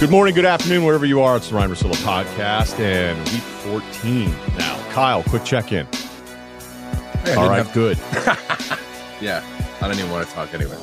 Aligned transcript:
Good 0.00 0.10
morning, 0.10 0.34
good 0.34 0.44
afternoon, 0.44 0.84
wherever 0.84 1.06
you 1.06 1.20
are. 1.22 1.36
It's 1.36 1.48
the 1.48 1.54
Ryen 1.54 1.70
Russillo 1.70 1.94
podcast 2.02 2.78
and 2.80 3.16
week 3.30 3.40
14 3.40 4.30
now. 4.58 4.90
Kyle, 4.90 5.22
quick 5.22 5.44
check 5.44 5.72
in. 5.72 5.86
Hey, 7.24 7.36
all 7.36 7.48
right, 7.48 7.64
have... 7.64 7.72
good. 7.72 7.96
yeah, 9.20 9.42
I 9.80 9.88
don't 9.88 9.96
even 9.96 10.10
want 10.10 10.28
to 10.28 10.34
talk 10.34 10.52
anyway. 10.52 10.76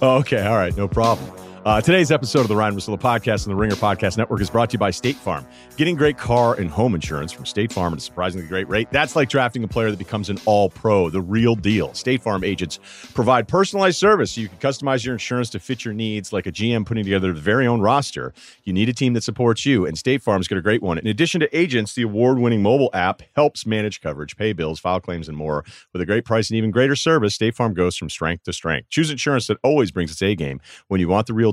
Oh, 0.00 0.18
okay, 0.20 0.46
all 0.46 0.56
right, 0.56 0.74
no 0.76 0.86
problem. 0.88 1.30
Uh, 1.68 1.82
today's 1.82 2.10
episode 2.10 2.40
of 2.40 2.48
the 2.48 2.56
Ryen 2.56 2.74
Russillo 2.74 2.98
podcast 2.98 3.44
and 3.44 3.52
the 3.52 3.54
Ringer 3.54 3.74
Podcast 3.74 4.16
Network 4.16 4.40
is 4.40 4.48
brought 4.48 4.70
to 4.70 4.76
you 4.76 4.78
by 4.78 4.90
State 4.90 5.16
Farm. 5.16 5.46
Getting 5.76 5.96
great 5.96 6.16
car 6.16 6.54
and 6.54 6.70
home 6.70 6.94
insurance 6.94 7.30
from 7.30 7.44
State 7.44 7.70
Farm 7.70 7.92
at 7.92 7.98
a 7.98 8.00
surprisingly 8.00 8.46
great 8.46 8.66
rate. 8.70 8.88
That's 8.90 9.14
like 9.14 9.28
drafting 9.28 9.62
a 9.64 9.68
player 9.68 9.90
that 9.90 9.98
becomes 9.98 10.30
an 10.30 10.38
all 10.46 10.70
pro, 10.70 11.10
the 11.10 11.20
real 11.20 11.54
deal. 11.54 11.92
State 11.92 12.22
Farm 12.22 12.42
agents 12.42 12.80
provide 13.12 13.48
personalized 13.48 13.98
service 13.98 14.32
so 14.32 14.40
you 14.40 14.48
can 14.48 14.56
customize 14.56 15.04
your 15.04 15.12
insurance 15.12 15.50
to 15.50 15.58
fit 15.58 15.84
your 15.84 15.92
needs 15.92 16.32
like 16.32 16.46
a 16.46 16.50
GM 16.50 16.86
putting 16.86 17.04
together 17.04 17.34
the 17.34 17.40
very 17.40 17.66
own 17.66 17.82
roster. 17.82 18.32
You 18.64 18.72
need 18.72 18.88
a 18.88 18.94
team 18.94 19.12
that 19.12 19.22
supports 19.22 19.66
you, 19.66 19.84
and 19.84 19.98
State 19.98 20.22
Farm's 20.22 20.48
got 20.48 20.56
a 20.56 20.62
great 20.62 20.80
one. 20.80 20.96
In 20.96 21.06
addition 21.06 21.40
to 21.40 21.54
agents, 21.54 21.92
the 21.92 22.00
award 22.00 22.38
winning 22.38 22.62
mobile 22.62 22.88
app 22.94 23.20
helps 23.36 23.66
manage 23.66 24.00
coverage, 24.00 24.38
pay 24.38 24.54
bills, 24.54 24.80
file 24.80 25.00
claims, 25.00 25.28
and 25.28 25.36
more. 25.36 25.66
With 25.92 26.00
a 26.00 26.06
great 26.06 26.24
price 26.24 26.48
and 26.48 26.56
even 26.56 26.70
greater 26.70 26.96
service, 26.96 27.34
State 27.34 27.54
Farm 27.54 27.74
goes 27.74 27.94
from 27.94 28.08
strength 28.08 28.44
to 28.44 28.54
strength. 28.54 28.88
Choose 28.88 29.10
insurance 29.10 29.48
that 29.48 29.58
always 29.62 29.90
brings 29.90 30.10
its 30.10 30.22
A 30.22 30.34
game. 30.34 30.62
When 30.86 30.98
you 30.98 31.08
want 31.08 31.26
the 31.26 31.34
real 31.34 31.52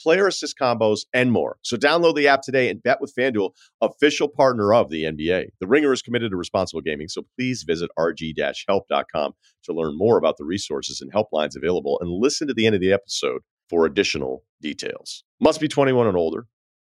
player 0.00 0.26
assist 0.26 0.58
combos, 0.58 1.00
and 1.12 1.32
more. 1.32 1.58
So 1.62 1.76
download 1.76 2.16
the 2.16 2.28
app 2.28 2.42
today 2.42 2.68
and 2.68 2.82
bet 2.82 3.00
with 3.00 3.14
FanDuel, 3.14 3.50
official 3.80 4.28
partner 4.28 4.72
of 4.72 4.90
the 4.90 5.04
NBA. 5.04 5.48
The 5.60 5.66
Ringer 5.66 5.92
is 5.92 6.02
committed 6.02 6.30
to 6.30 6.36
responsible 6.36 6.80
gaming, 6.80 7.08
so 7.08 7.26
please 7.36 7.64
visit 7.64 7.90
rg-help.com 7.98 9.32
to 9.64 9.72
learn 9.72 9.98
more 9.98 10.18
about 10.18 10.36
the 10.36 10.44
resources 10.44 11.00
and 11.00 11.12
helplines 11.12 11.56
available 11.56 11.98
and 12.00 12.10
listen 12.10 12.48
to 12.48 12.54
the 12.54 12.66
end 12.66 12.74
of 12.74 12.80
the 12.80 12.92
episode 12.92 13.42
for 13.68 13.84
additional 13.84 14.44
details. 14.60 15.24
Must 15.40 15.60
be 15.60 15.68
21 15.68 16.06
and 16.06 16.16
older. 16.16 16.46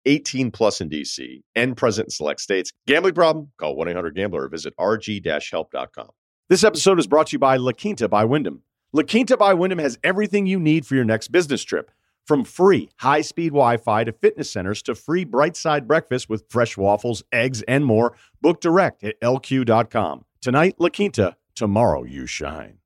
18 0.05 0.51
plus 0.51 0.79
in 0.79 0.89
DC 0.89 1.41
and 1.53 1.75
present 1.75 2.05
in 2.05 2.11
select 2.11 2.39
states. 2.39 2.71
Gambling 2.87 3.13
problem? 3.13 3.51
Call 3.59 3.75
1 3.75 3.89
800 3.89 4.15
Gambler 4.15 4.43
or 4.43 4.49
visit 4.49 4.73
rg 4.79 5.49
help.com. 5.51 6.09
This 6.49 6.63
episode 6.63 6.97
is 6.97 7.07
brought 7.07 7.27
to 7.27 7.33
you 7.33 7.39
by 7.39 7.57
La 7.57 7.73
Quinta 7.73 8.07
by 8.07 8.23
Wyndham. 8.23 8.63
La 8.93 9.03
Quinta 9.03 9.35
by 9.35 9.53
Wyndham 9.53 9.79
has 9.79 9.99
everything 10.03 10.45
you 10.45 10.59
need 10.59 10.85
for 10.85 10.95
your 10.95 11.03
next 11.03 11.27
business 11.27 11.61
trip. 11.61 11.91
From 12.27 12.43
free 12.43 12.89
high 12.97 13.21
speed 13.21 13.49
Wi 13.49 13.77
Fi 13.77 14.03
to 14.03 14.11
fitness 14.11 14.51
centers 14.51 14.81
to 14.81 14.95
free 14.95 15.23
bright 15.23 15.55
side 15.55 15.87
breakfast 15.87 16.27
with 16.27 16.43
fresh 16.49 16.75
waffles, 16.75 17.23
eggs, 17.31 17.61
and 17.63 17.85
more, 17.85 18.17
book 18.41 18.59
direct 18.59 19.01
at 19.05 19.19
lq.com. 19.21 20.25
Tonight, 20.41 20.75
La 20.77 20.89
Quinta, 20.89 21.37
tomorrow, 21.55 22.03
you 22.03 22.27
shine. 22.27 22.79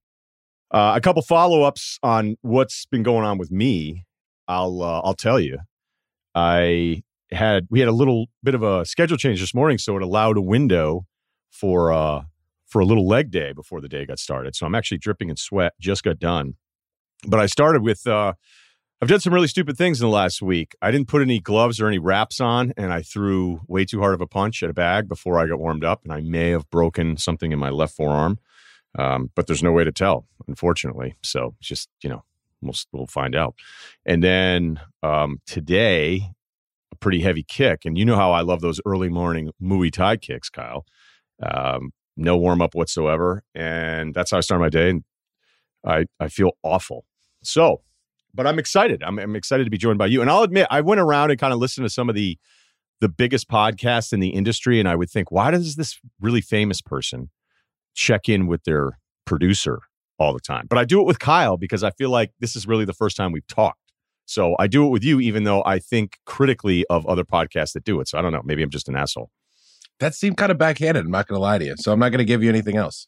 Uh, 0.70 0.94
a 0.96 1.02
couple 1.02 1.24
follow 1.24 1.64
ups 1.64 1.98
on 2.04 2.36
what's 2.42 2.86
been 2.86 3.02
going 3.02 3.26
on 3.26 3.40
with 3.40 3.52
me. 3.52 4.06
I'll 4.48 4.84
uh, 4.84 5.02
I'll 5.04 5.16
tell 5.16 5.40
you. 5.40 5.58
I 6.36 7.02
had 7.32 7.66
we 7.72 7.80
had 7.80 7.90
a 7.90 7.94
little 7.94 8.28
bit 8.44 8.54
of 8.54 8.62
a 8.62 8.86
schedule 8.86 9.18
change 9.18 9.40
this 9.40 9.56
morning, 9.56 9.80
so 9.80 9.98
it 9.98 10.04
allowed 10.04 10.38
a 10.38 10.42
window 10.42 11.08
for 11.50 11.92
uh 11.92 12.22
for 12.68 12.80
a 12.80 12.86
little 12.86 13.08
leg 13.08 13.32
day 13.32 13.54
before 13.54 13.82
the 13.82 13.90
day 13.90 14.06
got 14.06 14.20
started. 14.20 14.56
So 14.56 14.68
I'm 14.68 14.76
actually 14.76 15.00
dripping 15.00 15.30
in 15.32 15.36
sweat. 15.36 15.74
Just 15.80 16.04
got 16.04 16.20
done, 16.20 16.54
but 17.28 17.40
I 17.40 17.48
started 17.48 17.82
with 17.82 18.06
uh, 18.06 18.34
I've 19.02 19.08
done 19.08 19.20
some 19.20 19.34
really 19.34 19.48
stupid 19.48 19.78
things 19.78 20.00
in 20.00 20.06
the 20.06 20.14
last 20.14 20.44
week. 20.44 20.76
I 20.80 20.92
didn't 20.92 21.08
put 21.08 21.24
any 21.24 21.40
gloves 21.40 21.82
or 21.82 21.88
any 21.88 21.98
wraps 21.98 22.40
on, 22.40 22.72
and 22.78 22.94
I 22.94 23.02
threw 23.02 23.62
way 23.68 23.84
too 23.84 24.00
hard 24.00 24.14
of 24.14 24.22
a 24.22 24.28
punch 24.28 24.62
at 24.62 24.70
a 24.70 24.74
bag 24.74 25.10
before 25.10 25.40
I 25.40 25.48
got 25.48 25.58
warmed 25.58 25.84
up, 25.84 26.04
and 26.04 26.14
I 26.14 26.22
may 26.22 26.52
have 26.52 26.70
broken 26.70 27.18
something 27.18 27.52
in 27.52 27.58
my 27.58 27.72
left 27.72 27.96
forearm. 27.96 28.38
Um, 29.00 29.32
but 29.34 29.48
there's 29.48 29.64
no 29.64 29.72
way 29.72 29.84
to 29.84 29.92
tell, 29.92 30.28
unfortunately. 30.48 31.16
So 31.24 31.56
just 31.60 31.90
you 32.04 32.10
know, 32.10 32.24
we'll 32.62 32.76
we'll 32.92 33.08
find 33.08 33.36
out. 33.36 33.56
And 34.06 34.24
then 34.24 34.80
um, 35.02 35.40
today, 35.48 36.30
a 36.92 36.96
pretty 36.98 37.22
heavy 37.22 37.44
kick, 37.44 37.86
and 37.86 37.98
you 37.98 38.06
know 38.06 38.18
how 38.18 38.32
I 38.32 38.42
love 38.42 38.62
those 38.62 38.80
early 38.86 39.10
morning 39.10 39.50
Muay 39.60 39.92
Thai 39.92 40.18
kicks, 40.18 40.50
Kyle. 40.50 40.86
Um, 41.42 41.92
no 42.16 42.38
warm 42.38 42.62
up 42.62 42.76
whatsoever, 42.76 43.42
and 43.56 44.14
that's 44.14 44.30
how 44.30 44.38
I 44.38 44.42
start 44.42 44.62
my 44.62 44.70
day, 44.70 44.92
and 44.92 45.04
I 45.84 46.06
I 46.20 46.28
feel 46.28 46.52
awful. 46.62 47.06
So 47.42 47.82
but 48.34 48.48
I'm 48.48 48.60
excited. 48.60 49.04
I'm, 49.04 49.20
I'm 49.20 49.36
excited 49.36 49.66
to 49.66 49.70
be 49.70 49.78
joined 49.78 49.98
by 49.98 50.08
you. 50.08 50.22
And 50.22 50.30
I'll 50.30 50.44
admit, 50.44 50.68
I 50.70 50.82
went 50.82 51.02
around 51.02 51.32
and 51.32 51.40
kind 51.40 51.54
of 51.54 51.60
listened 51.60 51.86
to 51.86 51.90
some 51.90 52.10
of 52.10 52.16
the 52.16 52.38
the 53.02 53.10
biggest 53.10 53.50
podcasts 53.50 54.14
in 54.14 54.20
the 54.20 54.30
industry, 54.30 54.80
and 54.80 54.88
I 54.88 54.96
would 54.96 55.10
think, 55.10 55.32
why 55.32 55.50
does 55.50 55.76
this 55.76 56.00
really 56.20 56.40
famous 56.42 56.82
person 56.82 57.32
check 57.96 58.30
in 58.30 58.46
with 58.46 58.64
their 58.64 59.00
producer 59.26 59.80
all 60.20 60.34
the 60.34 60.40
time? 60.40 60.68
But 60.70 60.78
I 60.78 60.86
do 60.86 61.02
it 61.02 61.08
with 61.08 61.18
Kyle 61.18 61.58
because 61.58 61.84
I 61.84 61.90
feel 61.90 62.12
like 62.12 62.32
this 62.40 62.56
is 62.56 62.68
really 62.68 62.86
the 62.86 62.94
first 62.94 63.18
time 63.18 63.32
we've 63.32 63.48
talked. 63.48 63.80
So 64.26 64.56
I 64.60 64.68
do 64.68 64.86
it 64.86 64.90
with 64.90 65.04
you, 65.04 65.20
even 65.20 65.44
though 65.46 65.64
I 65.66 65.80
think 65.80 66.20
critically 66.26 66.86
of 66.90 67.06
other 67.08 67.24
podcasts 67.24 67.74
that 67.74 67.84
do 67.84 68.00
it. 68.00 68.08
So 68.08 68.20
I 68.20 68.22
don't 68.22 68.32
know. 68.32 68.44
Maybe 68.46 68.62
I'm 68.62 68.70
just 68.70 68.88
an 68.88 68.96
asshole. 68.96 69.32
That 70.00 70.16
seemed 70.16 70.38
kind 70.38 70.52
of 70.52 70.58
backhanded. 70.58 71.04
I'm 71.04 71.12
not 71.12 71.28
going 71.28 71.38
to 71.38 71.42
lie 71.42 71.58
to 71.58 71.66
you. 71.66 71.76
So 71.78 71.92
I'm 71.92 72.00
not 72.00 72.10
going 72.10 72.20
to 72.20 72.26
give 72.26 72.44
you 72.44 72.50
anything 72.50 72.78
else. 72.78 73.08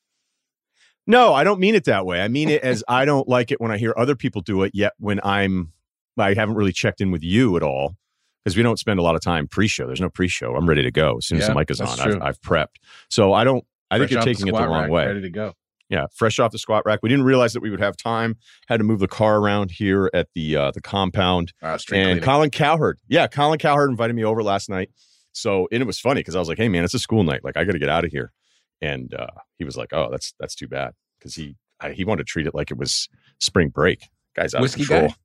No, 1.05 1.33
I 1.33 1.43
don't 1.43 1.59
mean 1.59 1.75
it 1.75 1.85
that 1.85 2.05
way. 2.05 2.21
I 2.21 2.27
mean 2.27 2.49
it 2.49 2.63
as 2.63 2.83
I 2.87 3.05
don't 3.05 3.27
like 3.27 3.51
it 3.51 3.59
when 3.59 3.71
I 3.71 3.77
hear 3.77 3.93
other 3.97 4.15
people 4.15 4.41
do 4.41 4.63
it. 4.63 4.71
Yet 4.73 4.93
when 4.99 5.19
I'm, 5.23 5.73
I 6.17 6.33
haven't 6.33 6.55
really 6.55 6.71
checked 6.71 7.01
in 7.01 7.11
with 7.11 7.23
you 7.23 7.57
at 7.57 7.63
all 7.63 7.95
because 8.43 8.55
we 8.55 8.63
don't 8.63 8.79
spend 8.79 8.99
a 8.99 9.03
lot 9.03 9.15
of 9.15 9.21
time 9.21 9.47
pre-show. 9.47 9.85
There's 9.87 10.01
no 10.01 10.09
pre-show. 10.09 10.55
I'm 10.55 10.67
ready 10.67 10.83
to 10.83 10.91
go 10.91 11.17
as 11.17 11.27
soon 11.27 11.39
as 11.39 11.47
the 11.47 11.55
mic 11.55 11.71
is 11.71 11.81
on. 11.81 11.99
I've, 11.99 12.21
I've, 12.21 12.41
prepped, 12.41 12.75
so 13.09 13.33
I 13.33 13.43
don't. 13.43 13.65
I 13.91 13.97
fresh 13.97 14.09
think 14.09 14.11
you're 14.11 14.33
taking 14.33 14.45
the 14.45 14.55
it 14.55 14.61
the 14.61 14.67
wrong 14.67 14.81
rack, 14.83 14.89
way. 14.89 15.05
Ready 15.07 15.21
to 15.21 15.29
go. 15.29 15.53
Yeah, 15.89 16.07
fresh 16.15 16.39
off 16.39 16.51
the 16.51 16.57
squat 16.57 16.83
rack. 16.85 16.99
We 17.03 17.09
didn't 17.09 17.25
realize 17.25 17.53
that 17.53 17.61
we 17.61 17.69
would 17.69 17.81
have 17.81 17.95
time. 17.95 18.37
Had 18.67 18.77
to 18.77 18.83
move 18.83 18.99
the 18.99 19.07
car 19.07 19.37
around 19.37 19.71
here 19.71 20.09
at 20.13 20.29
the 20.33 20.55
uh, 20.55 20.71
the 20.71 20.81
compound. 20.81 21.53
Uh, 21.61 21.67
and 21.67 21.85
cleaning. 21.85 22.19
Colin 22.21 22.49
Cowherd, 22.49 22.99
yeah, 23.07 23.27
Colin 23.27 23.59
Cowherd 23.59 23.89
invited 23.89 24.15
me 24.15 24.23
over 24.23 24.41
last 24.41 24.69
night. 24.69 24.89
So 25.33 25.67
and 25.71 25.81
it 25.81 25.85
was 25.85 25.99
funny 25.99 26.21
because 26.21 26.35
I 26.35 26.39
was 26.39 26.47
like, 26.47 26.57
"Hey 26.57 26.69
man, 26.69 26.83
it's 26.83 26.93
a 26.93 26.99
school 26.99 27.23
night. 27.23 27.43
Like 27.43 27.57
I 27.57 27.63
got 27.63 27.73
to 27.73 27.79
get 27.79 27.89
out 27.89 28.05
of 28.05 28.11
here." 28.11 28.31
And 28.83 29.13
uh, 29.13 29.27
he 29.57 29.63
was 29.63 29.77
like, 29.77 29.93
"Oh, 29.93 30.09
that's 30.11 30.33
that's 30.39 30.55
too 30.55 30.67
bad," 30.67 30.91
because 31.17 31.35
he 31.35 31.55
I, 31.79 31.93
he 31.93 32.03
wanted 32.03 32.27
to 32.27 32.31
treat 32.31 32.47
it 32.47 32.53
like 32.53 32.69
it 32.69 32.77
was 32.77 33.07
spring 33.39 33.69
break. 33.69 34.09
Guys 34.35 34.53
out 34.53 34.61
Whiskey 34.61 34.81
of 34.81 34.87
control. 34.89 35.07
Guy? 35.09 35.15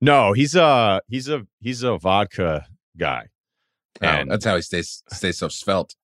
No, 0.00 0.32
he's 0.32 0.56
a 0.56 1.00
he's 1.06 1.28
a 1.28 1.46
he's 1.60 1.84
a 1.84 1.96
vodka 1.96 2.66
guy. 2.98 3.28
Oh, 4.02 4.06
and 4.06 4.30
that's 4.30 4.44
how 4.44 4.56
he 4.56 4.62
stays 4.62 5.04
stays 5.12 5.38
so 5.38 5.48
svelte. 5.48 5.94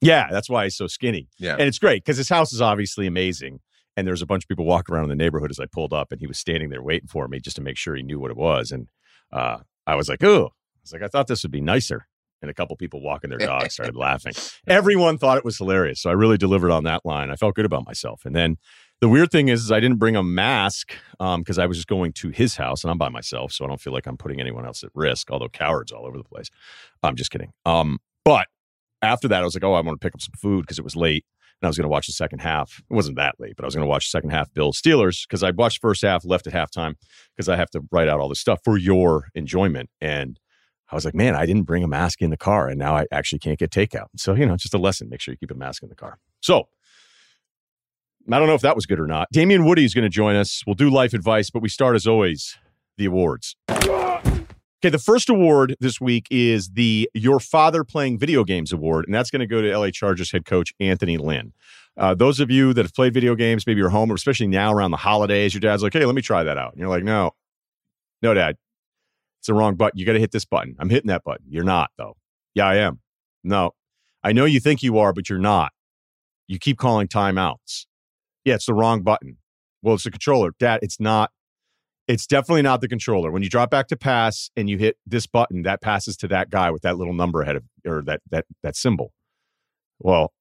Yeah, 0.00 0.26
that's 0.30 0.50
why 0.50 0.64
he's 0.64 0.76
so 0.76 0.88
skinny. 0.88 1.28
Yeah, 1.38 1.52
and 1.52 1.62
it's 1.62 1.78
great 1.78 2.04
because 2.04 2.16
his 2.16 2.28
house 2.28 2.52
is 2.52 2.60
obviously 2.60 3.06
amazing. 3.06 3.60
And 3.96 4.06
there's 4.06 4.20
a 4.22 4.26
bunch 4.26 4.44
of 4.44 4.48
people 4.48 4.66
walking 4.66 4.94
around 4.94 5.04
in 5.04 5.10
the 5.10 5.24
neighborhood 5.24 5.50
as 5.50 5.60
I 5.60 5.66
pulled 5.66 5.94
up, 5.94 6.10
and 6.10 6.20
he 6.20 6.26
was 6.26 6.38
standing 6.38 6.68
there 6.68 6.82
waiting 6.82 7.08
for 7.08 7.28
me 7.28 7.38
just 7.38 7.56
to 7.56 7.62
make 7.62 7.78
sure 7.78 7.94
he 7.94 8.02
knew 8.02 8.18
what 8.18 8.30
it 8.30 8.36
was. 8.36 8.70
And 8.72 8.88
uh, 9.32 9.58
I 9.86 9.94
was 9.94 10.08
like, 10.08 10.24
"Oh," 10.24 10.46
I 10.46 10.80
was 10.82 10.92
like, 10.92 11.02
"I 11.02 11.08
thought 11.08 11.28
this 11.28 11.44
would 11.44 11.52
be 11.52 11.60
nicer." 11.62 12.08
And 12.46 12.50
a 12.52 12.54
couple 12.54 12.76
people 12.76 13.02
walking 13.02 13.30
their 13.30 13.38
dogs 13.38 13.74
started 13.74 13.96
laughing. 13.96 14.32
Everyone 14.68 15.18
thought 15.18 15.36
it 15.36 15.44
was 15.44 15.58
hilarious, 15.58 16.00
so 16.00 16.10
I 16.10 16.12
really 16.12 16.38
delivered 16.38 16.70
on 16.70 16.84
that 16.84 17.04
line. 17.04 17.30
I 17.30 17.34
felt 17.34 17.56
good 17.56 17.64
about 17.64 17.84
myself. 17.84 18.24
And 18.24 18.36
then 18.36 18.56
the 19.00 19.08
weird 19.08 19.32
thing 19.32 19.48
is, 19.48 19.64
is 19.64 19.72
I 19.72 19.80
didn't 19.80 19.98
bring 19.98 20.14
a 20.14 20.22
mask 20.22 20.92
because 21.18 21.58
um, 21.58 21.62
I 21.62 21.66
was 21.66 21.76
just 21.76 21.88
going 21.88 22.12
to 22.14 22.30
his 22.30 22.54
house 22.54 22.84
and 22.84 22.90
I'm 22.92 22.98
by 22.98 23.08
myself, 23.08 23.50
so 23.50 23.64
I 23.64 23.68
don't 23.68 23.80
feel 23.80 23.92
like 23.92 24.06
I'm 24.06 24.16
putting 24.16 24.40
anyone 24.40 24.64
else 24.64 24.84
at 24.84 24.90
risk. 24.94 25.30
Although 25.32 25.48
cowards 25.48 25.90
all 25.90 26.06
over 26.06 26.16
the 26.16 26.24
place. 26.24 26.50
I'm 27.02 27.16
just 27.16 27.32
kidding. 27.32 27.52
Um, 27.64 27.98
but 28.24 28.46
after 29.02 29.26
that, 29.26 29.42
I 29.42 29.44
was 29.44 29.54
like, 29.54 29.64
oh, 29.64 29.74
I 29.74 29.80
want 29.80 30.00
to 30.00 30.04
pick 30.04 30.14
up 30.14 30.20
some 30.20 30.34
food 30.40 30.62
because 30.62 30.78
it 30.78 30.84
was 30.84 30.94
late 30.94 31.24
and 31.60 31.66
I 31.66 31.68
was 31.68 31.76
going 31.76 31.84
to 31.84 31.88
watch 31.88 32.06
the 32.06 32.12
second 32.12 32.40
half. 32.40 32.82
It 32.90 32.94
wasn't 32.94 33.16
that 33.16 33.36
late, 33.38 33.56
but 33.56 33.64
I 33.64 33.66
was 33.66 33.74
going 33.74 33.84
to 33.84 33.88
watch 33.88 34.06
the 34.06 34.10
second 34.10 34.30
half 34.30 34.52
Bill 34.52 34.72
Steelers 34.72 35.26
because 35.26 35.42
I 35.42 35.50
watched 35.50 35.80
first 35.80 36.02
half, 36.02 36.24
left 36.24 36.46
at 36.46 36.52
halftime 36.52 36.94
because 37.34 37.48
I 37.48 37.56
have 37.56 37.70
to 37.70 37.82
write 37.90 38.08
out 38.08 38.20
all 38.20 38.28
this 38.28 38.40
stuff 38.40 38.60
for 38.62 38.76
your 38.76 39.28
enjoyment. 39.34 39.88
And 40.00 40.38
I 40.90 40.94
was 40.94 41.04
like, 41.04 41.14
man, 41.14 41.34
I 41.34 41.46
didn't 41.46 41.64
bring 41.64 41.82
a 41.82 41.88
mask 41.88 42.22
in 42.22 42.30
the 42.30 42.36
car, 42.36 42.68
and 42.68 42.78
now 42.78 42.96
I 42.96 43.06
actually 43.10 43.40
can't 43.40 43.58
get 43.58 43.70
takeout. 43.70 44.06
So 44.16 44.34
you 44.34 44.46
know, 44.46 44.56
just 44.56 44.74
a 44.74 44.78
lesson: 44.78 45.08
make 45.08 45.20
sure 45.20 45.32
you 45.32 45.38
keep 45.38 45.50
a 45.50 45.54
mask 45.54 45.82
in 45.82 45.88
the 45.88 45.94
car. 45.94 46.18
So 46.40 46.68
I 48.30 48.38
don't 48.38 48.48
know 48.48 48.54
if 48.54 48.62
that 48.62 48.74
was 48.74 48.86
good 48.86 49.00
or 49.00 49.06
not. 49.06 49.28
Damien 49.32 49.64
Woody 49.64 49.84
is 49.84 49.94
going 49.94 50.04
to 50.04 50.08
join 50.08 50.36
us. 50.36 50.62
We'll 50.66 50.74
do 50.74 50.90
life 50.90 51.14
advice, 51.14 51.50
but 51.50 51.62
we 51.62 51.68
start 51.68 51.94
as 51.94 52.06
always 52.06 52.58
the 52.96 53.06
awards. 53.06 53.56
Okay, 53.70 54.90
the 54.90 54.98
first 54.98 55.28
award 55.28 55.74
this 55.80 56.00
week 56.00 56.26
is 56.30 56.70
the 56.70 57.08
Your 57.14 57.40
Father 57.40 57.82
Playing 57.82 58.18
Video 58.18 58.44
Games 58.44 58.72
Award, 58.72 59.06
and 59.06 59.14
that's 59.14 59.30
going 59.30 59.40
to 59.40 59.46
go 59.46 59.62
to 59.62 59.78
LA 59.78 59.90
Chargers 59.90 60.32
head 60.32 60.44
coach 60.44 60.74
Anthony 60.78 61.16
Lynn. 61.16 61.52
Uh, 61.96 62.14
those 62.14 62.40
of 62.40 62.50
you 62.50 62.74
that 62.74 62.84
have 62.84 62.94
played 62.94 63.14
video 63.14 63.34
games, 63.34 63.66
maybe 63.66 63.78
you're 63.78 63.88
home, 63.88 64.10
or 64.10 64.14
especially 64.14 64.46
now 64.46 64.72
around 64.72 64.90
the 64.90 64.98
holidays, 64.98 65.54
your 65.54 65.60
dad's 65.60 65.82
like, 65.82 65.94
hey, 65.94 66.04
let 66.04 66.14
me 66.14 66.20
try 66.20 66.44
that 66.44 66.58
out. 66.58 66.72
And 66.72 66.80
you're 66.80 66.90
like, 66.90 67.04
no, 67.04 67.32
no, 68.22 68.34
dad, 68.34 68.56
It's 69.40 69.48
the 69.48 69.54
wrong 69.54 69.76
button. 69.76 69.98
You 69.98 70.06
got 70.06 70.14
to 70.14 70.20
hit 70.20 70.32
this 70.32 70.44
button. 70.44 70.76
I'm 70.78 70.90
hitting 70.90 71.08
that 71.08 71.24
button. 71.24 71.46
You're 71.48 71.64
not, 71.64 71.90
though. 71.96 72.16
Yeah, 72.54 72.66
I 72.66 72.76
am. 72.76 73.00
No, 73.44 73.72
I 74.22 74.32
know 74.32 74.44
you 74.44 74.60
think 74.60 74.82
you 74.82 74.98
are, 74.98 75.12
but 75.12 75.28
you're 75.28 75.38
not. 75.38 75.72
You 76.48 76.58
keep 76.58 76.78
calling 76.78 77.08
timeouts. 77.08 77.86
Yeah, 78.44 78.54
it's 78.54 78.66
the 78.66 78.74
wrong 78.74 79.02
button. 79.02 79.38
Well, 79.82 79.94
it's 79.94 80.04
the 80.04 80.10
controller. 80.10 80.52
Dad, 80.58 80.80
it's 80.82 80.98
not. 80.98 81.30
It's 82.08 82.26
definitely 82.26 82.62
not 82.62 82.80
the 82.80 82.88
controller. 82.88 83.32
When 83.32 83.42
you 83.42 83.48
drop 83.48 83.70
back 83.70 83.88
to 83.88 83.96
pass 83.96 84.50
and 84.56 84.70
you 84.70 84.78
hit 84.78 84.96
this 85.04 85.26
button, 85.26 85.62
that 85.62 85.80
passes 85.82 86.16
to 86.18 86.28
that 86.28 86.50
guy 86.50 86.70
with 86.70 86.82
that 86.82 86.96
little 86.96 87.14
number 87.14 87.42
ahead 87.42 87.56
of 87.56 87.64
or 87.84 88.02
that 88.02 88.20
that 88.30 88.46
that 88.62 88.76
symbol. 88.76 89.12
Well, 89.98 90.32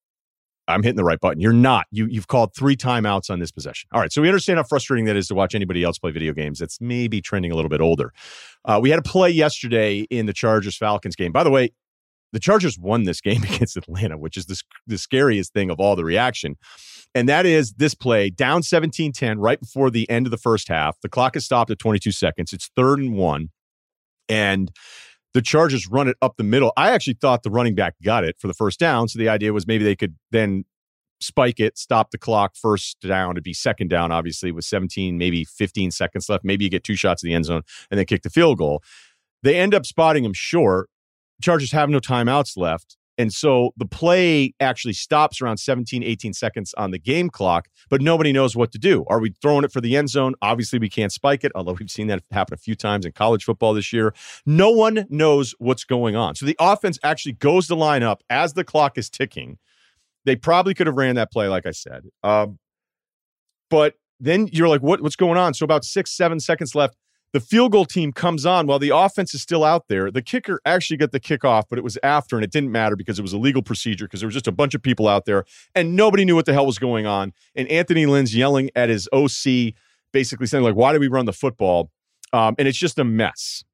I'm 0.68 0.84
hitting 0.84 0.98
the 0.98 1.04
right 1.04 1.20
button. 1.20 1.40
You're 1.40 1.54
not. 1.54 1.86
You 1.92 2.08
you've 2.08 2.28
called 2.28 2.56
three 2.56 2.76
timeouts 2.76 3.30
on 3.30 3.40
this 3.40 3.52
possession. 3.52 3.88
All 3.94 4.02
right. 4.02 4.12
So 4.12 4.22
we 4.22 4.28
understand 4.28 4.58
how 4.58 4.64
frustrating 4.64 5.06
that 5.06 5.16
is 5.16 5.28
to 5.28 5.36
watch 5.36 5.56
anybody 5.56 5.84
else 5.84 5.98
play 5.98 6.12
video 6.12 6.34
games. 6.34 6.60
That's 6.60 6.82
maybe 6.82 7.22
trending 7.22 7.52
a 7.52 7.56
little 7.56 7.70
bit 7.70 7.82
older. 7.82 8.14
Uh, 8.64 8.80
we 8.82 8.90
had 8.90 9.00
a 9.00 9.04
play 9.04 9.30
yesterday 9.30 10.00
in 10.10 10.26
the 10.26 10.34
Chargers 10.34 10.78
Falcons 10.78 11.16
game. 11.16 11.32
By 11.32 11.44
the 11.44 11.52
way, 11.52 11.72
the 12.34 12.40
Chargers 12.40 12.78
won 12.78 13.04
this 13.04 13.22
game 13.22 13.44
against 13.50 13.78
Atlanta, 13.78 14.18
which 14.18 14.38
is 14.38 14.46
the, 14.46 14.62
the 14.88 14.98
scariest 14.98 15.54
thing 15.54 15.70
of 15.70 15.80
all 15.80 15.96
the 15.96 16.06
reaction. 16.06 16.58
And 17.14 17.30
that 17.30 17.46
is 17.46 17.74
this 17.74 17.96
play 17.96 18.30
down 18.30 18.62
17 18.62 19.14
10 19.14 19.40
right 19.40 19.60
before 19.60 19.90
the 19.90 20.10
end 20.10 20.28
of 20.28 20.32
the 20.32 20.38
first 20.38 20.68
half. 20.68 21.00
The 21.02 21.10
clock 21.10 21.36
is 21.38 21.46
stopped 21.46 21.72
at 21.72 21.80
22 21.80 22.12
seconds. 22.12 22.52
It's 22.52 22.70
third 22.76 23.00
and 23.00 23.16
one. 23.16 23.50
And 24.28 24.72
the 25.36 25.42
Chargers 25.42 25.86
run 25.90 26.08
it 26.08 26.16
up 26.22 26.38
the 26.38 26.46
middle. 26.46 26.72
I 26.78 26.92
actually 26.92 27.18
thought 27.20 27.44
the 27.44 27.52
running 27.52 27.76
back 27.76 27.96
got 28.02 28.24
it 28.24 28.38
for 28.40 28.48
the 28.48 28.54
first 28.54 28.80
down. 28.80 29.10
So 29.10 29.20
the 29.20 29.28
idea 29.28 29.52
was 29.52 29.68
maybe 29.68 29.84
they 29.84 29.96
could 29.96 30.16
then 30.32 30.64
spike 31.20 31.60
it, 31.60 31.78
stop 31.78 32.12
the 32.12 32.18
clock, 32.18 32.56
first 32.56 33.02
down, 33.02 33.36
to 33.36 33.42
be 33.42 33.54
second 33.54 33.90
down, 33.90 34.14
obviously, 34.14 34.54
with 34.54 34.64
17, 34.64 35.18
maybe 35.18 35.44
15 35.44 35.92
seconds 35.92 36.30
left. 36.30 36.46
Maybe 36.46 36.64
you 36.64 36.72
get 36.72 36.86
two 36.86 36.96
shots 36.96 37.22
in 37.22 37.28
the 37.28 37.36
end 37.36 37.46
zone 37.46 37.64
and 37.92 37.98
then 37.98 38.06
kick 38.06 38.22
the 38.22 38.30
field 38.30 38.60
goal. 38.60 38.82
They 39.44 39.58
end 39.60 39.76
up 39.76 39.86
spotting 39.86 40.24
him 40.24 40.32
short. 40.32 40.90
Chargers 41.42 41.74
have 41.74 41.90
no 41.90 42.00
timeouts 42.00 42.56
left. 42.56 42.96
And 43.18 43.32
so 43.32 43.72
the 43.78 43.86
play 43.86 44.54
actually 44.60 44.94
stops 44.94 45.42
around 45.42 45.58
17, 45.58 46.04
18 46.04 46.34
seconds 46.34 46.74
on 46.78 46.92
the 46.92 47.00
game 47.00 47.30
clock, 47.30 47.68
but 47.90 48.02
nobody 48.02 48.34
knows 48.34 48.56
what 48.56 48.72
to 48.74 48.78
do. 48.78 49.06
Are 49.08 49.20
we 49.20 49.34
throwing 49.42 49.64
it 49.64 49.72
for 49.72 49.82
the 49.82 49.96
end 49.96 50.10
zone? 50.10 50.36
Obviously, 50.42 50.80
we 50.80 50.90
can't 50.90 51.12
spike 51.12 51.44
it, 51.44 51.52
although 51.56 51.74
we've 51.74 51.90
seen 51.90 52.08
that 52.08 52.24
happen 52.32 52.54
a 52.54 52.58
few 52.58 52.76
times 52.76 53.06
in 53.06 53.14
college 53.14 53.46
football 53.46 53.74
this 53.74 53.94
year. 53.94 54.14
No 54.46 54.70
one 54.70 55.06
knows 55.10 55.56
what's 55.60 55.84
going 55.84 56.16
on. 56.16 56.36
So 56.36 56.46
the 56.46 56.58
offense 56.60 57.00
actually 57.04 57.34
goes 57.34 57.68
to 57.68 57.76
line 57.76 58.04
up 58.04 58.22
as 58.30 58.54
the 58.54 58.64
clock 58.64 58.98
is 58.98 59.10
ticking. 59.10 59.58
They 60.26 60.36
probably 60.36 60.74
could 60.74 60.88
have 60.88 60.98
ran 60.98 61.16
that 61.16 61.32
play, 61.32 61.48
like 61.48 61.66
I 61.66 61.72
said. 61.72 62.04
Um, 62.24 62.60
but 63.70 63.96
then 64.20 64.48
you're 64.52 64.68
like, 64.68 64.82
what, 64.82 65.02
what's 65.02 65.16
going 65.16 65.38
on? 65.38 65.54
So 65.54 65.64
about 65.64 65.86
six, 65.86 66.12
seven 66.12 66.40
seconds 66.40 66.76
left 66.76 66.96
the 67.36 67.42
field 67.42 67.74
goal 67.74 67.84
team 67.84 68.14
comes 68.14 68.46
on 68.46 68.66
while 68.66 68.80
the 68.80 68.96
offense 68.96 69.34
is 69.34 69.42
still 69.42 69.66
out 69.66 69.90
there. 69.90 70.10
The 70.10 70.22
kicker 70.22 70.62
actually 70.66 70.96
got 70.96 71.12
the 71.12 71.20
kickoff, 71.20 71.64
but 71.70 71.78
it 71.78 71.84
was 71.84 71.98
after, 72.02 72.38
and 72.38 72.46
it 72.46 72.50
didn't 72.50 72.72
matter 72.72 72.96
because 72.96 73.20
it 73.20 73.24
was 73.24 73.34
a 73.34 73.38
legal 73.38 73.62
procedure 73.62 74.06
because 74.06 74.22
there 74.22 74.28
was 74.28 74.34
just 74.34 74.48
a 74.48 74.54
bunch 74.54 74.74
of 74.74 74.82
people 74.82 75.06
out 75.06 75.26
there 75.26 75.44
and 75.76 75.98
nobody 75.98 76.24
knew 76.24 76.34
what 76.34 76.46
the 76.46 76.54
hell 76.54 76.66
was 76.66 76.80
going 76.80 77.06
on. 77.06 77.34
And 77.54 77.68
Anthony 77.68 78.06
Lynn's 78.06 78.34
yelling 78.34 78.70
at 78.74 78.88
his 78.88 79.10
OC, 79.12 79.74
basically 80.14 80.48
saying, 80.48 80.64
like, 80.64 80.76
why 80.76 80.94
do 80.94 81.00
we 81.02 81.10
run 81.10 81.26
the 81.26 81.34
football? 81.34 81.92
Um, 82.32 82.56
and 82.58 82.70
it's 82.70 82.78
just 82.78 82.98
a 83.00 83.04
mess. 83.04 83.66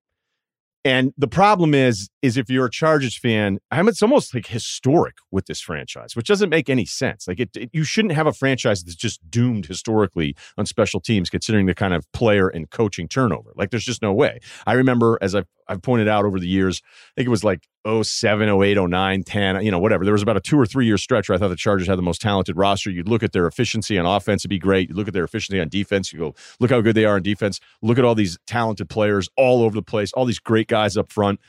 And 0.83 1.13
the 1.17 1.27
problem 1.27 1.75
is, 1.75 2.09
is 2.21 2.37
if 2.37 2.49
you're 2.49 2.65
a 2.65 2.71
Chargers 2.71 3.15
fan, 3.15 3.59
I 3.69 3.81
mean, 3.81 3.89
it's 3.89 4.01
almost 4.01 4.33
like 4.33 4.47
historic 4.47 5.15
with 5.29 5.45
this 5.45 5.61
franchise, 5.61 6.15
which 6.15 6.27
doesn't 6.27 6.49
make 6.49 6.69
any 6.69 6.85
sense. 6.85 7.27
Like 7.27 7.39
it, 7.39 7.49
it, 7.55 7.69
you 7.71 7.83
shouldn't 7.83 8.15
have 8.15 8.25
a 8.25 8.33
franchise 8.33 8.83
that's 8.83 8.95
just 8.95 9.19
doomed 9.29 9.67
historically 9.67 10.35
on 10.57 10.65
special 10.65 10.99
teams, 10.99 11.29
considering 11.29 11.67
the 11.67 11.75
kind 11.75 11.93
of 11.93 12.11
player 12.13 12.47
and 12.47 12.69
coaching 12.69 13.07
turnover. 13.07 13.51
Like 13.55 13.69
there's 13.69 13.85
just 13.85 14.01
no 14.01 14.11
way. 14.11 14.39
I 14.65 14.73
remember, 14.73 15.19
as 15.21 15.35
I've 15.35 15.45
I've 15.71 15.81
pointed 15.81 16.07
out 16.07 16.25
over 16.25 16.39
the 16.39 16.47
years, 16.47 16.81
I 16.85 17.11
think 17.15 17.27
it 17.27 17.29
was 17.29 17.43
like 17.43 17.67
07, 17.87 18.49
08, 18.49 18.77
09, 18.77 19.23
10, 19.23 19.63
you 19.63 19.71
know, 19.71 19.79
whatever. 19.79 20.03
There 20.03 20.13
was 20.13 20.21
about 20.21 20.37
a 20.37 20.41
two 20.41 20.59
or 20.59 20.65
three 20.65 20.85
year 20.85 20.97
stretch 20.97 21.29
where 21.29 21.35
I 21.35 21.39
thought 21.39 21.47
the 21.47 21.55
Chargers 21.55 21.87
had 21.87 21.97
the 21.97 22.03
most 22.03 22.21
talented 22.21 22.57
roster. 22.57 22.91
You'd 22.91 23.07
look 23.07 23.23
at 23.23 23.31
their 23.31 23.47
efficiency 23.47 23.97
on 23.97 24.05
offense, 24.05 24.41
it'd 24.41 24.49
be 24.49 24.59
great. 24.59 24.89
You 24.89 24.95
look 24.95 25.07
at 25.07 25.13
their 25.13 25.23
efficiency 25.23 25.59
on 25.61 25.69
defense, 25.69 26.11
you 26.11 26.19
go, 26.19 26.35
look 26.59 26.71
how 26.71 26.81
good 26.81 26.95
they 26.95 27.05
are 27.05 27.15
on 27.15 27.23
defense. 27.23 27.59
Look 27.81 27.97
at 27.97 28.05
all 28.05 28.15
these 28.15 28.37
talented 28.45 28.89
players 28.89 29.29
all 29.37 29.63
over 29.63 29.75
the 29.75 29.81
place, 29.81 30.11
all 30.13 30.25
these 30.25 30.39
great 30.39 30.67
guys 30.67 30.97
up 30.97 31.11
front. 31.11 31.39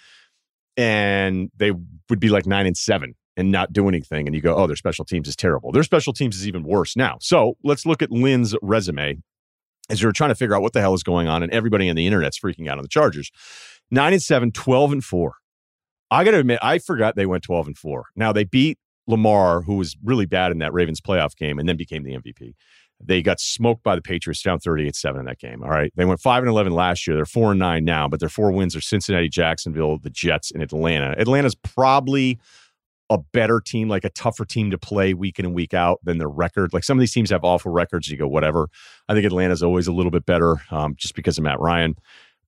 And 0.76 1.50
they 1.56 1.72
would 1.72 2.20
be 2.20 2.28
like 2.28 2.46
nine 2.46 2.66
and 2.66 2.76
seven 2.76 3.14
and 3.36 3.50
not 3.50 3.72
do 3.72 3.88
anything. 3.88 4.26
And 4.26 4.34
you 4.34 4.40
go, 4.40 4.54
oh, 4.54 4.66
their 4.66 4.76
special 4.76 5.04
teams 5.04 5.28
is 5.28 5.36
terrible. 5.36 5.72
Their 5.72 5.82
special 5.82 6.12
teams 6.12 6.36
is 6.36 6.46
even 6.46 6.62
worse 6.62 6.96
now. 6.96 7.18
So 7.20 7.56
let's 7.62 7.84
look 7.84 8.02
at 8.02 8.10
Lynn's 8.10 8.54
resume 8.62 9.18
as 9.90 10.02
you're 10.02 10.12
trying 10.12 10.30
to 10.30 10.34
figure 10.34 10.54
out 10.54 10.62
what 10.62 10.72
the 10.72 10.80
hell 10.80 10.94
is 10.94 11.02
going 11.02 11.28
on. 11.28 11.42
And 11.42 11.52
everybody 11.52 11.88
on 11.88 11.96
the 11.96 12.06
internet's 12.06 12.38
freaking 12.38 12.68
out 12.68 12.78
on 12.78 12.82
the 12.82 12.88
Chargers. 12.88 13.30
Nine 13.92 14.14
and 14.14 14.22
seven, 14.22 14.50
12 14.50 14.92
and 14.92 15.04
four. 15.04 15.34
I 16.10 16.24
got 16.24 16.32
to 16.32 16.38
admit, 16.38 16.58
I 16.62 16.78
forgot 16.78 17.14
they 17.14 17.26
went 17.26 17.42
12 17.42 17.68
and 17.68 17.78
4. 17.78 18.06
Now 18.16 18.32
they 18.32 18.44
beat 18.44 18.78
Lamar, 19.06 19.62
who 19.62 19.76
was 19.76 19.96
really 20.04 20.26
bad 20.26 20.52
in 20.52 20.58
that 20.58 20.72
Ravens 20.72 21.00
playoff 21.00 21.34
game 21.36 21.58
and 21.58 21.66
then 21.66 21.76
became 21.76 22.02
the 22.02 22.12
MVP. 22.12 22.54
They 23.04 23.22
got 23.22 23.40
smoked 23.40 23.82
by 23.82 23.96
the 23.96 24.02
Patriots 24.02 24.42
down 24.42 24.58
38 24.58 24.94
7 24.94 25.20
in 25.20 25.26
that 25.26 25.38
game. 25.38 25.62
All 25.62 25.70
right. 25.70 25.90
They 25.96 26.04
went 26.04 26.20
5 26.20 26.42
and 26.42 26.50
11 26.50 26.72
last 26.74 27.06
year. 27.06 27.16
They're 27.16 27.24
4 27.24 27.52
and 27.52 27.58
9 27.58 27.84
now, 27.84 28.08
but 28.08 28.20
their 28.20 28.28
four 28.28 28.52
wins 28.52 28.76
are 28.76 28.80
Cincinnati, 28.80 29.28
Jacksonville, 29.28 29.98
the 29.98 30.10
Jets, 30.10 30.50
and 30.50 30.62
Atlanta. 30.62 31.14
Atlanta's 31.18 31.54
probably 31.54 32.38
a 33.08 33.18
better 33.18 33.60
team, 33.60 33.88
like 33.88 34.04
a 34.04 34.10
tougher 34.10 34.44
team 34.44 34.70
to 34.70 34.78
play 34.78 35.14
week 35.14 35.38
in 35.38 35.46
and 35.46 35.54
week 35.54 35.74
out 35.74 35.98
than 36.04 36.18
their 36.18 36.28
record. 36.28 36.72
Like 36.72 36.84
some 36.84 36.98
of 36.98 37.00
these 37.00 37.12
teams 37.12 37.30
have 37.30 37.42
awful 37.42 37.72
records. 37.72 38.08
You 38.08 38.18
go, 38.18 38.28
whatever. 38.28 38.68
I 39.08 39.14
think 39.14 39.26
Atlanta's 39.26 39.62
always 39.62 39.86
a 39.86 39.92
little 39.92 40.12
bit 40.12 40.26
better 40.26 40.56
um, 40.70 40.94
just 40.96 41.14
because 41.14 41.38
of 41.38 41.44
Matt 41.44 41.58
Ryan. 41.58 41.96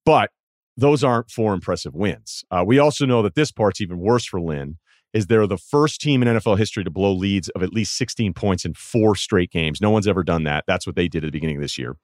But 0.05 0.31
those 0.77 1.05
aren't 1.05 1.31
four 1.31 1.55
impressive 1.55 1.95
wins. 1.95 2.45
Uh, 2.51 2.65
we 2.67 2.79
also 2.79 3.07
know 3.07 3.23
that 3.23 3.35
this 3.35 3.53
part's 3.53 3.81
even 3.81 3.99
worse 3.99 4.25
for 4.25 4.41
Lynn. 4.41 4.79
Is 5.13 5.29
they're 5.29 5.47
the 5.47 5.57
first 5.57 6.01
team 6.01 6.23
in 6.23 6.29
NFL 6.37 6.59
history 6.59 6.83
to 6.83 6.91
blow 6.91 7.13
leads 7.13 7.49
of 7.51 7.63
at 7.63 7.73
least 7.73 7.97
16 7.97 8.35
points 8.35 8.65
in 8.65 8.75
four 8.75 9.15
straight 9.15 9.53
games. 9.53 9.81
No 9.81 9.91
one's 9.91 10.09
ever 10.09 10.25
done 10.25 10.43
that. 10.43 10.65
That's 10.67 10.89
what 10.89 10.97
they 10.97 11.07
did 11.07 11.23
at 11.23 11.29
the 11.29 11.31
beginning 11.31 11.55
of 11.55 11.63
this 11.63 11.79
year. 11.79 11.97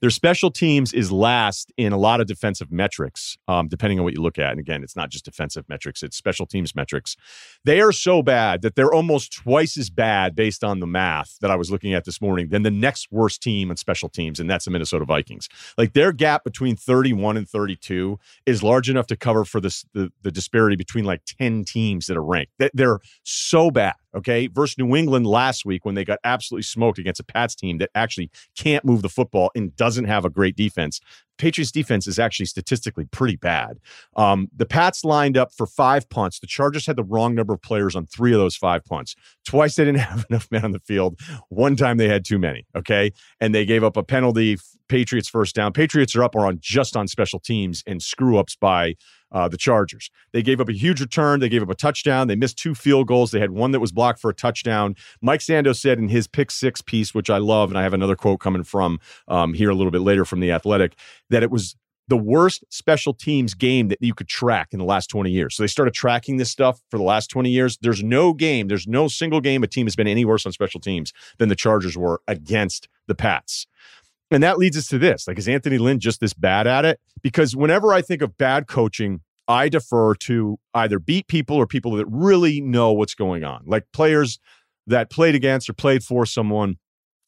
Their 0.00 0.10
special 0.10 0.50
teams 0.50 0.92
is 0.92 1.10
last 1.12 1.72
in 1.76 1.92
a 1.92 1.96
lot 1.96 2.20
of 2.20 2.26
defensive 2.26 2.70
metrics, 2.70 3.36
um, 3.48 3.68
depending 3.68 3.98
on 3.98 4.04
what 4.04 4.14
you 4.14 4.22
look 4.22 4.38
at. 4.38 4.50
And 4.50 4.60
again, 4.60 4.82
it's 4.82 4.96
not 4.96 5.10
just 5.10 5.24
defensive 5.24 5.68
metrics, 5.68 6.02
it's 6.02 6.16
special 6.16 6.46
teams 6.46 6.74
metrics. 6.74 7.16
They 7.64 7.80
are 7.80 7.92
so 7.92 8.22
bad 8.22 8.62
that 8.62 8.74
they're 8.74 8.92
almost 8.92 9.32
twice 9.32 9.76
as 9.76 9.90
bad 9.90 10.34
based 10.34 10.64
on 10.64 10.80
the 10.80 10.86
math 10.86 11.38
that 11.40 11.50
I 11.50 11.56
was 11.56 11.70
looking 11.70 11.94
at 11.94 12.04
this 12.04 12.20
morning 12.20 12.48
than 12.48 12.62
the 12.62 12.70
next 12.70 13.08
worst 13.10 13.42
team 13.42 13.70
on 13.70 13.76
special 13.76 14.08
teams, 14.08 14.40
and 14.40 14.48
that's 14.48 14.64
the 14.64 14.70
Minnesota 14.70 15.04
Vikings. 15.04 15.48
Like 15.78 15.92
their 15.92 16.12
gap 16.12 16.44
between 16.44 16.76
31 16.76 17.36
and 17.36 17.48
32 17.48 18.18
is 18.46 18.62
large 18.62 18.90
enough 18.90 19.06
to 19.08 19.16
cover 19.16 19.44
for 19.44 19.60
this, 19.60 19.84
the, 19.94 20.12
the 20.22 20.30
disparity 20.30 20.76
between 20.76 21.04
like 21.04 21.22
10 21.24 21.64
teams 21.64 22.06
that 22.06 22.16
are 22.16 22.24
ranked. 22.24 22.52
They're 22.72 23.00
so 23.22 23.70
bad 23.70 23.94
okay, 24.14 24.46
versus 24.46 24.78
New 24.78 24.94
England 24.96 25.26
last 25.26 25.64
week 25.64 25.84
when 25.84 25.94
they 25.94 26.04
got 26.04 26.18
absolutely 26.24 26.62
smoked 26.62 26.98
against 26.98 27.20
a 27.20 27.24
Pats 27.24 27.54
team 27.54 27.78
that 27.78 27.90
actually 27.94 28.30
can't 28.56 28.84
move 28.84 29.02
the 29.02 29.08
football 29.08 29.50
and 29.54 29.74
doesn't 29.76 30.04
have 30.04 30.24
a 30.24 30.30
great 30.30 30.56
defense. 30.56 31.00
Patriots 31.36 31.72
defense 31.72 32.06
is 32.06 32.18
actually 32.18 32.46
statistically 32.46 33.06
pretty 33.06 33.36
bad. 33.36 33.78
Um, 34.16 34.48
the 34.54 34.66
Pats 34.66 35.04
lined 35.04 35.36
up 35.36 35.52
for 35.52 35.66
five 35.66 36.08
punts. 36.08 36.38
The 36.38 36.46
Chargers 36.46 36.86
had 36.86 36.96
the 36.96 37.02
wrong 37.02 37.34
number 37.34 37.54
of 37.54 37.62
players 37.62 37.96
on 37.96 38.06
three 38.06 38.32
of 38.32 38.38
those 38.38 38.56
five 38.56 38.84
punts. 38.84 39.16
Twice 39.44 39.74
they 39.74 39.84
didn't 39.84 40.00
have 40.00 40.26
enough 40.30 40.48
men 40.50 40.64
on 40.64 40.72
the 40.72 40.80
field. 40.80 41.18
One 41.48 41.76
time 41.76 41.96
they 41.96 42.08
had 42.08 42.24
too 42.24 42.38
many. 42.38 42.66
Okay, 42.76 43.12
and 43.40 43.54
they 43.54 43.64
gave 43.64 43.82
up 43.82 43.96
a 43.96 44.02
penalty. 44.02 44.58
Patriots 44.88 45.28
first 45.28 45.54
down. 45.54 45.72
Patriots 45.72 46.14
are 46.14 46.22
up 46.22 46.36
or 46.36 46.46
on 46.46 46.58
just 46.60 46.96
on 46.96 47.08
special 47.08 47.40
teams 47.40 47.82
and 47.86 48.02
screw 48.02 48.36
ups 48.36 48.54
by 48.54 48.94
uh, 49.34 49.48
the 49.48 49.58
Chargers. 49.58 50.10
They 50.32 50.42
gave 50.42 50.60
up 50.60 50.68
a 50.68 50.72
huge 50.72 51.00
return. 51.00 51.40
They 51.40 51.48
gave 51.48 51.62
up 51.62 51.68
a 51.68 51.74
touchdown. 51.74 52.28
They 52.28 52.36
missed 52.36 52.56
two 52.56 52.74
field 52.74 53.08
goals. 53.08 53.32
They 53.32 53.40
had 53.40 53.50
one 53.50 53.72
that 53.72 53.80
was 53.80 53.92
blocked 53.92 54.20
for 54.20 54.30
a 54.30 54.34
touchdown. 54.34 54.94
Mike 55.20 55.40
Sando 55.40 55.76
said 55.76 55.98
in 55.98 56.08
his 56.08 56.26
pick 56.26 56.50
six 56.50 56.80
piece, 56.80 57.12
which 57.12 57.28
I 57.28 57.38
love, 57.38 57.70
and 57.70 57.78
I 57.78 57.82
have 57.82 57.92
another 57.92 58.16
quote 58.16 58.40
coming 58.40 58.62
from 58.62 59.00
um, 59.28 59.52
here 59.52 59.68
a 59.68 59.74
little 59.74 59.90
bit 59.90 60.02
later 60.02 60.24
from 60.24 60.40
The 60.40 60.52
Athletic, 60.52 60.96
that 61.30 61.42
it 61.42 61.50
was 61.50 61.76
the 62.06 62.16
worst 62.16 62.64
special 62.68 63.14
teams 63.14 63.54
game 63.54 63.88
that 63.88 64.00
you 64.00 64.14
could 64.14 64.28
track 64.28 64.68
in 64.72 64.78
the 64.78 64.84
last 64.84 65.08
20 65.08 65.30
years. 65.30 65.56
So 65.56 65.62
they 65.62 65.68
started 65.68 65.94
tracking 65.94 66.36
this 66.36 66.50
stuff 66.50 66.80
for 66.90 66.98
the 66.98 67.04
last 67.04 67.28
20 67.28 67.50
years. 67.50 67.78
There's 67.80 68.02
no 68.02 68.34
game, 68.34 68.68
there's 68.68 68.86
no 68.86 69.08
single 69.08 69.40
game 69.40 69.62
a 69.62 69.66
team 69.66 69.86
has 69.86 69.96
been 69.96 70.06
any 70.06 70.24
worse 70.24 70.46
on 70.46 70.52
special 70.52 70.80
teams 70.80 71.12
than 71.38 71.48
the 71.48 71.56
Chargers 71.56 71.96
were 71.96 72.20
against 72.28 72.88
the 73.06 73.14
Pats. 73.14 73.66
And 74.30 74.42
that 74.42 74.58
leads 74.58 74.76
us 74.76 74.88
to 74.88 74.98
this. 74.98 75.28
Like, 75.28 75.38
is 75.38 75.48
Anthony 75.48 75.78
Lynn 75.78 76.00
just 76.00 76.20
this 76.20 76.34
bad 76.34 76.66
at 76.66 76.84
it? 76.84 76.98
Because 77.22 77.54
whenever 77.54 77.92
I 77.92 78.02
think 78.02 78.22
of 78.22 78.36
bad 78.36 78.66
coaching, 78.66 79.20
I 79.46 79.68
defer 79.68 80.14
to 80.14 80.58
either 80.72 80.98
beat 80.98 81.28
people 81.28 81.56
or 81.56 81.66
people 81.66 81.92
that 81.92 82.06
really 82.08 82.60
know 82.60 82.92
what's 82.92 83.14
going 83.14 83.44
on, 83.44 83.62
like 83.66 83.84
players 83.92 84.38
that 84.86 85.10
played 85.10 85.34
against 85.34 85.68
or 85.68 85.74
played 85.74 86.02
for 86.02 86.24
someone. 86.26 86.76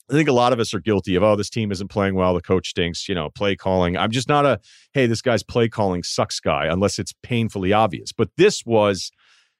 I 0.08 0.12
think 0.12 0.28
a 0.28 0.32
lot 0.32 0.52
of 0.52 0.60
us 0.60 0.72
are 0.72 0.80
guilty 0.80 1.16
of, 1.16 1.22
oh, 1.22 1.36
this 1.36 1.50
team 1.50 1.72
isn't 1.72 1.88
playing 1.88 2.14
well. 2.14 2.32
The 2.32 2.40
coach 2.40 2.68
stinks, 2.68 3.08
you 3.08 3.14
know, 3.14 3.28
play 3.28 3.56
calling. 3.56 3.96
I'm 3.96 4.12
just 4.12 4.28
not 4.28 4.46
a, 4.46 4.60
hey, 4.92 5.06
this 5.06 5.20
guy's 5.20 5.42
play 5.42 5.68
calling 5.68 6.02
sucks 6.04 6.38
guy 6.38 6.66
unless 6.66 6.98
it's 6.98 7.12
painfully 7.22 7.72
obvious. 7.72 8.12
But 8.12 8.30
this 8.36 8.64
was 8.64 9.10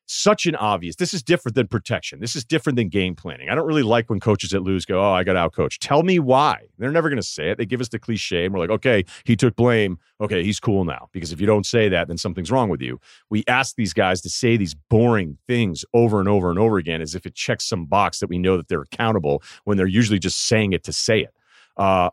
such 0.07 0.47
an 0.47 0.55
obvious. 0.55 0.97
This 0.97 1.13
is 1.13 1.23
different 1.23 1.57
than 1.57 1.67
protection. 1.67 2.21
This 2.21 2.37
is 2.37 2.45
different 2.45 2.77
than 2.77 2.89
game 2.89 3.17
planning. 3.17 3.49
I 3.49 3.55
don't 3.57 3.67
really 3.67 3.83
like 3.83 4.09
when 4.09 4.21
coaches 4.21 4.51
that 4.51 4.61
lose 4.61 4.87
go, 4.87 5.01
"Oh, 5.01 5.13
I 5.13 5.25
got 5.25 5.37
out 5.37 5.53
coached." 5.53 5.83
Tell 5.83 6.05
me 6.05 6.21
why. 6.21 6.63
They're 6.79 6.93
never 6.93 7.09
going 7.09 7.21
to 7.21 7.27
say 7.27 7.51
it. 7.51 7.59
They 7.59 7.67
give 7.67 7.81
us 7.81 7.89
the 7.89 7.99
cliche, 7.99 8.45
and 8.45 8.55
we're 8.55 8.61
like, 8.61 8.71
"Okay, 8.71 9.05
he 9.25 9.35
took 9.35 9.57
blame. 9.57 9.99
Okay, 10.21 10.45
he's 10.45 10.61
cool 10.61 10.85
now." 10.85 11.09
Because 11.13 11.33
if 11.33 11.41
you 11.41 11.47
don't 11.47 11.67
say 11.67 11.89
that, 11.89 12.07
then 12.07 12.19
something's 12.19 12.53
wrong 12.53 12.69
with 12.69 12.81
you. 12.81 13.01
We 13.31 13.43
ask 13.49 13.75
these 13.75 13.93
guys 13.93 14.21
to 14.23 14.31
say 14.31 14.57
these 14.57 14.75
boring 14.75 15.39
things 15.49 15.85
over 15.93 16.21
and 16.21 16.29
over 16.29 16.51
and 16.51 16.59
over 16.59 16.79
again, 16.79 17.03
as 17.03 17.15
if 17.17 17.27
it 17.27 17.35
checks 17.35 17.69
some 17.69 17.87
box 17.87 18.21
that 18.21 18.29
we 18.29 18.39
know 18.39 18.57
that 18.57 18.69
they're 18.69 18.83
accountable 18.83 19.43
when 19.65 19.77
they're 19.77 19.87
usually 19.87 20.21
just 20.21 20.47
saying 20.47 20.73
it 20.73 20.85
to 20.85 20.93
say 20.93 21.21
it. 21.21 21.35
Uh, 21.77 22.11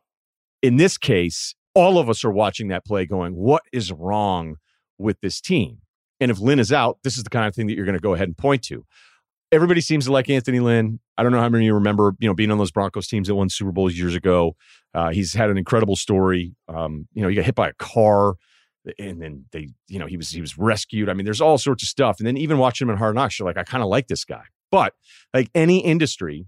in 0.63 0.77
this 0.77 0.97
case, 0.97 1.53
all 1.75 1.99
of 1.99 2.09
us 2.09 2.25
are 2.25 2.31
watching 2.31 2.69
that 2.69 2.85
play, 2.85 3.05
going, 3.05 3.35
"What 3.35 3.61
is 3.71 3.91
wrong 3.91 4.57
with 4.97 5.21
this 5.21 5.39
team?" 5.39 5.82
And 6.23 6.31
if 6.31 6.39
Lynn 6.39 6.57
is 6.57 6.71
out, 6.71 6.99
this 7.03 7.17
is 7.17 7.25
the 7.25 7.29
kind 7.29 7.45
of 7.45 7.53
thing 7.53 7.67
that 7.67 7.75
you're 7.75 7.85
going 7.85 7.97
to 7.97 8.01
go 8.01 8.13
ahead 8.13 8.29
and 8.29 8.37
point 8.37 8.63
to. 8.63 8.85
Everybody 9.51 9.81
seems 9.81 10.05
to 10.05 10.11
like 10.13 10.29
Anthony 10.29 10.61
Lynn. 10.61 11.01
I 11.17 11.23
don't 11.23 11.33
know 11.33 11.41
how 11.41 11.49
many 11.49 11.65
of 11.65 11.67
you 11.67 11.73
remember, 11.73 12.15
you 12.19 12.29
know, 12.29 12.33
being 12.33 12.49
on 12.49 12.57
those 12.57 12.71
Broncos 12.71 13.07
teams 13.07 13.27
that 13.27 13.35
won 13.35 13.49
Super 13.49 13.73
Bowls 13.73 13.95
years 13.95 14.15
ago. 14.15 14.55
Uh, 14.93 15.09
he's 15.09 15.33
had 15.33 15.49
an 15.49 15.57
incredible 15.57 15.97
story. 15.97 16.55
Um, 16.69 17.09
you 17.13 17.21
know, 17.21 17.27
he 17.27 17.35
got 17.35 17.43
hit 17.43 17.55
by 17.55 17.67
a 17.67 17.73
car, 17.73 18.35
and 18.97 19.21
then 19.21 19.45
they, 19.51 19.67
you 19.89 19.99
know, 19.99 20.07
he 20.07 20.15
was 20.15 20.29
he 20.29 20.39
was 20.39 20.57
rescued. 20.57 21.09
I 21.09 21.13
mean, 21.13 21.25
there's 21.25 21.41
all 21.41 21.57
sorts 21.57 21.83
of 21.83 21.89
stuff. 21.89 22.19
And 22.19 22.25
then 22.25 22.37
even 22.37 22.57
watching 22.57 22.87
him 22.87 22.91
in 22.93 22.97
Hard 22.97 23.15
Knocks, 23.15 23.37
you're 23.37 23.45
like, 23.45 23.57
I 23.57 23.63
kind 23.63 23.83
of 23.83 23.89
like 23.89 24.07
this 24.07 24.23
guy. 24.23 24.43
But 24.71 24.93
like 25.33 25.49
any 25.53 25.79
industry, 25.79 26.47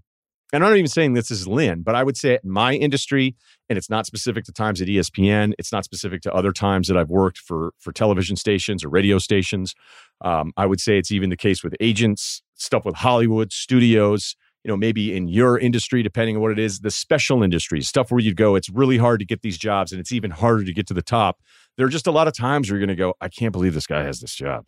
and 0.52 0.62
I'm 0.62 0.70
not 0.70 0.76
even 0.76 0.88
saying 0.88 1.14
this 1.14 1.30
is 1.30 1.48
Lynn, 1.48 1.82
but 1.82 1.94
I 1.94 2.04
would 2.04 2.16
say 2.16 2.38
in 2.42 2.50
my 2.50 2.74
industry, 2.74 3.34
and 3.68 3.76
it's 3.76 3.90
not 3.90 4.06
specific 4.06 4.44
to 4.44 4.52
times 4.52 4.80
at 4.80 4.86
ESPN. 4.86 5.54
It's 5.58 5.72
not 5.72 5.84
specific 5.84 6.22
to 6.22 6.32
other 6.32 6.52
times 6.52 6.86
that 6.88 6.96
I've 6.96 7.10
worked 7.10 7.38
for 7.38 7.72
for 7.78 7.92
television 7.92 8.36
stations 8.36 8.84
or 8.84 8.88
radio 8.88 9.18
stations. 9.18 9.74
Um, 10.20 10.52
I 10.56 10.66
would 10.66 10.80
say 10.80 10.98
it's 10.98 11.10
even 11.10 11.30
the 11.30 11.36
case 11.36 11.64
with 11.64 11.74
agents, 11.80 12.42
stuff 12.54 12.84
with 12.84 12.96
Hollywood 12.96 13.52
studios. 13.52 14.36
You 14.62 14.70
know, 14.72 14.76
maybe 14.76 15.16
in 15.16 15.28
your 15.28 15.58
industry, 15.58 16.02
depending 16.02 16.34
on 16.34 16.42
what 16.42 16.50
it 16.50 16.58
is, 16.58 16.80
the 16.80 16.90
special 16.90 17.44
industries, 17.44 17.86
stuff 17.86 18.10
where 18.10 18.18
you 18.18 18.34
go, 18.34 18.56
it's 18.56 18.68
really 18.68 18.98
hard 18.98 19.20
to 19.20 19.26
get 19.26 19.42
these 19.42 19.56
jobs, 19.56 19.92
and 19.92 20.00
it's 20.00 20.10
even 20.10 20.32
harder 20.32 20.64
to 20.64 20.72
get 20.72 20.88
to 20.88 20.94
the 20.94 21.02
top. 21.02 21.40
There 21.76 21.86
are 21.86 21.90
just 21.90 22.08
a 22.08 22.10
lot 22.10 22.26
of 22.26 22.34
times 22.34 22.68
where 22.68 22.76
you're 22.76 22.84
going 22.84 22.96
to 22.96 23.00
go, 23.00 23.14
I 23.20 23.28
can't 23.28 23.52
believe 23.52 23.74
this 23.74 23.86
guy 23.86 24.02
has 24.02 24.18
this 24.18 24.34
job. 24.34 24.66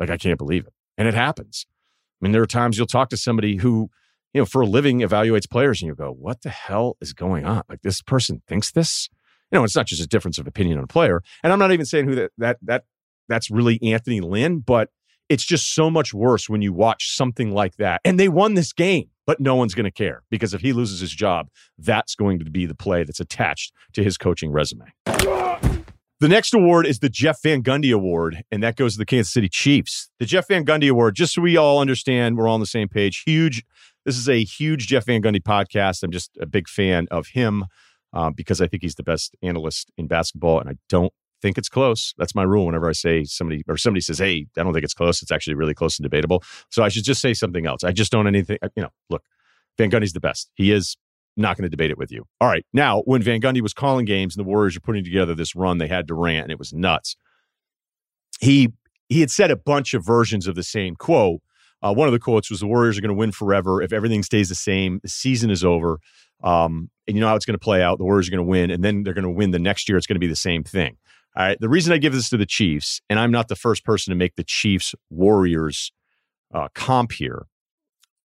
Like 0.00 0.10
I 0.10 0.16
can't 0.16 0.38
believe 0.38 0.66
it, 0.66 0.72
and 0.96 1.06
it 1.06 1.14
happens. 1.14 1.66
I 2.20 2.24
mean, 2.24 2.32
there 2.32 2.42
are 2.42 2.46
times 2.46 2.78
you'll 2.78 2.88
talk 2.88 3.10
to 3.10 3.16
somebody 3.16 3.56
who 3.56 3.90
you 4.38 4.42
know, 4.42 4.46
for 4.46 4.62
a 4.62 4.66
living 4.66 5.00
evaluates 5.00 5.50
players 5.50 5.82
and 5.82 5.88
you 5.88 5.96
go, 5.96 6.12
what 6.12 6.42
the 6.42 6.48
hell 6.48 6.96
is 7.00 7.12
going 7.12 7.44
on? 7.44 7.64
Like 7.68 7.82
this 7.82 8.00
person 8.00 8.40
thinks 8.46 8.70
this? 8.70 9.08
You 9.50 9.58
know, 9.58 9.64
it's 9.64 9.74
not 9.74 9.86
just 9.86 10.00
a 10.00 10.06
difference 10.06 10.38
of 10.38 10.46
opinion 10.46 10.78
on 10.78 10.84
a 10.84 10.86
player. 10.86 11.24
And 11.42 11.52
I'm 11.52 11.58
not 11.58 11.72
even 11.72 11.84
saying 11.84 12.06
who 12.06 12.14
that 12.14 12.30
that 12.38 12.58
that 12.62 12.84
that's 13.28 13.50
really 13.50 13.82
Anthony 13.82 14.20
Lynn, 14.20 14.60
but 14.60 14.90
it's 15.28 15.44
just 15.44 15.74
so 15.74 15.90
much 15.90 16.14
worse 16.14 16.48
when 16.48 16.62
you 16.62 16.72
watch 16.72 17.16
something 17.16 17.50
like 17.50 17.78
that. 17.78 18.00
And 18.04 18.20
they 18.20 18.28
won 18.28 18.54
this 18.54 18.72
game, 18.72 19.10
but 19.26 19.40
no 19.40 19.56
one's 19.56 19.74
going 19.74 19.86
to 19.86 19.90
care 19.90 20.22
because 20.30 20.54
if 20.54 20.60
he 20.60 20.72
loses 20.72 21.00
his 21.00 21.10
job, 21.10 21.48
that's 21.76 22.14
going 22.14 22.38
to 22.38 22.44
be 22.48 22.64
the 22.64 22.76
play 22.76 23.02
that's 23.02 23.18
attached 23.18 23.72
to 23.94 24.04
his 24.04 24.16
coaching 24.16 24.52
resume. 24.52 24.86
The 26.20 26.28
next 26.28 26.54
award 26.54 26.86
is 26.86 27.00
the 27.00 27.08
Jeff 27.08 27.42
Van 27.42 27.62
Gundy 27.62 27.92
Award, 27.92 28.42
and 28.52 28.62
that 28.62 28.76
goes 28.76 28.94
to 28.94 28.98
the 28.98 29.06
Kansas 29.06 29.32
City 29.32 29.48
Chiefs. 29.48 30.10
The 30.18 30.26
Jeff 30.26 30.48
Van 30.48 30.64
Gundy 30.64 30.90
Award, 30.90 31.14
just 31.14 31.34
so 31.34 31.42
we 31.42 31.56
all 31.56 31.80
understand, 31.80 32.36
we're 32.36 32.48
all 32.48 32.54
on 32.54 32.60
the 32.60 32.66
same 32.66 32.88
page. 32.88 33.22
Huge 33.24 33.64
this 34.04 34.16
is 34.16 34.28
a 34.28 34.42
huge 34.42 34.86
Jeff 34.86 35.06
Van 35.06 35.22
Gundy 35.22 35.42
podcast. 35.42 36.02
I'm 36.02 36.10
just 36.10 36.36
a 36.40 36.46
big 36.46 36.68
fan 36.68 37.06
of 37.10 37.28
him 37.28 37.64
uh, 38.12 38.30
because 38.30 38.60
I 38.60 38.66
think 38.66 38.82
he's 38.82 38.94
the 38.94 39.02
best 39.02 39.36
analyst 39.42 39.90
in 39.96 40.06
basketball, 40.06 40.60
and 40.60 40.68
I 40.70 40.74
don't 40.88 41.12
think 41.42 41.58
it's 41.58 41.68
close. 41.68 42.14
That's 42.18 42.34
my 42.34 42.42
rule. 42.42 42.66
Whenever 42.66 42.88
I 42.88 42.92
say 42.92 43.24
somebody 43.24 43.62
or 43.68 43.76
somebody 43.76 44.00
says, 44.00 44.18
"Hey, 44.18 44.46
I 44.56 44.62
don't 44.62 44.72
think 44.72 44.84
it's 44.84 44.94
close," 44.94 45.22
it's 45.22 45.32
actually 45.32 45.54
really 45.54 45.74
close 45.74 45.98
and 45.98 46.04
debatable. 46.04 46.42
So 46.70 46.82
I 46.82 46.88
should 46.88 47.04
just 47.04 47.20
say 47.20 47.34
something 47.34 47.66
else. 47.66 47.84
I 47.84 47.92
just 47.92 48.10
don't 48.12 48.26
anything. 48.26 48.58
You 48.76 48.84
know, 48.84 48.90
look, 49.10 49.22
Van 49.76 49.90
Gundy's 49.90 50.12
the 50.12 50.20
best. 50.20 50.50
He 50.54 50.72
is. 50.72 50.96
Not 51.40 51.56
going 51.56 51.62
to 51.62 51.68
debate 51.68 51.92
it 51.92 51.98
with 51.98 52.10
you. 52.10 52.24
All 52.40 52.48
right. 52.48 52.66
Now, 52.72 53.02
when 53.02 53.22
Van 53.22 53.40
Gundy 53.40 53.60
was 53.60 53.72
calling 53.72 54.04
games 54.04 54.36
and 54.36 54.44
the 54.44 54.48
Warriors 54.48 54.74
were 54.74 54.80
putting 54.80 55.04
together 55.04 55.36
this 55.36 55.54
run, 55.54 55.78
they 55.78 55.86
had 55.86 56.08
Durant, 56.08 56.42
and 56.42 56.50
it 56.50 56.58
was 56.58 56.72
nuts. 56.72 57.14
He 58.40 58.72
he 59.08 59.20
had 59.20 59.30
said 59.30 59.52
a 59.52 59.56
bunch 59.56 59.94
of 59.94 60.04
versions 60.04 60.46
of 60.46 60.56
the 60.56 60.64
same 60.64 60.96
quote, 60.96 61.40
uh, 61.82 61.94
one 61.94 62.08
of 62.08 62.12
the 62.12 62.18
quotes 62.18 62.50
was 62.50 62.60
the 62.60 62.66
Warriors 62.66 62.98
are 62.98 63.00
going 63.00 63.14
to 63.14 63.14
win 63.14 63.32
forever. 63.32 63.82
If 63.82 63.92
everything 63.92 64.22
stays 64.22 64.48
the 64.48 64.54
same, 64.54 65.00
the 65.02 65.08
season 65.08 65.50
is 65.50 65.64
over. 65.64 66.00
Um, 66.42 66.90
and 67.06 67.16
you 67.16 67.20
know 67.20 67.28
how 67.28 67.36
it's 67.36 67.44
going 67.44 67.58
to 67.58 67.64
play 67.64 67.82
out. 67.82 67.98
The 67.98 68.04
Warriors 68.04 68.28
are 68.28 68.30
going 68.30 68.44
to 68.44 68.50
win, 68.50 68.70
and 68.70 68.84
then 68.84 69.02
they're 69.02 69.14
going 69.14 69.24
to 69.24 69.30
win 69.30 69.50
the 69.50 69.58
next 69.58 69.88
year. 69.88 69.98
It's 69.98 70.06
going 70.06 70.16
to 70.16 70.20
be 70.20 70.26
the 70.26 70.36
same 70.36 70.64
thing. 70.64 70.96
All 71.36 71.44
right. 71.44 71.58
The 71.60 71.68
reason 71.68 71.92
I 71.92 71.98
give 71.98 72.12
this 72.12 72.30
to 72.30 72.36
the 72.36 72.46
Chiefs, 72.46 73.00
and 73.08 73.18
I'm 73.18 73.30
not 73.30 73.48
the 73.48 73.56
first 73.56 73.84
person 73.84 74.10
to 74.12 74.16
make 74.16 74.36
the 74.36 74.44
Chiefs 74.44 74.94
Warriors 75.10 75.92
uh, 76.52 76.68
comp 76.74 77.12
here 77.12 77.46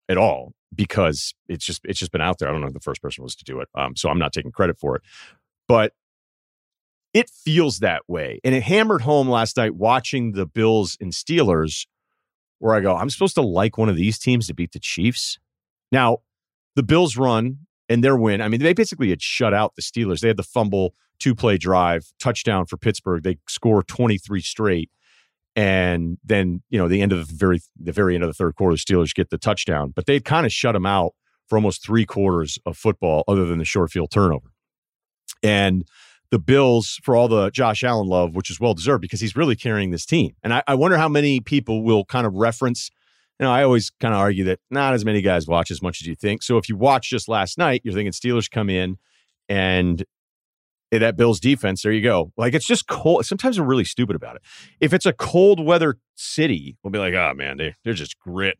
at 0.08 0.16
all, 0.16 0.52
because 0.74 1.34
it's 1.48 1.64
just 1.64 1.82
it's 1.84 1.98
just 1.98 2.12
been 2.12 2.20
out 2.20 2.38
there. 2.38 2.48
I 2.48 2.52
don't 2.52 2.60
know 2.60 2.68
if 2.68 2.74
the 2.74 2.80
first 2.80 3.02
person 3.02 3.22
was 3.22 3.34
to 3.36 3.44
do 3.44 3.60
it, 3.60 3.68
um, 3.74 3.96
so 3.96 4.08
I'm 4.08 4.18
not 4.18 4.32
taking 4.32 4.52
credit 4.52 4.78
for 4.78 4.96
it. 4.96 5.02
But 5.68 5.92
it 7.12 7.28
feels 7.28 7.80
that 7.80 8.02
way, 8.08 8.40
and 8.44 8.54
it 8.54 8.62
hammered 8.62 9.02
home 9.02 9.28
last 9.28 9.56
night 9.56 9.74
watching 9.74 10.32
the 10.32 10.46
Bills 10.46 10.96
and 11.00 11.12
Steelers 11.12 11.86
where 12.62 12.76
I 12.76 12.80
go, 12.80 12.94
I'm 12.96 13.10
supposed 13.10 13.34
to 13.34 13.42
like 13.42 13.76
one 13.76 13.88
of 13.88 13.96
these 13.96 14.20
teams 14.20 14.46
to 14.46 14.54
beat 14.54 14.70
the 14.70 14.78
Chiefs. 14.78 15.40
Now, 15.90 16.18
the 16.76 16.84
Bills 16.84 17.16
run 17.16 17.58
and 17.88 18.04
their 18.04 18.16
win. 18.16 18.40
I 18.40 18.46
mean, 18.46 18.62
they 18.62 18.72
basically 18.72 19.10
had 19.10 19.20
shut 19.20 19.52
out 19.52 19.74
the 19.74 19.82
Steelers. 19.82 20.20
They 20.20 20.28
had 20.28 20.36
the 20.36 20.44
fumble, 20.44 20.94
two 21.18 21.34
play 21.34 21.58
drive, 21.58 22.12
touchdown 22.20 22.66
for 22.66 22.76
Pittsburgh. 22.76 23.24
They 23.24 23.38
score 23.48 23.82
23 23.82 24.40
straight. 24.42 24.90
And 25.56 26.18
then, 26.24 26.62
you 26.70 26.78
know, 26.78 26.86
the 26.86 27.02
end 27.02 27.10
of 27.10 27.26
the 27.26 27.34
very 27.34 27.60
the 27.76 27.90
very 27.90 28.14
end 28.14 28.22
of 28.22 28.30
the 28.30 28.34
third 28.34 28.54
quarter, 28.54 28.76
the 28.76 28.78
Steelers 28.78 29.12
get 29.12 29.30
the 29.30 29.38
touchdown. 29.38 29.92
But 29.94 30.06
they'd 30.06 30.24
kind 30.24 30.46
of 30.46 30.52
shut 30.52 30.74
them 30.74 30.86
out 30.86 31.14
for 31.48 31.56
almost 31.56 31.84
three 31.84 32.06
quarters 32.06 32.60
of 32.64 32.76
football, 32.76 33.24
other 33.26 33.44
than 33.44 33.58
the 33.58 33.64
short 33.64 33.90
field 33.90 34.12
turnover. 34.12 34.52
And 35.42 35.84
the 36.32 36.38
Bills 36.38 36.98
for 37.02 37.14
all 37.14 37.28
the 37.28 37.50
Josh 37.50 37.84
Allen 37.84 38.08
love, 38.08 38.34
which 38.34 38.50
is 38.50 38.58
well 38.58 38.72
deserved 38.72 39.02
because 39.02 39.20
he's 39.20 39.36
really 39.36 39.54
carrying 39.54 39.90
this 39.90 40.06
team. 40.06 40.34
And 40.42 40.54
I, 40.54 40.62
I 40.66 40.74
wonder 40.74 40.96
how 40.96 41.08
many 41.08 41.40
people 41.40 41.84
will 41.84 42.06
kind 42.06 42.26
of 42.26 42.32
reference. 42.32 42.90
You 43.38 43.44
know, 43.44 43.52
I 43.52 43.62
always 43.62 43.90
kind 44.00 44.14
of 44.14 44.20
argue 44.20 44.42
that 44.44 44.58
not 44.70 44.94
as 44.94 45.04
many 45.04 45.20
guys 45.20 45.46
watch 45.46 45.70
as 45.70 45.82
much 45.82 46.00
as 46.00 46.06
you 46.06 46.14
think. 46.14 46.42
So 46.42 46.56
if 46.56 46.70
you 46.70 46.76
watch 46.76 47.10
just 47.10 47.28
last 47.28 47.58
night, 47.58 47.82
you're 47.84 47.92
thinking 47.92 48.12
Steelers 48.12 48.50
come 48.50 48.70
in 48.70 48.96
and 49.46 50.06
eh, 50.90 50.98
that 51.00 51.18
Bills 51.18 51.38
defense, 51.38 51.82
there 51.82 51.92
you 51.92 52.02
go. 52.02 52.32
Like 52.38 52.54
it's 52.54 52.66
just 52.66 52.86
cold. 52.86 53.26
Sometimes 53.26 53.60
we're 53.60 53.66
really 53.66 53.84
stupid 53.84 54.16
about 54.16 54.36
it. 54.36 54.42
If 54.80 54.94
it's 54.94 55.04
a 55.04 55.12
cold 55.12 55.62
weather 55.62 55.98
city, 56.14 56.78
we'll 56.82 56.92
be 56.92 56.98
like, 56.98 57.12
oh 57.12 57.34
man, 57.36 57.58
they, 57.58 57.74
they're 57.84 57.92
just 57.92 58.18
grit. 58.18 58.56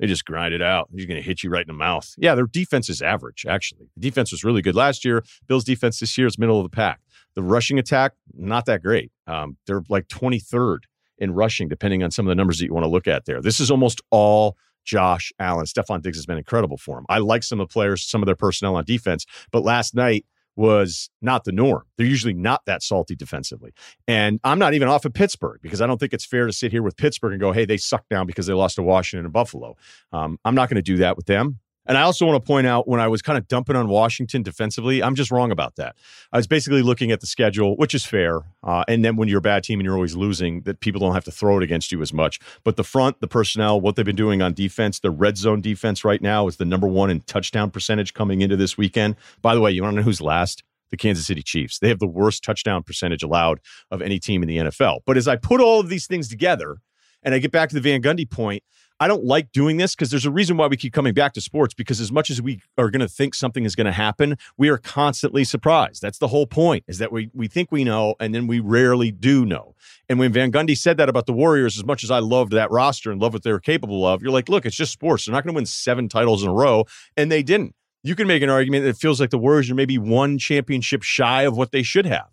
They 0.00 0.06
just 0.06 0.24
grind 0.24 0.54
it 0.54 0.62
out. 0.62 0.88
He's 0.94 1.04
going 1.04 1.20
to 1.20 1.26
hit 1.26 1.42
you 1.42 1.50
right 1.50 1.60
in 1.60 1.68
the 1.68 1.74
mouth. 1.74 2.14
Yeah, 2.16 2.34
their 2.34 2.46
defense 2.46 2.88
is 2.88 3.02
average, 3.02 3.44
actually. 3.46 3.90
The 3.94 4.00
defense 4.00 4.32
was 4.32 4.42
really 4.42 4.62
good 4.62 4.74
last 4.74 5.04
year. 5.04 5.22
Bills' 5.46 5.62
defense 5.62 6.00
this 6.00 6.16
year 6.16 6.26
is 6.26 6.38
middle 6.38 6.58
of 6.58 6.64
the 6.64 6.74
pack. 6.74 7.00
The 7.34 7.42
rushing 7.42 7.78
attack, 7.78 8.14
not 8.34 8.64
that 8.64 8.82
great. 8.82 9.12
Um, 9.26 9.58
they're 9.66 9.82
like 9.90 10.08
23rd 10.08 10.80
in 11.18 11.34
rushing, 11.34 11.68
depending 11.68 12.02
on 12.02 12.10
some 12.10 12.26
of 12.26 12.30
the 12.30 12.34
numbers 12.34 12.58
that 12.58 12.64
you 12.64 12.72
want 12.72 12.84
to 12.84 12.90
look 12.90 13.06
at 13.06 13.26
there. 13.26 13.42
This 13.42 13.60
is 13.60 13.70
almost 13.70 14.00
all 14.10 14.56
Josh 14.84 15.32
Allen. 15.38 15.66
Stefon 15.66 16.00
Diggs 16.00 16.16
has 16.16 16.24
been 16.24 16.38
incredible 16.38 16.78
for 16.78 16.98
him. 16.98 17.04
I 17.10 17.18
like 17.18 17.42
some 17.42 17.60
of 17.60 17.68
the 17.68 17.72
players, 17.72 18.02
some 18.02 18.22
of 18.22 18.26
their 18.26 18.34
personnel 18.34 18.76
on 18.76 18.84
defense, 18.84 19.26
but 19.52 19.62
last 19.62 19.94
night, 19.94 20.24
was 20.60 21.08
not 21.22 21.44
the 21.44 21.52
norm. 21.52 21.82
They're 21.96 22.06
usually 22.06 22.34
not 22.34 22.66
that 22.66 22.82
salty 22.82 23.16
defensively. 23.16 23.72
And 24.06 24.38
I'm 24.44 24.58
not 24.58 24.74
even 24.74 24.88
off 24.88 25.06
of 25.06 25.14
Pittsburgh 25.14 25.58
because 25.62 25.80
I 25.80 25.86
don't 25.86 25.96
think 25.96 26.12
it's 26.12 26.26
fair 26.26 26.46
to 26.46 26.52
sit 26.52 26.70
here 26.70 26.82
with 26.82 26.98
Pittsburgh 26.98 27.32
and 27.32 27.40
go, 27.40 27.50
hey, 27.52 27.64
they 27.64 27.78
suck 27.78 28.06
down 28.10 28.26
because 28.26 28.46
they 28.46 28.52
lost 28.52 28.76
to 28.76 28.82
Washington 28.82 29.24
and 29.24 29.32
Buffalo. 29.32 29.74
Um, 30.12 30.38
I'm 30.44 30.54
not 30.54 30.68
going 30.68 30.76
to 30.76 30.82
do 30.82 30.98
that 30.98 31.16
with 31.16 31.24
them. 31.24 31.60
And 31.90 31.98
I 31.98 32.02
also 32.02 32.24
want 32.24 32.40
to 32.40 32.46
point 32.46 32.68
out 32.68 32.86
when 32.86 33.00
I 33.00 33.08
was 33.08 33.20
kind 33.20 33.36
of 33.36 33.48
dumping 33.48 33.74
on 33.74 33.88
Washington 33.88 34.44
defensively, 34.44 35.02
I'm 35.02 35.16
just 35.16 35.32
wrong 35.32 35.50
about 35.50 35.74
that. 35.74 35.96
I 36.32 36.36
was 36.36 36.46
basically 36.46 36.82
looking 36.82 37.10
at 37.10 37.20
the 37.20 37.26
schedule, 37.26 37.76
which 37.78 37.96
is 37.96 38.06
fair. 38.06 38.42
Uh, 38.62 38.84
and 38.86 39.04
then 39.04 39.16
when 39.16 39.26
you're 39.26 39.40
a 39.40 39.42
bad 39.42 39.64
team 39.64 39.80
and 39.80 39.84
you're 39.84 39.96
always 39.96 40.14
losing, 40.14 40.60
that 40.62 40.78
people 40.78 41.00
don't 41.00 41.14
have 41.14 41.24
to 41.24 41.32
throw 41.32 41.56
it 41.56 41.64
against 41.64 41.90
you 41.90 42.00
as 42.00 42.12
much. 42.12 42.38
But 42.62 42.76
the 42.76 42.84
front, 42.84 43.20
the 43.20 43.26
personnel, 43.26 43.80
what 43.80 43.96
they've 43.96 44.06
been 44.06 44.14
doing 44.14 44.40
on 44.40 44.54
defense, 44.54 45.00
the 45.00 45.10
red 45.10 45.36
zone 45.36 45.60
defense 45.60 46.04
right 46.04 46.22
now 46.22 46.46
is 46.46 46.58
the 46.58 46.64
number 46.64 46.86
one 46.86 47.10
in 47.10 47.22
touchdown 47.22 47.72
percentage 47.72 48.14
coming 48.14 48.40
into 48.40 48.56
this 48.56 48.78
weekend. 48.78 49.16
By 49.42 49.56
the 49.56 49.60
way, 49.60 49.72
you 49.72 49.82
want 49.82 49.94
to 49.94 49.96
know 49.96 50.04
who's 50.04 50.20
last? 50.20 50.62
the 50.90 50.96
Kansas 50.96 51.24
City 51.24 51.42
Chiefs. 51.42 51.78
They 51.78 51.88
have 51.88 52.00
the 52.00 52.06
worst 52.06 52.42
touchdown 52.42 52.82
percentage 52.82 53.22
allowed 53.22 53.60
of 53.92 54.02
any 54.02 54.18
team 54.18 54.42
in 54.42 54.48
the 54.48 54.56
NFL. 54.56 55.00
But 55.06 55.16
as 55.16 55.28
I 55.28 55.36
put 55.36 55.60
all 55.60 55.78
of 55.78 55.88
these 55.88 56.08
things 56.08 56.28
together 56.28 56.78
and 57.22 57.32
I 57.32 57.38
get 57.38 57.52
back 57.52 57.68
to 57.68 57.76
the 57.76 57.80
Van 57.80 58.02
Gundy 58.02 58.28
point, 58.28 58.64
I 59.00 59.08
don't 59.08 59.24
like 59.24 59.50
doing 59.50 59.78
this 59.78 59.94
because 59.94 60.10
there's 60.10 60.26
a 60.26 60.30
reason 60.30 60.58
why 60.58 60.66
we 60.66 60.76
keep 60.76 60.92
coming 60.92 61.14
back 61.14 61.32
to 61.32 61.40
sports 61.40 61.72
because 61.72 62.00
as 62.00 62.12
much 62.12 62.28
as 62.28 62.42
we 62.42 62.60
are 62.76 62.90
going 62.90 63.00
to 63.00 63.08
think 63.08 63.34
something 63.34 63.64
is 63.64 63.74
going 63.74 63.86
to 63.86 63.92
happen, 63.92 64.36
we 64.58 64.68
are 64.68 64.76
constantly 64.76 65.42
surprised. 65.42 66.02
That's 66.02 66.18
the 66.18 66.28
whole 66.28 66.46
point 66.46 66.84
is 66.86 66.98
that 66.98 67.10
we 67.10 67.30
we 67.32 67.48
think 67.48 67.72
we 67.72 67.82
know 67.82 68.14
and 68.20 68.34
then 68.34 68.46
we 68.46 68.60
rarely 68.60 69.10
do 69.10 69.46
know. 69.46 69.74
And 70.10 70.18
when 70.18 70.32
Van 70.32 70.52
Gundy 70.52 70.76
said 70.76 70.98
that 70.98 71.08
about 71.08 71.24
the 71.24 71.32
Warriors 71.32 71.78
as 71.78 71.84
much 71.84 72.04
as 72.04 72.10
I 72.10 72.18
loved 72.18 72.52
that 72.52 72.70
roster 72.70 73.10
and 73.10 73.22
love 73.22 73.32
what 73.32 73.42
they 73.42 73.52
were 73.52 73.60
capable 73.60 74.06
of, 74.06 74.22
you're 74.22 74.32
like, 74.32 74.50
look, 74.50 74.66
it's 74.66 74.76
just 74.76 74.92
sports. 74.92 75.24
They're 75.24 75.32
not 75.32 75.44
going 75.44 75.54
to 75.54 75.56
win 75.56 75.66
7 75.66 76.08
titles 76.10 76.42
in 76.42 76.50
a 76.50 76.54
row 76.54 76.84
and 77.16 77.32
they 77.32 77.42
didn't. 77.42 77.74
You 78.02 78.14
can 78.14 78.26
make 78.26 78.42
an 78.42 78.50
argument 78.50 78.84
that 78.84 78.98
feels 78.98 79.18
like 79.18 79.30
the 79.30 79.38
Warriors 79.38 79.70
are 79.70 79.74
maybe 79.74 79.96
one 79.96 80.36
championship 80.36 81.02
shy 81.02 81.42
of 81.42 81.56
what 81.56 81.72
they 81.72 81.82
should 81.82 82.06
have. 82.06 82.28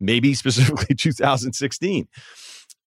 Maybe 0.00 0.34
specifically 0.34 0.94
2016. 0.96 2.08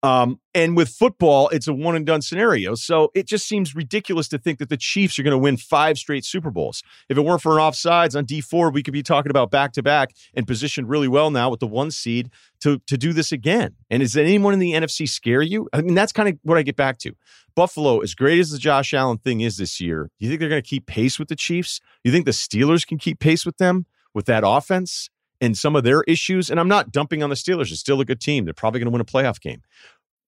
Um, 0.02 0.38
and 0.54 0.76
with 0.76 0.88
football, 0.88 1.48
it's 1.48 1.66
a 1.66 1.74
one 1.74 1.96
and 1.96 2.06
done 2.06 2.22
scenario. 2.22 2.74
So 2.74 3.10
it 3.14 3.26
just 3.26 3.48
seems 3.48 3.74
ridiculous 3.74 4.28
to 4.28 4.38
think 4.38 4.60
that 4.60 4.68
the 4.68 4.76
Chiefs 4.76 5.18
are 5.18 5.24
going 5.24 5.32
to 5.32 5.38
win 5.38 5.56
five 5.56 5.98
straight 5.98 6.24
Super 6.24 6.50
Bowls. 6.50 6.82
If 7.08 7.18
it 7.18 7.22
weren't 7.22 7.42
for 7.42 7.58
an 7.58 7.58
offsides 7.58 8.16
on 8.16 8.24
Dee 8.24 8.40
Ford, 8.40 8.74
we 8.74 8.82
could 8.82 8.92
be 8.94 9.02
talking 9.02 9.30
about 9.30 9.50
back 9.50 9.72
to 9.72 9.82
back 9.82 10.10
and 10.34 10.46
positioned 10.46 10.88
really 10.88 11.08
well 11.08 11.30
now 11.30 11.50
with 11.50 11.60
the 11.60 11.66
one 11.66 11.90
seed 11.90 12.30
to, 12.60 12.78
to 12.86 12.96
do 12.96 13.12
this 13.12 13.32
again. 13.32 13.74
And 13.90 14.02
is 14.02 14.16
anyone 14.16 14.52
in 14.52 14.60
the 14.60 14.72
NFC 14.72 15.08
scare 15.08 15.42
you? 15.42 15.68
I 15.72 15.82
mean, 15.82 15.94
that's 15.94 16.12
kind 16.12 16.28
of 16.28 16.38
what 16.42 16.58
I 16.58 16.62
get 16.62 16.76
back 16.76 16.98
to. 16.98 17.12
Buffalo, 17.56 17.98
as 17.98 18.14
great 18.14 18.38
as 18.38 18.50
the 18.50 18.58
Josh 18.58 18.94
Allen 18.94 19.18
thing 19.18 19.40
is 19.40 19.56
this 19.56 19.80
year, 19.80 20.10
do 20.18 20.24
you 20.24 20.30
think 20.30 20.38
they're 20.38 20.48
going 20.48 20.62
to 20.62 20.68
keep 20.68 20.86
pace 20.86 21.18
with 21.18 21.26
the 21.26 21.36
Chiefs? 21.36 21.80
You 22.04 22.12
think 22.12 22.24
the 22.24 22.30
Steelers 22.30 22.86
can 22.86 22.98
keep 22.98 23.18
pace 23.18 23.44
with 23.44 23.58
them 23.58 23.86
with 24.14 24.26
that 24.26 24.44
offense? 24.46 25.10
And 25.40 25.56
some 25.56 25.76
of 25.76 25.84
their 25.84 26.02
issues. 26.02 26.50
And 26.50 26.58
I'm 26.58 26.68
not 26.68 26.92
dumping 26.92 27.22
on 27.22 27.30
the 27.30 27.36
Steelers. 27.36 27.70
It's 27.70 27.80
still 27.80 28.00
a 28.00 28.04
good 28.04 28.20
team. 28.20 28.44
They're 28.44 28.54
probably 28.54 28.80
going 28.80 28.86
to 28.86 28.92
win 28.92 29.00
a 29.00 29.04
playoff 29.04 29.40
game. 29.40 29.62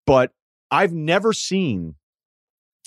But 0.06 0.32
I've 0.70 0.92
never 0.92 1.32
seen 1.32 1.94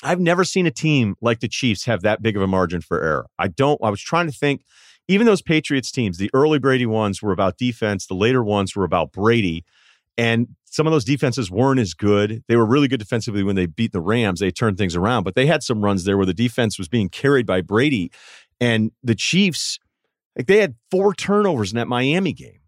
I've 0.06 0.20
never 0.20 0.44
seen 0.44 0.66
a 0.66 0.72
team 0.72 1.16
like 1.22 1.40
the 1.40 1.48
Chiefs 1.48 1.86
have 1.86 2.02
that 2.02 2.22
big 2.22 2.36
of 2.36 2.42
a 2.42 2.48
margin 2.48 2.82
for 2.82 3.02
error. 3.02 3.28
I 3.40 3.48
don't 3.48 3.80
I 3.84 3.90
was 3.90 4.02
trying 4.02 4.28
to 4.28 4.34
think 4.34 4.64
even 5.08 5.26
those 5.26 5.42
Patriots 5.42 5.92
teams, 5.92 6.18
the 6.18 6.30
early 6.34 6.60
Brady 6.60 6.86
ones 6.86 7.22
were 7.22 7.32
about 7.32 7.58
defense, 7.58 8.08
the 8.08 8.14
later 8.14 8.44
ones 8.44 8.76
were 8.76 8.86
about 8.86 9.12
Brady. 9.12 9.66
And 10.18 10.50
some 10.66 10.88
of 10.88 10.94
those 10.94 11.06
defenses 11.06 11.52
weren't 11.52 11.80
as 11.80 11.94
good. 11.94 12.44
They 12.48 12.56
were 12.56 12.66
really 12.66 12.88
good 12.88 13.00
defensively 13.00 13.44
when 13.44 13.56
they 13.56 13.66
beat 13.66 13.92
the 13.92 14.02
Rams. 14.02 14.40
They 14.40 14.52
turned 14.52 14.78
things 14.78 14.96
around, 14.96 15.24
but 15.24 15.36
they 15.36 15.46
had 15.46 15.64
some 15.64 15.84
runs 15.84 16.04
there 16.04 16.18
where 16.18 16.26
the 16.26 16.34
defense 16.34 16.78
was 16.78 16.88
being 16.88 17.10
carried 17.10 17.46
by 17.46 17.62
Brady. 17.62 18.12
And 18.60 18.92
the 19.04 19.16
Chiefs, 19.16 19.80
like 20.36 20.48
they 20.48 20.58
had 20.58 20.76
four 20.92 21.14
turnovers 21.14 21.72
in 21.72 21.78
that 21.78 21.88
Miami 21.88 22.34
game. 22.34 22.60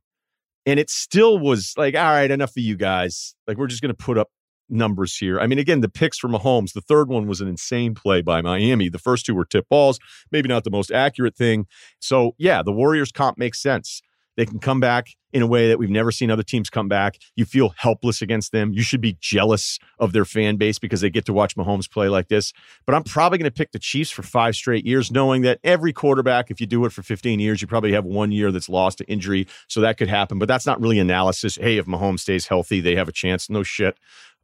And 0.65 0.79
it 0.79 0.89
still 0.89 1.37
was 1.37 1.73
like, 1.77 1.95
all 1.95 2.01
right, 2.01 2.29
enough 2.31 2.51
of 2.51 2.63
you 2.63 2.75
guys. 2.75 3.35
Like, 3.47 3.57
we're 3.57 3.67
just 3.67 3.83
going 3.83 3.95
to 3.95 4.03
put 4.03 4.17
up 4.17 4.29
numbers 4.67 5.15
here. 5.15 5.39
I 5.39 5.45
mean, 5.45 5.59
again, 5.59 5.81
the 5.81 5.89
picks 5.89 6.17
from 6.17 6.31
Mahomes, 6.31 6.73
the 6.73 6.81
third 6.81 7.07
one 7.07 7.27
was 7.27 7.39
an 7.39 7.47
insane 7.47 7.93
play 7.93 8.21
by 8.23 8.41
Miami. 8.41 8.89
The 8.89 8.97
first 8.97 9.27
two 9.27 9.35
were 9.35 9.45
tip 9.45 9.69
balls, 9.69 9.99
maybe 10.31 10.49
not 10.49 10.63
the 10.63 10.71
most 10.71 10.91
accurate 10.91 11.35
thing. 11.35 11.67
So, 11.99 12.33
yeah, 12.39 12.63
the 12.63 12.71
Warriors 12.71 13.11
comp 13.11 13.37
makes 13.37 13.61
sense. 13.61 14.01
They 14.37 14.45
can 14.45 14.59
come 14.59 14.79
back 14.79 15.09
in 15.33 15.41
a 15.41 15.47
way 15.47 15.67
that 15.67 15.79
we've 15.79 15.89
never 15.89 16.11
seen 16.11 16.31
other 16.31 16.43
teams 16.43 16.69
come 16.69 16.87
back. 16.87 17.17
You 17.35 17.45
feel 17.45 17.73
helpless 17.77 18.21
against 18.21 18.51
them. 18.51 18.73
You 18.73 18.83
should 18.83 19.01
be 19.01 19.17
jealous 19.19 19.79
of 19.99 20.13
their 20.13 20.25
fan 20.25 20.57
base 20.57 20.79
because 20.79 21.01
they 21.01 21.09
get 21.09 21.25
to 21.25 21.33
watch 21.33 21.55
Mahomes 21.55 21.89
play 21.89 22.09
like 22.09 22.27
this. 22.27 22.53
But 22.85 22.95
I'm 22.95 23.03
probably 23.03 23.37
going 23.37 23.49
to 23.49 23.55
pick 23.55 23.71
the 23.71 23.79
Chiefs 23.79 24.11
for 24.11 24.23
five 24.23 24.55
straight 24.55 24.85
years, 24.85 25.11
knowing 25.11 25.41
that 25.43 25.59
every 25.63 25.93
quarterback, 25.93 26.51
if 26.51 26.61
you 26.61 26.67
do 26.67 26.85
it 26.85 26.91
for 26.91 27.03
15 27.03 27.39
years, 27.39 27.61
you 27.61 27.67
probably 27.67 27.93
have 27.93 28.05
one 28.05 28.31
year 28.31 28.51
that's 28.51 28.69
lost 28.69 28.99
to 28.99 29.05
injury. 29.05 29.47
So 29.67 29.81
that 29.81 29.97
could 29.97 30.09
happen. 30.09 30.39
But 30.39 30.47
that's 30.47 30.65
not 30.65 30.81
really 30.81 30.99
analysis. 30.99 31.55
Hey, 31.55 31.77
if 31.77 31.85
Mahomes 31.85 32.21
stays 32.21 32.47
healthy, 32.47 32.81
they 32.81 32.95
have 32.95 33.07
a 33.07 33.13
chance. 33.13 33.49
No 33.49 33.63
shit. 33.63 33.97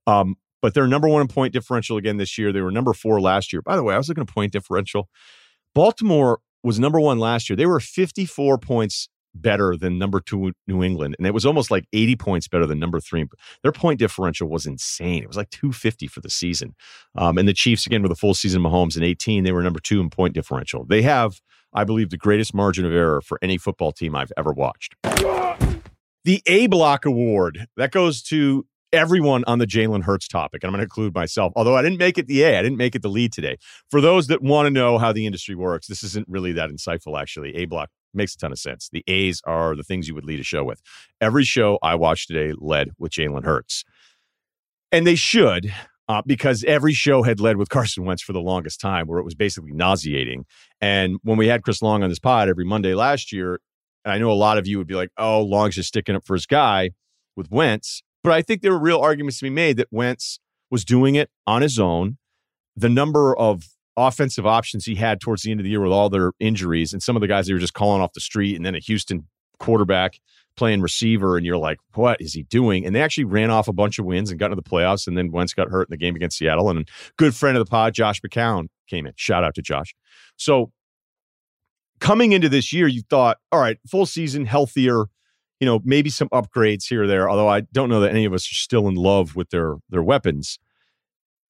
Um, 0.08 0.38
but 0.62 0.74
they're 0.74 0.88
number 0.88 1.08
one 1.08 1.22
in 1.22 1.28
point 1.28 1.54
differential 1.54 1.98
again 1.98 2.18
this 2.18 2.38
year. 2.38 2.52
They 2.52 2.62
were 2.62 2.72
number 2.72 2.94
four 2.94 3.20
last 3.20 3.52
year. 3.52 3.62
By 3.62 3.76
the 3.76 3.84
way, 3.84 3.96
I 3.96 3.98
was 3.98 4.08
looking 4.08 4.22
at 4.22 4.28
point 4.28 4.54
differential. 4.54 5.10
Baltimore 5.74 6.40
was 6.64 6.80
number 6.80 7.00
one 7.00 7.18
last 7.18 7.50
year. 7.50 7.56
They 7.56 7.66
were 7.66 7.80
54 7.80 8.58
points 8.60 9.10
better 9.34 9.76
than 9.78 9.98
number 9.98 10.20
two 10.20 10.54
New 10.68 10.84
England. 10.84 11.16
And 11.18 11.28
it 11.28 11.34
was 11.34 11.46
almost 11.46 11.72
like 11.72 11.86
80 11.94 12.16
points 12.18 12.48
better 12.48 12.66
than 12.66 12.80
number 12.80 13.00
three. 13.00 13.26
Their 13.64 13.72
point 13.72 14.00
differential 14.00 14.48
was 14.50 14.66
insane. 14.66 15.24
It 15.24 15.28
was 15.28 15.38
like 15.38 15.50
250 15.50 16.08
for 16.08 16.22
the 16.22 16.30
season. 16.30 16.76
Um, 17.16 17.38
and 17.38 17.48
the 17.48 17.54
Chiefs, 17.54 17.86
again, 17.86 18.02
with 18.02 18.12
a 18.12 18.16
full 18.16 18.34
season 18.34 18.62
Mahomes 18.62 18.98
in 18.98 19.04
18, 19.04 19.44
they 19.44 19.52
were 19.52 19.64
number 19.64 19.80
two 19.80 20.02
in 20.02 20.10
point 20.10 20.34
differential. 20.34 20.86
They 20.86 21.02
have, 21.02 21.42
I 21.74 21.84
believe, 21.84 22.10
the 22.10 22.18
greatest 22.18 22.54
margin 22.54 22.86
of 22.86 22.92
error 22.92 23.22
for 23.22 23.40
any 23.42 23.58
football 23.58 23.92
team 23.92 24.16
I've 24.16 24.34
ever 24.38 24.52
watched. 24.52 24.96
The 26.24 26.42
A 26.46 26.68
Block 26.68 27.06
Award 27.06 27.66
that 27.78 27.92
goes 27.92 28.22
to 28.24 28.66
everyone 28.94 29.44
on 29.48 29.60
the 29.60 29.66
Jalen 29.66 30.04
Hurts 30.04 30.28
topic. 30.28 30.64
And 30.64 30.70
I'm 30.70 30.74
going 30.74 30.80
to 30.80 30.84
include 30.84 31.16
myself, 31.16 31.54
although 31.56 31.76
I 31.76 31.82
didn't 31.82 31.98
make 31.98 32.18
it 32.18 32.28
the 32.28 32.44
A, 32.44 32.58
I 32.58 32.62
didn't 32.62 32.78
make 32.78 32.96
it 32.96 33.02
the 33.02 33.10
lead 33.10 33.32
today. 33.32 33.58
For 33.90 34.02
those 34.02 34.28
that 34.28 34.42
want 34.42 34.66
to 34.68 34.70
know 34.70 34.98
how 34.98 35.14
the 35.14 35.26
industry 35.26 35.56
works, 35.56 35.88
this 35.88 36.04
isn't 36.04 36.28
really 36.28 36.52
that 36.54 36.70
insightful, 36.70 37.20
actually. 37.20 37.56
A 37.56 37.66
block 37.66 37.90
makes 38.14 38.36
a 38.36 38.38
ton 38.38 38.52
of 38.52 38.60
sense. 38.60 38.90
The 38.92 39.04
A's 39.08 39.42
are 39.46 39.76
the 39.76 39.84
things 39.84 40.08
you 40.08 40.16
would 40.16 40.26
lead 40.26 40.40
a 40.40 40.44
show 40.44 40.64
with. 40.64 40.82
Every 41.20 41.44
show 41.44 41.80
I 41.82 41.96
watched 41.96 42.28
today 42.28 42.54
led 42.58 42.92
with 42.98 43.12
Jalen 43.12 43.44
Hurts. 43.44 43.84
And 44.92 45.08
they 45.08 45.16
should, 45.16 45.74
uh, 46.10 46.22
because 46.26 46.64
every 46.66 46.94
show 46.94 47.24
had 47.24 47.40
led 47.40 47.58
with 47.58 47.70
Carson 47.70 48.04
Wentz 48.04 48.22
for 48.22 48.34
the 48.34 48.42
longest 48.42 48.82
time, 48.82 49.08
where 49.08 49.20
it 49.20 49.24
was 49.24 49.36
basically 49.36 49.72
nauseating. 49.72 50.46
And 50.82 51.18
when 51.24 51.38
we 51.38 51.48
had 51.48 51.64
Chris 51.64 51.82
Long 51.82 52.04
on 52.04 52.10
this 52.10 52.20
pod 52.20 52.50
every 52.50 52.66
Monday 52.66 52.94
last 52.94 53.32
year, 53.32 53.60
I 54.04 54.18
know 54.18 54.32
a 54.32 54.34
lot 54.34 54.58
of 54.58 54.68
you 54.68 54.78
would 54.78 54.88
be 54.88 54.96
like, 54.96 55.12
oh, 55.18 55.42
Long's 55.42 55.76
just 55.76 55.90
sticking 55.90 56.16
up 56.16 56.26
for 56.26 56.34
his 56.34 56.46
guy 56.46 56.92
with 57.36 57.52
Wentz. 57.52 58.02
But 58.24 58.34
I 58.34 58.42
think 58.42 58.62
there 58.62 58.72
were 58.72 58.80
real 58.80 59.00
arguments 59.00 59.40
to 59.40 59.46
be 59.46 59.50
made 59.50 59.78
that 59.78 59.88
Wentz 59.92 60.40
was 60.70 60.84
doing 60.84 61.16
it 61.16 61.30
on 61.48 61.62
his 61.62 61.80
own. 61.80 62.18
The 62.76 62.90
number 62.90 63.38
of 63.38 63.70
offensive 63.98 64.46
options 64.46 64.86
he 64.86 64.96
had 64.96 65.20
towards 65.20 65.44
the 65.44 65.52
end 65.52 65.60
of 65.60 65.64
the 65.64 65.70
year 65.70 65.82
with 65.82 65.92
all 65.92 66.10
their 66.10 66.32
injuries 66.40 66.94
and 66.94 67.04
some 67.04 67.16
of 67.16 67.22
the 67.22 67.28
guys 67.28 67.48
they 67.48 67.54
were 67.54 67.60
just 67.60 67.74
calling 67.74 68.02
off 68.02 68.14
the 68.14 68.22
street 68.22 68.56
and 68.56 68.66
then 68.66 68.76
a 68.76 68.80
Houston 68.80 69.28
quarterback 69.60 70.20
playing 70.56 70.82
receiver 70.82 71.38
and 71.38 71.46
you're 71.46 71.58
like 71.58 71.78
what 71.94 72.20
is 72.20 72.34
he 72.34 72.44
doing 72.44 72.86
and 72.86 72.96
they 72.96 73.02
actually 73.02 73.24
ran 73.24 73.52
off 73.52 73.68
a 73.68 73.74
bunch 73.74 74.00
of 74.00 74.06
wins 74.06 74.32
and 74.32 74.40
got 74.40 74.48
into 74.48 74.56
the 74.56 74.64
playoffs 74.64 75.08
and 75.08 75.18
then 75.18 75.32
Wentz 75.32 75.54
got 75.54 75.70
hurt 75.70 75.88
in 75.88 75.92
the 75.92 75.98
game 75.98 76.16
against 76.16 76.38
Seattle 76.38 76.70
and 76.70 76.80
a 76.80 76.86
good 77.18 77.36
friend 77.36 77.58
of 77.58 77.64
the 77.66 77.70
pod 77.70 77.94
Josh 77.94 78.22
McCown 78.22 78.68
came 78.88 79.06
in 79.06 79.14
shout 79.16 79.44
out 79.44 79.56
to 79.56 79.62
Josh 79.62 79.94
so 80.36 80.72
coming 82.00 82.32
into 82.32 82.50
this 82.50 82.74
year 82.74 82.88
you 82.88 83.02
thought 83.10 83.38
all 83.52 83.60
right 83.60 83.78
full 83.88 84.06
season 84.06 84.46
healthier 84.46 85.06
you 85.62 85.68
know, 85.68 85.80
maybe 85.86 86.10
some 86.10 86.28
upgrades 86.30 86.90
here 86.90 87.04
or 87.04 87.08
there. 87.08 87.30
Although 87.30 87.48
I 87.48 87.62
don't 87.62 87.88
know 87.88 88.00
that 88.02 88.12
any 88.12 88.26
of 88.26 88.34
us 88.34 88.52
are 88.52 88.56
still 88.56 88.88
in 88.88 88.96
love 88.96 89.36
with 89.36 89.52
their 89.52 89.76
their 89.90 90.04
weapons. 90.04 90.60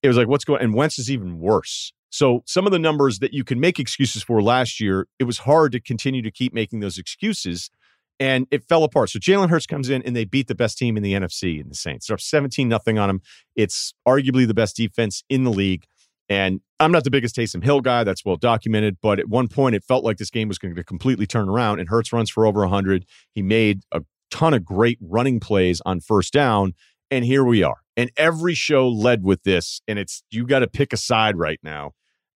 It 0.03 0.09
was 0.09 0.17
like, 0.17 0.27
what's 0.27 0.43
going? 0.43 0.61
And 0.61 0.73
Wentz 0.73 0.99
is 0.99 1.09
even 1.09 1.39
worse. 1.39 1.93
So 2.11 2.43
some 2.45 2.65
of 2.65 2.73
the 2.73 2.79
numbers 2.79 3.19
that 3.19 3.33
you 3.33 3.43
can 3.45 3.59
make 3.59 3.79
excuses 3.79 4.21
for 4.21 4.41
last 4.43 4.79
year, 4.79 5.07
it 5.17 5.23
was 5.23 5.39
hard 5.39 5.71
to 5.71 5.79
continue 5.79 6.21
to 6.21 6.29
keep 6.29 6.53
making 6.53 6.81
those 6.81 6.97
excuses, 6.97 7.71
and 8.19 8.47
it 8.51 8.65
fell 8.67 8.83
apart. 8.83 9.09
So 9.09 9.17
Jalen 9.17 9.49
Hurts 9.49 9.65
comes 9.65 9.89
in 9.89 10.03
and 10.03 10.15
they 10.15 10.25
beat 10.25 10.47
the 10.47 10.55
best 10.55 10.77
team 10.77 10.97
in 10.97 11.03
the 11.03 11.13
NFC 11.13 11.59
in 11.59 11.69
the 11.69 11.75
Saints. 11.75 12.07
They're 12.07 12.15
up 12.15 12.21
seventeen 12.21 12.67
nothing 12.67 12.99
on 12.99 13.07
them. 13.07 13.21
It's 13.55 13.93
arguably 14.07 14.45
the 14.45 14.53
best 14.53 14.75
defense 14.75 15.23
in 15.29 15.45
the 15.45 15.51
league. 15.51 15.85
And 16.27 16.61
I'm 16.79 16.91
not 16.91 17.03
the 17.03 17.11
biggest 17.11 17.35
Taysom 17.35 17.63
Hill 17.63 17.81
guy. 17.81 18.03
That's 18.03 18.23
well 18.23 18.37
documented. 18.37 18.97
But 19.01 19.19
at 19.19 19.27
one 19.27 19.47
point, 19.47 19.75
it 19.75 19.83
felt 19.83 20.03
like 20.03 20.17
this 20.17 20.29
game 20.29 20.49
was 20.49 20.57
going 20.57 20.75
to 20.75 20.83
completely 20.83 21.25
turn 21.25 21.49
around. 21.49 21.79
And 21.79 21.89
Hurts 21.89 22.13
runs 22.13 22.29
for 22.29 22.45
over 22.45 22.59
100. 22.61 23.05
He 23.33 23.41
made 23.41 23.81
a 23.91 24.01
ton 24.29 24.53
of 24.53 24.63
great 24.63 24.97
running 25.01 25.39
plays 25.39 25.81
on 25.85 26.01
first 26.01 26.31
down. 26.31 26.73
And 27.09 27.25
here 27.25 27.43
we 27.43 27.63
are. 27.63 27.77
And 27.97 28.11
every 28.17 28.53
show 28.53 28.87
led 28.87 29.23
with 29.23 29.43
this. 29.43 29.81
And 29.87 29.97
it's 29.97 30.23
you 30.29 30.45
got 30.45 30.59
to 30.59 30.67
pick 30.67 30.93
a 30.93 30.97
side 30.97 31.37
right 31.37 31.59
now 31.63 31.91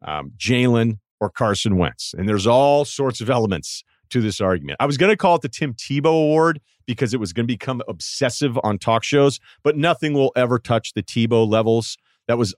um, 0.06 0.32
Jalen 0.38 1.00
or 1.20 1.30
Carson 1.30 1.78
Wentz. 1.78 2.14
And 2.18 2.28
there's 2.28 2.48
all 2.48 2.86
sorts 2.86 3.22
of 3.22 3.30
elements 3.30 3.84
to 4.10 4.22
this 4.22 4.40
argument. 4.40 4.78
I 4.80 4.86
was 4.86 4.98
going 4.98 5.10
to 5.10 5.18
call 5.18 5.36
it 5.36 5.42
the 5.42 5.50
Tim 5.50 5.74
Tebow 5.74 6.06
Award 6.06 6.62
because 6.86 7.14
it 7.14 7.20
was 7.20 7.34
going 7.34 7.46
to 7.46 7.52
become 7.52 7.82
obsessive 7.88 8.60
on 8.64 8.78
talk 8.78 9.04
shows, 9.04 9.40
but 9.64 9.76
nothing 9.76 10.14
will 10.14 10.32
ever 10.36 10.60
touch 10.60 10.94
the 10.94 11.02
Tebow 11.04 11.48
levels. 11.48 11.98
That 12.28 12.38
was 12.38 12.54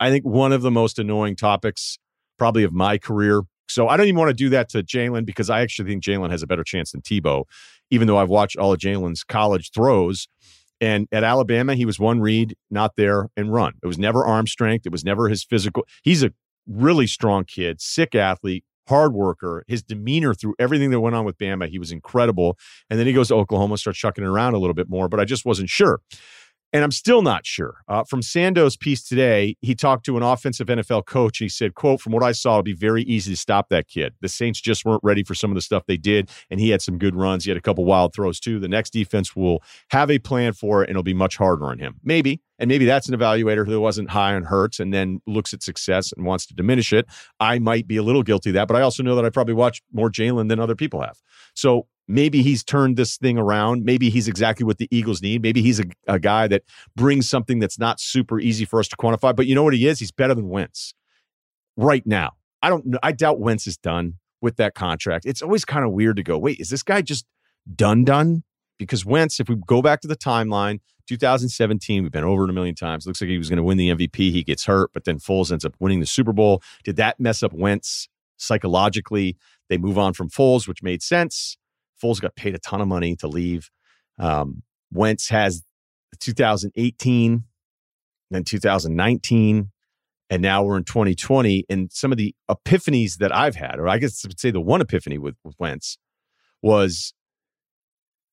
I 0.00 0.10
think 0.10 0.24
one 0.24 0.52
of 0.52 0.62
the 0.62 0.70
most 0.70 0.98
annoying 0.98 1.36
topics 1.36 1.98
probably 2.38 2.62
of 2.62 2.72
my 2.72 2.98
career. 2.98 3.42
So 3.68 3.88
I 3.88 3.96
don't 3.96 4.06
even 4.06 4.18
want 4.18 4.30
to 4.30 4.34
do 4.34 4.48
that 4.50 4.68
to 4.70 4.82
Jalen 4.82 5.26
because 5.26 5.50
I 5.50 5.60
actually 5.60 5.90
think 5.90 6.02
Jalen 6.02 6.30
has 6.30 6.42
a 6.42 6.46
better 6.46 6.64
chance 6.64 6.92
than 6.92 7.02
Tebow, 7.02 7.44
even 7.90 8.06
though 8.06 8.16
I've 8.16 8.28
watched 8.28 8.56
all 8.56 8.72
of 8.72 8.78
Jalen's 8.78 9.24
college 9.24 9.70
throws. 9.72 10.28
And 10.80 11.08
at 11.10 11.24
Alabama, 11.24 11.74
he 11.74 11.84
was 11.84 11.98
one 11.98 12.20
read, 12.20 12.56
not 12.70 12.94
there, 12.96 13.28
and 13.36 13.52
run. 13.52 13.74
It 13.82 13.86
was 13.86 13.98
never 13.98 14.24
arm 14.24 14.46
strength. 14.46 14.86
It 14.86 14.92
was 14.92 15.04
never 15.04 15.28
his 15.28 15.42
physical. 15.42 15.84
He's 16.02 16.22
a 16.22 16.32
really 16.68 17.06
strong 17.06 17.44
kid, 17.44 17.80
sick 17.80 18.14
athlete, 18.14 18.64
hard 18.88 19.12
worker. 19.12 19.64
His 19.66 19.82
demeanor 19.82 20.34
through 20.34 20.54
everything 20.58 20.90
that 20.90 21.00
went 21.00 21.16
on 21.16 21.24
with 21.24 21.38
Bama, 21.38 21.68
he 21.68 21.78
was 21.78 21.92
incredible. 21.92 22.58
And 22.90 22.98
then 22.98 23.06
he 23.06 23.12
goes 23.12 23.28
to 23.28 23.34
Oklahoma, 23.34 23.78
starts 23.78 23.98
chucking 23.98 24.24
it 24.24 24.26
around 24.26 24.54
a 24.54 24.58
little 24.58 24.74
bit 24.74 24.88
more, 24.88 25.08
but 25.08 25.20
I 25.20 25.24
just 25.24 25.44
wasn't 25.44 25.68
sure. 25.68 26.00
And 26.72 26.84
I'm 26.84 26.90
still 26.90 27.22
not 27.22 27.46
sure. 27.46 27.78
Uh, 27.88 28.04
from 28.04 28.20
Sando's 28.20 28.76
piece 28.76 29.02
today, 29.02 29.56
he 29.62 29.74
talked 29.74 30.04
to 30.04 30.18
an 30.18 30.22
offensive 30.22 30.66
NFL 30.66 31.06
coach. 31.06 31.40
And 31.40 31.46
he 31.46 31.48
said, 31.48 31.74
"quote 31.74 32.00
From 32.00 32.12
what 32.12 32.22
I 32.22 32.32
saw, 32.32 32.56
it'd 32.56 32.66
be 32.66 32.74
very 32.74 33.02
easy 33.04 33.32
to 33.32 33.36
stop 33.38 33.70
that 33.70 33.88
kid. 33.88 34.14
The 34.20 34.28
Saints 34.28 34.60
just 34.60 34.84
weren't 34.84 35.02
ready 35.02 35.24
for 35.24 35.34
some 35.34 35.50
of 35.50 35.54
the 35.54 35.62
stuff 35.62 35.84
they 35.86 35.96
did, 35.96 36.30
and 36.50 36.60
he 36.60 36.68
had 36.68 36.82
some 36.82 36.98
good 36.98 37.14
runs. 37.14 37.44
He 37.44 37.50
had 37.50 37.56
a 37.56 37.62
couple 37.62 37.86
wild 37.86 38.14
throws 38.14 38.38
too. 38.38 38.58
The 38.60 38.68
next 38.68 38.90
defense 38.90 39.34
will 39.34 39.62
have 39.92 40.10
a 40.10 40.18
plan 40.18 40.52
for 40.52 40.82
it, 40.82 40.88
and 40.88 40.90
it'll 40.90 41.02
be 41.02 41.14
much 41.14 41.38
harder 41.38 41.64
on 41.64 41.78
him. 41.78 42.00
Maybe, 42.04 42.42
and 42.58 42.68
maybe 42.68 42.84
that's 42.84 43.08
an 43.08 43.18
evaluator 43.18 43.66
who 43.66 43.80
wasn't 43.80 44.10
high 44.10 44.34
on 44.34 44.44
Hurts 44.44 44.80
and 44.80 44.92
then 44.92 45.20
looks 45.26 45.54
at 45.54 45.62
success 45.62 46.12
and 46.12 46.26
wants 46.26 46.46
to 46.46 46.54
diminish 46.54 46.92
it. 46.92 47.06
I 47.40 47.58
might 47.58 47.86
be 47.86 47.96
a 47.96 48.02
little 48.02 48.22
guilty 48.22 48.50
of 48.50 48.54
that, 48.54 48.68
but 48.68 48.76
I 48.76 48.82
also 48.82 49.02
know 49.02 49.14
that 49.16 49.24
I 49.24 49.30
probably 49.30 49.54
watched 49.54 49.82
more 49.92 50.10
Jalen 50.10 50.48
than 50.48 50.58
other 50.58 50.74
people 50.74 51.00
have. 51.00 51.18
So 51.54 51.86
maybe 52.08 52.42
he's 52.42 52.64
turned 52.64 52.96
this 52.96 53.16
thing 53.16 53.38
around. 53.38 53.84
Maybe 53.84 54.10
he's 54.10 54.26
exactly 54.26 54.64
what 54.64 54.78
the 54.78 54.88
Eagles 54.90 55.22
need. 55.22 55.42
Maybe 55.42 55.62
he's 55.62 55.78
a, 55.78 55.84
a 56.08 56.18
guy 56.18 56.48
that 56.48 56.64
brings 56.96 57.28
something 57.28 57.58
that's 57.58 57.78
not 57.78 58.00
super 58.00 58.40
easy 58.40 58.64
for 58.64 58.80
us 58.80 58.88
to 58.88 58.96
quantify. 58.96 59.36
But 59.36 59.46
you 59.46 59.54
know 59.54 59.62
what 59.62 59.74
he 59.74 59.86
is? 59.86 59.98
He's 59.98 60.12
better 60.12 60.34
than 60.34 60.48
Wentz 60.48 60.94
right 61.76 62.06
now. 62.06 62.32
I 62.62 62.70
don't 62.70 62.86
know. 62.86 62.98
I 63.02 63.12
doubt 63.12 63.38
Wentz 63.38 63.66
is 63.66 63.76
done 63.76 64.14
with 64.40 64.56
that 64.56 64.74
contract. 64.74 65.26
It's 65.26 65.42
always 65.42 65.64
kind 65.64 65.84
of 65.84 65.92
weird 65.92 66.16
to 66.16 66.22
go, 66.22 66.38
wait, 66.38 66.58
is 66.58 66.70
this 66.70 66.82
guy 66.82 67.02
just 67.02 67.24
done 67.74 68.04
done? 68.04 68.42
Because 68.78 69.04
Wentz, 69.04 69.40
if 69.40 69.48
we 69.48 69.56
go 69.66 69.82
back 69.82 70.00
to 70.00 70.08
the 70.08 70.16
timeline, 70.16 70.80
2017, 71.08 72.02
we've 72.02 72.12
been 72.12 72.24
over 72.24 72.44
it 72.44 72.50
a 72.50 72.52
million 72.52 72.74
times. 72.74 73.06
Looks 73.06 73.20
like 73.20 73.30
he 73.30 73.38
was 73.38 73.48
going 73.48 73.56
to 73.56 73.62
win 73.62 73.78
the 73.78 73.90
MVP. 73.90 74.16
He 74.30 74.44
gets 74.44 74.66
hurt, 74.66 74.90
but 74.92 75.04
then 75.04 75.18
Foles 75.18 75.50
ends 75.50 75.64
up 75.64 75.74
winning 75.80 76.00
the 76.00 76.06
Super 76.06 76.32
Bowl. 76.32 76.62
Did 76.84 76.96
that 76.96 77.18
mess 77.18 77.42
up 77.42 77.52
Wentz 77.52 78.08
psychologically? 78.36 79.36
They 79.68 79.78
move 79.78 79.98
on 79.98 80.12
from 80.12 80.28
Foles, 80.28 80.68
which 80.68 80.82
made 80.82 81.02
sense. 81.02 81.56
Foles 82.02 82.20
got 82.20 82.36
paid 82.36 82.54
a 82.54 82.58
ton 82.58 82.80
of 82.80 82.88
money 82.88 83.16
to 83.16 83.26
leave. 83.26 83.70
Um, 84.18 84.62
Wentz 84.92 85.28
has 85.30 85.62
2018, 86.20 87.44
then 88.30 88.44
2019, 88.44 89.70
and 90.30 90.42
now 90.42 90.62
we're 90.62 90.76
in 90.76 90.84
2020. 90.84 91.64
And 91.68 91.90
some 91.90 92.12
of 92.12 92.18
the 92.18 92.34
epiphanies 92.50 93.16
that 93.16 93.34
I've 93.34 93.56
had, 93.56 93.78
or 93.78 93.88
I 93.88 93.98
guess 93.98 94.24
I 94.24 94.28
would 94.28 94.38
say 94.38 94.50
the 94.50 94.60
one 94.60 94.80
epiphany 94.80 95.18
with, 95.18 95.36
with 95.42 95.54
Wentz 95.58 95.98
was 96.62 97.14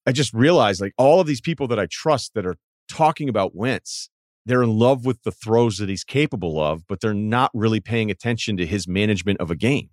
I 0.06 0.12
just 0.12 0.34
realized 0.34 0.82
like 0.82 0.94
all 0.98 1.20
of 1.20 1.28
these 1.28 1.42
people 1.42 1.68
that 1.70 1.80
I 1.80 1.88
trust 1.90 2.34
that 2.36 2.46
are 2.46 2.56
talking 2.88 3.30
about 3.30 3.56
Wentz, 3.56 4.10
they're 4.46 4.64
in 4.64 4.78
love 4.78 5.06
with 5.06 5.24
the 5.24 5.32
throws 5.32 5.78
that 5.78 5.90
he's 5.90 6.04
capable 6.04 6.62
of, 6.62 6.88
but 6.88 7.02
they're 7.02 7.14
not 7.14 7.52
really 7.54 7.80
paying 7.80 8.12
attention 8.12 8.58
to 8.58 8.66
his 8.66 8.88
management 8.88 9.40
of 9.40 9.50
a 9.50 9.56
game. 9.56 9.90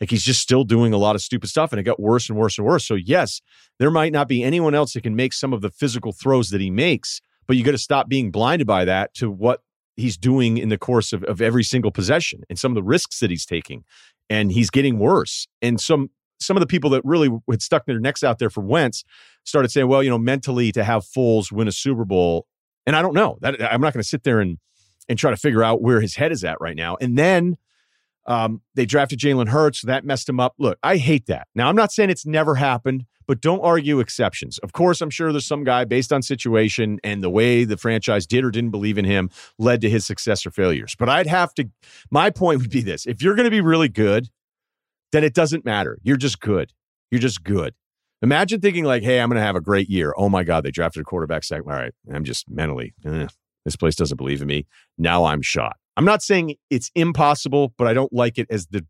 Like 0.00 0.10
he's 0.10 0.24
just 0.24 0.40
still 0.40 0.64
doing 0.64 0.92
a 0.92 0.98
lot 0.98 1.14
of 1.14 1.22
stupid 1.22 1.48
stuff 1.48 1.72
and 1.72 1.78
it 1.78 1.84
got 1.84 2.00
worse 2.00 2.28
and 2.28 2.38
worse 2.38 2.58
and 2.58 2.66
worse. 2.66 2.86
So, 2.86 2.94
yes, 2.94 3.40
there 3.78 3.90
might 3.90 4.12
not 4.12 4.28
be 4.28 4.42
anyone 4.42 4.74
else 4.74 4.94
that 4.94 5.02
can 5.02 5.14
make 5.14 5.32
some 5.32 5.52
of 5.52 5.60
the 5.60 5.70
physical 5.70 6.12
throws 6.12 6.50
that 6.50 6.60
he 6.60 6.70
makes, 6.70 7.20
but 7.46 7.56
you 7.56 7.64
got 7.64 7.72
to 7.72 7.78
stop 7.78 8.08
being 8.08 8.30
blinded 8.30 8.66
by 8.66 8.84
that 8.84 9.14
to 9.14 9.30
what 9.30 9.60
he's 9.96 10.16
doing 10.16 10.58
in 10.58 10.70
the 10.70 10.78
course 10.78 11.12
of, 11.12 11.22
of 11.24 11.40
every 11.40 11.62
single 11.62 11.90
possession 11.90 12.42
and 12.48 12.58
some 12.58 12.72
of 12.72 12.74
the 12.74 12.82
risks 12.82 13.20
that 13.20 13.30
he's 13.30 13.46
taking. 13.46 13.84
And 14.30 14.50
he's 14.50 14.70
getting 14.70 14.98
worse. 14.98 15.46
And 15.60 15.80
some 15.80 16.10
some 16.42 16.56
of 16.56 16.60
the 16.60 16.66
people 16.66 16.90
that 16.90 17.04
really 17.04 17.30
had 17.50 17.62
stuck 17.62 17.86
their 17.86 18.00
necks 18.00 18.22
out 18.22 18.38
there 18.38 18.50
for 18.50 18.62
Wentz 18.62 19.04
started 19.44 19.70
saying, 19.70 19.88
well, 19.88 20.02
you 20.02 20.10
know, 20.10 20.18
mentally 20.18 20.72
to 20.72 20.84
have 20.84 21.04
Foles 21.04 21.50
win 21.52 21.68
a 21.68 21.72
Super 21.72 22.04
Bowl, 22.04 22.46
and 22.86 22.96
I 22.96 23.02
don't 23.02 23.14
know 23.14 23.38
that 23.40 23.60
I'm 23.62 23.80
not 23.80 23.92
going 23.92 24.02
to 24.02 24.08
sit 24.08 24.24
there 24.24 24.40
and 24.40 24.58
and 25.08 25.18
try 25.18 25.30
to 25.30 25.36
figure 25.36 25.62
out 25.62 25.82
where 25.82 26.00
his 26.00 26.16
head 26.16 26.32
is 26.32 26.44
at 26.44 26.60
right 26.60 26.76
now. 26.76 26.96
And 27.00 27.18
then 27.18 27.56
um, 28.26 28.60
they 28.74 28.86
drafted 28.86 29.18
Jalen 29.18 29.48
Hurts, 29.48 29.80
so 29.80 29.88
that 29.88 30.04
messed 30.04 30.28
him 30.28 30.38
up. 30.38 30.54
Look, 30.58 30.78
I 30.82 30.96
hate 30.96 31.26
that. 31.26 31.48
Now 31.54 31.68
I'm 31.68 31.76
not 31.76 31.92
saying 31.92 32.10
it's 32.10 32.26
never 32.26 32.54
happened, 32.54 33.04
but 33.26 33.40
don't 33.40 33.60
argue 33.60 34.00
exceptions. 34.00 34.58
Of 34.58 34.72
course, 34.72 35.00
I'm 35.00 35.10
sure 35.10 35.32
there's 35.32 35.46
some 35.46 35.64
guy 35.64 35.84
based 35.84 36.12
on 36.12 36.22
situation 36.22 37.00
and 37.02 37.22
the 37.22 37.30
way 37.30 37.64
the 37.64 37.76
franchise 37.76 38.26
did 38.26 38.44
or 38.44 38.50
didn't 38.50 38.70
believe 38.70 38.98
in 38.98 39.04
him 39.04 39.30
led 39.58 39.80
to 39.82 39.90
his 39.90 40.06
success 40.06 40.46
or 40.46 40.50
failures. 40.50 40.94
But 40.98 41.08
I'd 41.08 41.26
have 41.26 41.54
to. 41.54 41.68
My 42.10 42.30
point 42.30 42.60
would 42.60 42.70
be 42.70 42.82
this: 42.82 43.06
if 43.06 43.22
you're 43.22 43.34
going 43.34 43.44
to 43.44 43.50
be 43.50 43.60
really 43.60 43.88
good, 43.88 44.28
then 45.12 45.24
it 45.24 45.34
doesn't 45.34 45.64
matter. 45.64 45.98
You're 46.02 46.16
just 46.16 46.40
good. 46.40 46.72
You're 47.10 47.20
just 47.20 47.44
good. 47.44 47.74
Imagine 48.22 48.60
thinking 48.60 48.84
like, 48.84 49.02
"Hey, 49.02 49.20
I'm 49.20 49.28
going 49.28 49.40
to 49.40 49.44
have 49.44 49.56
a 49.56 49.60
great 49.60 49.88
year." 49.88 50.14
Oh 50.16 50.28
my 50.28 50.44
God, 50.44 50.64
they 50.64 50.70
drafted 50.70 51.02
a 51.02 51.04
quarterback 51.04 51.44
second. 51.44 51.70
All 51.70 51.76
right, 51.76 51.92
I'm 52.12 52.24
just 52.24 52.48
mentally, 52.48 52.94
eh, 53.04 53.26
this 53.64 53.76
place 53.76 53.94
doesn't 53.94 54.16
believe 54.16 54.42
in 54.42 54.48
me. 54.48 54.66
Now 54.98 55.24
I'm 55.24 55.42
shot. 55.42 55.76
I'm 55.96 56.04
not 56.04 56.22
saying 56.22 56.54
it's 56.70 56.90
impossible, 56.94 57.74
but 57.76 57.86
I 57.86 57.94
don't 57.94 58.12
like 58.12 58.38
it 58.38 58.46
as 58.50 58.66
the 58.66 58.86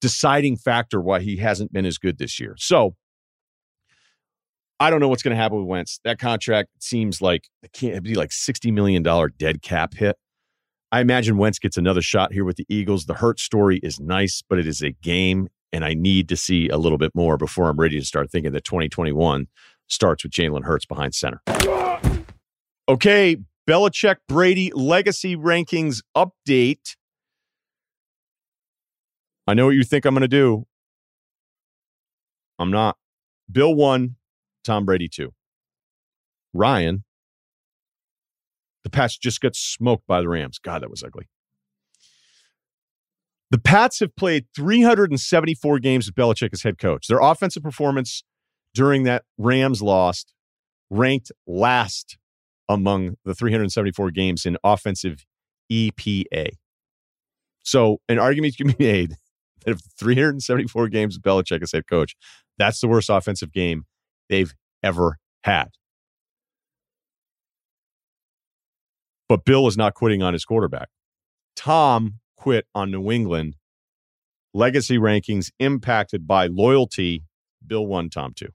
deciding 0.00 0.56
factor 0.56 1.00
why 1.00 1.20
he 1.20 1.36
hasn't 1.36 1.72
been 1.72 1.84
as 1.84 1.98
good 1.98 2.18
this 2.18 2.40
year. 2.40 2.54
So 2.58 2.96
I 4.78 4.88
don't 4.88 5.00
know 5.00 5.08
what's 5.08 5.22
going 5.22 5.36
to 5.36 5.40
happen 5.40 5.58
with 5.58 5.66
Wentz. 5.66 6.00
That 6.04 6.18
contract 6.18 6.70
seems 6.78 7.20
like 7.20 7.48
it 7.62 7.72
can't 7.72 8.02
be 8.02 8.14
like 8.14 8.30
$60 8.30 8.72
million 8.72 9.02
dead 9.36 9.60
cap 9.60 9.94
hit. 9.94 10.16
I 10.92 11.00
imagine 11.00 11.36
Wentz 11.36 11.58
gets 11.60 11.76
another 11.76 12.02
shot 12.02 12.32
here 12.32 12.44
with 12.44 12.56
the 12.56 12.66
Eagles. 12.68 13.06
The 13.06 13.14
Hurt 13.14 13.38
story 13.38 13.78
is 13.82 14.00
nice, 14.00 14.42
but 14.42 14.58
it 14.58 14.66
is 14.66 14.82
a 14.82 14.90
game, 14.90 15.48
and 15.72 15.84
I 15.84 15.94
need 15.94 16.28
to 16.30 16.36
see 16.36 16.68
a 16.68 16.78
little 16.78 16.98
bit 16.98 17.12
more 17.14 17.36
before 17.36 17.68
I'm 17.68 17.78
ready 17.78 17.98
to 18.00 18.04
start 18.04 18.30
thinking 18.30 18.52
that 18.52 18.64
2021 18.64 19.46
starts 19.86 20.24
with 20.24 20.32
Jalen 20.32 20.64
Hurts 20.64 20.86
behind 20.86 21.14
center. 21.14 21.40
Okay, 22.88 23.36
Belichick 23.68 24.16
Brady 24.26 24.72
legacy 24.74 25.36
rankings 25.36 26.02
update. 26.16 26.96
I 29.46 29.54
know 29.54 29.66
what 29.66 29.76
you 29.76 29.84
think 29.84 30.04
I'm 30.04 30.14
going 30.14 30.22
to 30.22 30.28
do. 30.28 30.66
I'm 32.58 32.72
not. 32.72 32.96
Bill 33.50 33.74
one, 33.74 34.16
Tom 34.64 34.84
Brady 34.84 35.08
two. 35.08 35.32
Ryan 36.52 37.04
the 38.84 38.90
Pats 38.90 39.16
just 39.18 39.40
got 39.40 39.54
smoked 39.54 40.06
by 40.06 40.20
the 40.20 40.28
Rams. 40.28 40.58
God, 40.58 40.82
that 40.82 40.90
was 40.90 41.02
ugly. 41.02 41.28
The 43.50 43.58
Pats 43.58 44.00
have 44.00 44.14
played 44.14 44.46
374 44.54 45.80
games 45.80 46.06
with 46.06 46.14
Belichick 46.14 46.50
as 46.52 46.62
head 46.62 46.78
coach. 46.78 47.08
Their 47.08 47.18
offensive 47.18 47.62
performance 47.62 48.22
during 48.74 49.02
that 49.04 49.24
Rams 49.38 49.82
lost 49.82 50.32
ranked 50.88 51.32
last 51.46 52.16
among 52.68 53.16
the 53.24 53.34
374 53.34 54.12
games 54.12 54.46
in 54.46 54.56
offensive 54.62 55.26
EPA. 55.70 56.50
So 57.62 58.00
an 58.08 58.18
argument 58.18 58.56
can 58.56 58.68
be 58.68 58.76
made 58.78 59.16
that 59.64 59.72
if 59.72 59.80
374 59.98 60.88
games 60.88 61.16
with 61.16 61.24
Belichick 61.24 61.62
as 61.62 61.72
head 61.72 61.86
coach, 61.88 62.14
that's 62.58 62.80
the 62.80 62.88
worst 62.88 63.10
offensive 63.10 63.52
game 63.52 63.84
they've 64.28 64.54
ever 64.82 65.18
had. 65.42 65.70
But 69.30 69.44
Bill 69.44 69.68
is 69.68 69.76
not 69.76 69.94
quitting 69.94 70.24
on 70.24 70.32
his 70.32 70.44
quarterback. 70.44 70.88
Tom 71.54 72.14
quit 72.36 72.66
on 72.74 72.90
New 72.90 73.12
England. 73.12 73.54
Legacy 74.52 74.98
rankings 74.98 75.52
impacted 75.60 76.26
by 76.26 76.48
loyalty. 76.48 77.22
Bill 77.64 77.86
one, 77.86 78.10
Tom 78.10 78.32
two. 78.34 78.48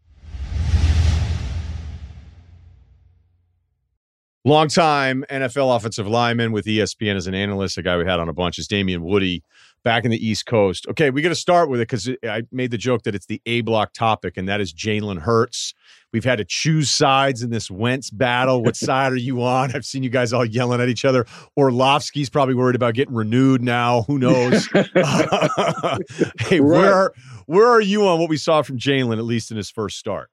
Longtime 4.44 5.24
NFL 5.32 5.78
offensive 5.78 6.10
lineman 6.10 6.52
with 6.52 6.66
ESPN 6.66 7.16
as 7.16 7.28
an 7.28 7.36
analyst, 7.36 7.78
a 7.78 7.82
guy 7.82 7.96
we 7.96 8.04
had 8.06 8.20
on 8.20 8.28
a 8.28 8.34
bunch 8.34 8.60
is 8.60 8.68
Damien 8.68 9.02
Woody 9.02 9.44
back 9.86 10.04
in 10.04 10.12
the 10.12 10.28
East 10.28 10.48
Coast. 10.48 10.86
Okay, 10.90 11.12
we 11.12 11.22
got 11.22 11.30
to 11.30 11.36
start 11.36 11.70
with 11.70 11.80
it 11.80 11.88
because 11.88 12.10
I 12.24 12.42
made 12.52 12.72
the 12.72 12.78
joke 12.78 13.04
that 13.04 13.16
it's 13.16 13.28
the 13.28 13.42
A 13.46 13.62
block 13.62 13.94
topic, 13.94 14.36
and 14.36 14.50
that 14.50 14.60
is 14.60 14.74
Jalen 14.74 15.20
Hurts. 15.20 15.74
We've 16.12 16.26
had 16.26 16.40
to 16.40 16.46
choose 16.46 16.92
sides 16.92 17.44
in 17.44 17.52
this 17.52 17.72
Wentz 17.72 18.10
battle. 18.10 18.64
What 18.64 18.76
side 18.76 19.14
are 19.14 19.18
you 19.18 19.44
on? 19.44 19.74
I've 19.74 19.86
seen 19.86 20.04
you 20.04 20.10
guys 20.10 20.34
all 20.34 20.44
yelling 20.44 20.82
at 20.82 20.90
each 20.90 21.06
other. 21.06 21.26
Orlovsky's 21.58 22.30
probably 22.30 22.56
worried 22.56 22.76
about 22.76 22.96
getting 22.96 23.14
renewed 23.14 23.62
now. 23.62 24.02
Who 24.04 24.18
knows? 24.18 24.66
hey, 24.74 26.60
right. 26.60 26.62
where 26.62 27.12
where 27.46 27.68
are 27.68 27.82
you 27.82 28.08
on 28.08 28.20
what 28.20 28.28
we 28.28 28.38
saw 28.38 28.64
from 28.64 28.78
Jalen, 28.78 29.18
at 29.18 29.24
least 29.24 29.52
in 29.52 29.58
his 29.58 29.70
first 29.70 29.98
start? 29.98 30.30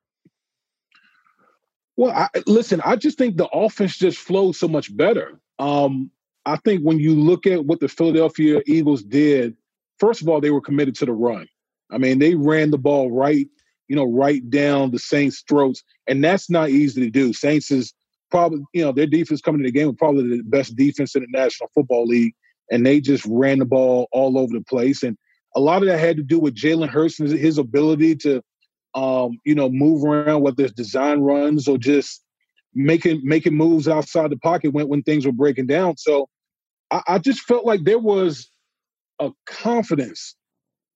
Well, 1.96 2.10
I, 2.10 2.28
listen, 2.46 2.80
I 2.84 2.96
just 2.96 3.18
think 3.18 3.36
the 3.36 3.48
offense 3.48 3.98
just 3.98 4.18
flows 4.18 4.58
so 4.58 4.66
much 4.66 4.96
better. 4.96 5.38
Um, 5.58 6.10
I 6.44 6.56
think 6.56 6.82
when 6.82 6.98
you 6.98 7.14
look 7.14 7.46
at 7.46 7.64
what 7.64 7.80
the 7.80 7.88
Philadelphia 7.88 8.62
Eagles 8.66 9.02
did, 9.02 9.56
first 9.98 10.22
of 10.22 10.28
all, 10.28 10.40
they 10.40 10.50
were 10.50 10.60
committed 10.60 10.94
to 10.96 11.06
the 11.06 11.12
run. 11.12 11.46
I 11.90 11.98
mean, 11.98 12.18
they 12.18 12.34
ran 12.34 12.70
the 12.70 12.78
ball 12.78 13.10
right, 13.10 13.46
you 13.88 13.96
know, 13.96 14.04
right 14.04 14.48
down 14.50 14.90
the 14.90 14.98
Saints' 14.98 15.44
throats, 15.48 15.82
and 16.08 16.24
that's 16.24 16.50
not 16.50 16.70
easy 16.70 17.02
to 17.02 17.10
do. 17.10 17.32
Saints 17.32 17.70
is 17.70 17.92
probably, 18.30 18.62
you 18.72 18.82
know, 18.82 18.92
their 18.92 19.06
defense 19.06 19.40
coming 19.40 19.60
to 19.62 19.68
the 19.68 19.72
game 19.72 19.88
was 19.88 19.96
probably 19.98 20.38
the 20.38 20.42
best 20.42 20.74
defense 20.74 21.14
in 21.14 21.22
the 21.22 21.28
National 21.38 21.70
Football 21.74 22.06
League, 22.06 22.34
and 22.70 22.84
they 22.84 23.00
just 23.00 23.24
ran 23.26 23.58
the 23.58 23.64
ball 23.64 24.08
all 24.10 24.38
over 24.38 24.52
the 24.52 24.64
place. 24.64 25.02
And 25.02 25.16
a 25.54 25.60
lot 25.60 25.82
of 25.82 25.88
that 25.88 25.98
had 25.98 26.16
to 26.16 26.22
do 26.22 26.40
with 26.40 26.56
Jalen 26.56 26.88
Hurts 26.88 27.20
and 27.20 27.30
his 27.30 27.58
ability 27.58 28.16
to, 28.16 28.42
um, 28.94 29.38
you 29.44 29.54
know, 29.54 29.68
move 29.68 30.02
around, 30.02 30.42
whether 30.42 30.64
it's 30.64 30.72
design 30.72 31.20
runs 31.20 31.68
or 31.68 31.76
just 31.78 32.21
making 32.74 33.20
making 33.24 33.54
moves 33.54 33.88
outside 33.88 34.30
the 34.30 34.38
pocket 34.38 34.72
when 34.72 34.88
when 34.88 35.02
things 35.02 35.26
were 35.26 35.32
breaking 35.32 35.66
down. 35.66 35.96
So 35.96 36.28
I, 36.90 37.02
I 37.08 37.18
just 37.18 37.40
felt 37.40 37.64
like 37.64 37.84
there 37.84 37.98
was 37.98 38.50
a 39.20 39.30
confidence, 39.46 40.36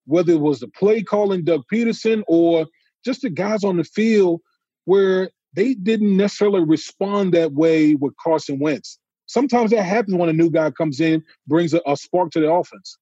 whether 0.07 0.33
it 0.33 0.41
was 0.41 0.61
the 0.61 0.69
play 0.69 1.03
calling 1.03 1.45
Doug 1.45 1.63
Pederson 1.73 2.23
or 2.27 2.67
just 3.05 3.23
the 3.23 3.31
guys 3.31 3.65
on 3.65 3.77
the 3.77 3.85
field, 3.85 4.41
where 4.85 5.31
they 5.55 5.75
didn't 5.75 6.17
necessarily 6.17 6.65
respond 6.65 7.33
that 7.35 7.53
way 7.53 7.95
with 7.95 8.15
Carson 8.23 8.59
Wentz. 8.59 8.99
Sometimes 9.27 9.71
that 9.71 9.83
happens 9.83 10.17
when 10.17 10.29
a 10.29 10.33
new 10.33 10.51
guy 10.51 10.71
comes 10.71 11.01
in, 11.01 11.23
brings 11.47 11.75
a, 11.75 11.81
a 11.87 11.97
spark 11.97 12.31
to 12.33 12.41
the 12.41 12.51
offense. 12.51 12.97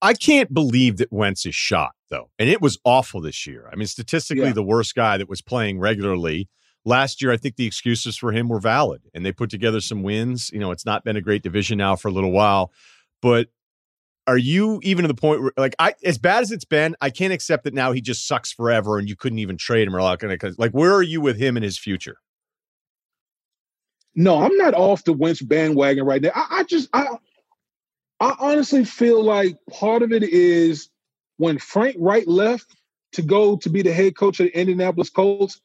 I 0.00 0.14
can't 0.14 0.52
believe 0.52 0.96
that 0.96 1.12
Wentz 1.12 1.46
is 1.46 1.54
shot, 1.54 1.92
though. 2.10 2.30
And 2.38 2.48
it 2.48 2.60
was 2.60 2.78
awful 2.84 3.20
this 3.20 3.46
year. 3.46 3.68
I 3.72 3.76
mean, 3.76 3.86
statistically, 3.86 4.46
yeah. 4.46 4.52
the 4.52 4.62
worst 4.62 4.94
guy 4.94 5.16
that 5.16 5.28
was 5.28 5.42
playing 5.42 5.78
regularly 5.78 6.48
last 6.84 7.22
year, 7.22 7.32
I 7.32 7.36
think 7.36 7.56
the 7.56 7.66
excuses 7.66 8.16
for 8.16 8.32
him 8.32 8.48
were 8.48 8.60
valid 8.60 9.02
and 9.14 9.24
they 9.24 9.32
put 9.32 9.50
together 9.50 9.80
some 9.80 10.02
wins. 10.02 10.50
You 10.52 10.60
know, 10.60 10.70
it's 10.70 10.86
not 10.86 11.04
been 11.04 11.16
a 11.16 11.20
great 11.20 11.42
division 11.42 11.78
now 11.78 11.96
for 11.96 12.08
a 12.08 12.12
little 12.12 12.32
while, 12.32 12.72
but 13.20 13.48
are 14.26 14.38
you 14.38 14.80
even 14.82 15.02
to 15.02 15.08
the 15.08 15.14
point 15.14 15.42
where, 15.42 15.52
like, 15.56 15.74
I 15.78 15.94
as 16.04 16.18
bad 16.18 16.42
as 16.42 16.52
it's 16.52 16.64
been, 16.64 16.94
I 17.00 17.10
can't 17.10 17.32
accept 17.32 17.64
that 17.64 17.74
now 17.74 17.92
he 17.92 18.00
just 18.00 18.26
sucks 18.26 18.52
forever 18.52 18.98
and 18.98 19.08
you 19.08 19.16
couldn't 19.16 19.40
even 19.40 19.56
trade 19.56 19.88
him 19.88 19.96
or 19.96 20.02
like, 20.02 20.22
like, 20.58 20.70
where 20.70 20.94
are 20.94 21.02
you 21.02 21.20
with 21.20 21.36
him 21.36 21.56
and 21.56 21.64
his 21.64 21.78
future? 21.78 22.18
No, 24.14 24.42
I'm 24.42 24.56
not 24.56 24.74
off 24.74 25.04
the 25.04 25.12
Wentz 25.12 25.42
bandwagon 25.42 26.04
right 26.04 26.20
now. 26.20 26.30
I, 26.34 26.46
I 26.50 26.62
just, 26.64 26.88
I, 26.92 27.06
I 28.20 28.36
honestly 28.38 28.84
feel 28.84 29.24
like 29.24 29.56
part 29.70 30.02
of 30.02 30.12
it 30.12 30.22
is 30.22 30.90
when 31.38 31.58
Frank 31.58 31.96
Reich 31.98 32.24
left 32.26 32.76
to 33.12 33.22
go 33.22 33.56
to 33.56 33.70
be 33.70 33.82
the 33.82 33.92
head 33.92 34.16
coach 34.16 34.38
of 34.38 34.46
the 34.46 34.58
Indianapolis 34.58 35.10
Colts, 35.10 35.60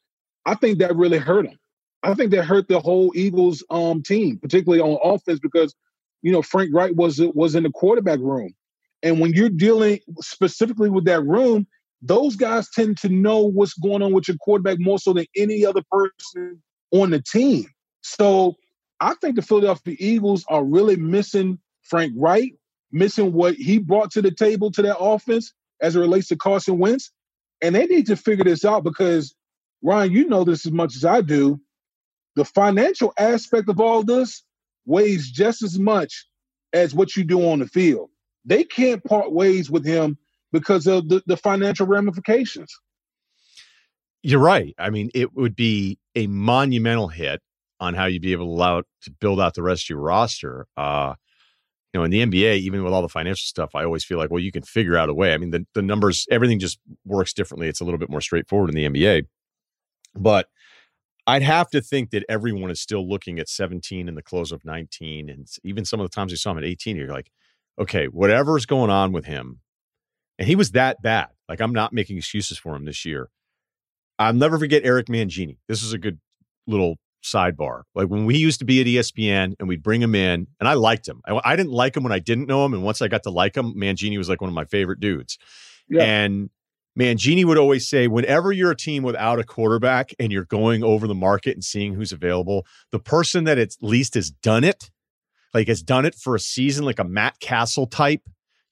I 0.48 0.56
think 0.56 0.80
that 0.80 0.96
really 0.96 1.20
hurt 1.20 1.46
him. 1.46 1.60
I 2.04 2.14
think 2.14 2.32
that 2.32 2.46
hurt 2.46 2.68
the 2.68 2.80
whole 2.80 3.12
Eagles 3.16 3.64
um, 3.70 4.02
team, 4.02 4.40
particularly 4.40 4.82
on 4.82 4.98
offense, 5.04 5.40
because 5.40 5.76
you 6.22 6.32
know 6.32 6.42
Frank 6.42 6.74
Reich 6.74 6.94
was 6.96 7.20
was 7.36 7.54
in 7.54 7.64
the 7.64 7.70
quarterback 7.70 8.20
room, 8.20 8.56
and 9.04 9.20
when 9.20 9.34
you're 9.34 9.50
dealing 9.50 10.00
specifically 10.22 10.90
with 10.90 11.06
that 11.06 11.24
room, 11.24 11.68
those 12.02 12.36
guys 12.36 12.70
tend 12.70 12.98
to 13.00 13.10
know 13.10 13.42
what's 13.42 13.74
going 13.74 14.02
on 14.02 14.14
with 14.14 14.28
your 14.28 14.38
quarterback 14.38 14.80
more 14.80 15.00
so 15.00 15.14
than 15.14 15.26
any 15.36 15.66
other 15.66 15.82
person 15.92 16.62
on 16.92 17.10
the 17.10 17.22
team. 17.22 17.66
So 18.02 18.56
I 19.00 19.14
think 19.16 19.36
the 19.36 19.42
Philadelphia 19.42 19.96
Eagles 20.00 20.46
are 20.50 20.64
really 20.64 20.96
missing 20.96 21.60
Frank 21.84 22.14
Reich, 22.16 22.54
missing 22.92 23.34
what 23.34 23.56
he 23.56 23.80
brought 23.80 24.12
to 24.12 24.22
the 24.22 24.32
table 24.32 24.72
to 24.72 24.82
their 24.82 24.96
offense 25.00 25.54
as 25.82 25.96
it 25.96 26.00
relates 26.00 26.28
to 26.30 26.36
Carson 26.36 26.80
Wentz. 26.80 27.12
And 27.62 27.76
they 27.76 27.86
need 27.86 28.08
to 28.08 28.16
figure 28.16 28.46
this 28.46 28.64
out 28.64 28.84
because, 28.84 29.36
Ryen, 29.82 30.12
you 30.12 30.28
know 30.28 30.44
this 30.44 30.66
as 30.66 30.72
much 30.72 30.96
as 30.96 31.06
I 31.06 31.22
do. 31.22 31.60
The 32.36 32.46
financial 32.46 33.13
aspect 33.18 33.70
of 33.70 33.80
all 33.80 34.04
this 34.04 34.44
weighs 34.86 35.32
just 35.32 35.62
as 35.62 35.78
much 35.78 36.26
as 36.74 36.94
what 36.94 37.16
you 37.16 37.24
do 37.24 37.50
on 37.50 37.60
the 37.60 37.68
field. 37.68 38.10
They 38.46 38.63
can't 38.63 39.04
part 39.04 39.32
ways 39.32 39.70
with 39.70 39.86
him 39.86 40.18
because 40.52 40.88
of 40.88 41.10
the, 41.10 41.22
the 41.26 41.38
financial 41.38 41.86
ramifications. 41.86 42.74
You're 44.24 44.40
right. 44.40 44.74
I 44.78 44.90
mean, 44.90 45.10
it 45.13 45.36
would 45.36 45.56
be 45.56 46.00
a 46.16 46.28
monumental 46.28 47.08
hit 47.08 47.42
on 47.80 47.94
how 47.94 48.06
you'd 48.06 48.22
be 48.22 48.32
able 48.32 48.46
to 48.46 48.52
allow 48.52 48.84
to 49.02 49.12
build 49.12 49.40
out 49.40 49.54
the 49.54 49.62
rest 49.62 49.86
of 49.86 49.90
your 49.90 50.00
roster. 50.00 50.68
Uh, 50.76 51.13
you 51.94 52.00
know, 52.00 52.04
in 52.04 52.12
the 52.12 52.26
NBA, 52.26 52.58
even 52.60 52.84
with 52.84 52.94
all 52.94 53.02
the 53.02 53.10
financial 53.10 53.46
stuff, 53.46 53.76
I 53.76 53.84
always 53.84 54.04
feel 54.04 54.18
like, 54.18 54.30
well, 54.30 54.42
you 54.42 54.52
can 54.52 54.63
figure 54.63 54.98
out 54.98 55.10
a 55.10 55.13
way. 55.13 55.34
I 55.34 55.38
mean, 55.38 55.52
the, 55.52 55.66
the 55.74 55.82
numbers, 55.82 56.26
everything 56.30 56.60
just 56.60 56.80
works 57.06 57.34
differently. 57.34 57.68
It's 57.68 57.80
a 57.80 57.84
little 57.84 57.98
bit 57.98 58.10
more 58.10 58.22
straightforward 58.22 58.70
in 58.70 58.76
the 58.76 59.00
NBA. 59.00 59.28
But 60.17 60.47
I'd 61.25 61.43
have 61.43 61.69
to 61.71 61.82
think 61.82 62.12
that 62.12 62.23
everyone 62.30 62.71
is 62.71 62.80
still 62.80 63.08
looking 63.08 63.39
at 63.39 63.49
17 63.49 64.08
in 64.08 64.15
the 64.15 64.21
close 64.21 64.51
of 64.51 64.63
19. 64.63 65.30
And 65.30 65.47
even 65.63 65.86
some 65.86 65.99
of 65.99 66.10
the 66.10 66.15
times 66.15 66.32
you 66.32 66.38
saw 66.38 66.51
him 66.51 66.58
at 66.58 66.63
18, 66.63 66.95
you're 66.95 67.08
like, 67.08 67.32
okay, 67.80 68.06
whatever's 68.06 68.65
going 68.65 68.89
on 68.89 69.12
with 69.12 69.25
him, 69.25 69.60
and 70.39 70.47
he 70.47 70.56
was 70.56 70.71
that 70.71 71.01
bad. 71.01 71.27
Like, 71.49 71.62
I'm 71.62 71.73
not 71.73 71.93
making 71.93 72.17
excuses 72.17 72.58
for 72.58 72.75
him 72.75 72.86
this 72.86 73.06
year. 73.06 73.30
I'll 74.19 74.34
never 74.34 74.58
forget 74.58 74.84
Eric 74.84 75.08
Mangini. 75.08 75.58
This 75.67 75.84
is 75.84 75.93
a 75.93 75.97
good 75.97 76.19
little 76.65 76.97
sidebar. 77.23 77.84
Like 77.93 78.08
when 78.08 78.25
we 78.25 78.38
used 78.38 78.60
to 78.60 78.65
be 78.65 78.82
at 78.82 78.88
ESPN 78.88 79.53
and 79.60 79.67
we'd 79.67 79.84
bring 79.84 80.01
him 80.01 80.15
in, 80.15 80.47
and 80.60 80.67
I 80.67 80.73
liked 80.73 81.08
him. 81.08 81.21
I, 81.27 81.39
I, 81.43 81.56
didn't 81.56 81.71
like 81.71 81.95
him 81.95 82.03
when 82.03 82.12
I 82.12 82.19
didn't 82.19 82.47
know 82.47 82.65
him. 82.65 82.73
And 82.73 82.84
once 82.84 83.01
I 83.01 83.08
got 83.08 83.23
to 83.23 83.30
like 83.30 83.56
him, 83.56 83.73
Mangini 83.75 84.17
was 84.17 84.30
like 84.30 84.41
one 84.41 84.49
of 84.49 84.53
my 84.53 84.65
favorite 84.65 84.99
dudes. 84.99 85.38
Yeah. 85.89 86.03
And 86.03 86.49
Mangini 86.98 87.46
would 87.46 87.58
always 87.58 87.88
say, 87.88 88.08
whenever 88.08 88.52
you're 88.52 88.72
a 88.72 88.76
team 88.76 89.04
without 89.04 89.40
a 89.40 89.44
quarterback 89.44 90.14
and 90.20 90.32
you're 90.32 90.46
going 90.46 90.84
over 90.84 91.08
the 91.08 91.14
market 91.16 91.54
and 91.54 91.64
seeing 91.64 91.94
who's 91.94 92.12
available, 92.12 92.66
the 92.92 93.00
person 93.00 93.44
that 93.44 93.58
at 93.58 93.76
least 93.82 94.16
has 94.16 94.32
done 94.32 94.64
it, 94.64 94.90
like 95.54 95.68
has 95.68 95.84
done 95.84 96.06
it 96.06 96.16
for 96.16 96.34
a 96.36 96.40
season, 96.40 96.86
like 96.86 97.00
a 97.00 97.04
Matt 97.04 97.40
Cassel 97.40 97.86
type, 97.86 98.22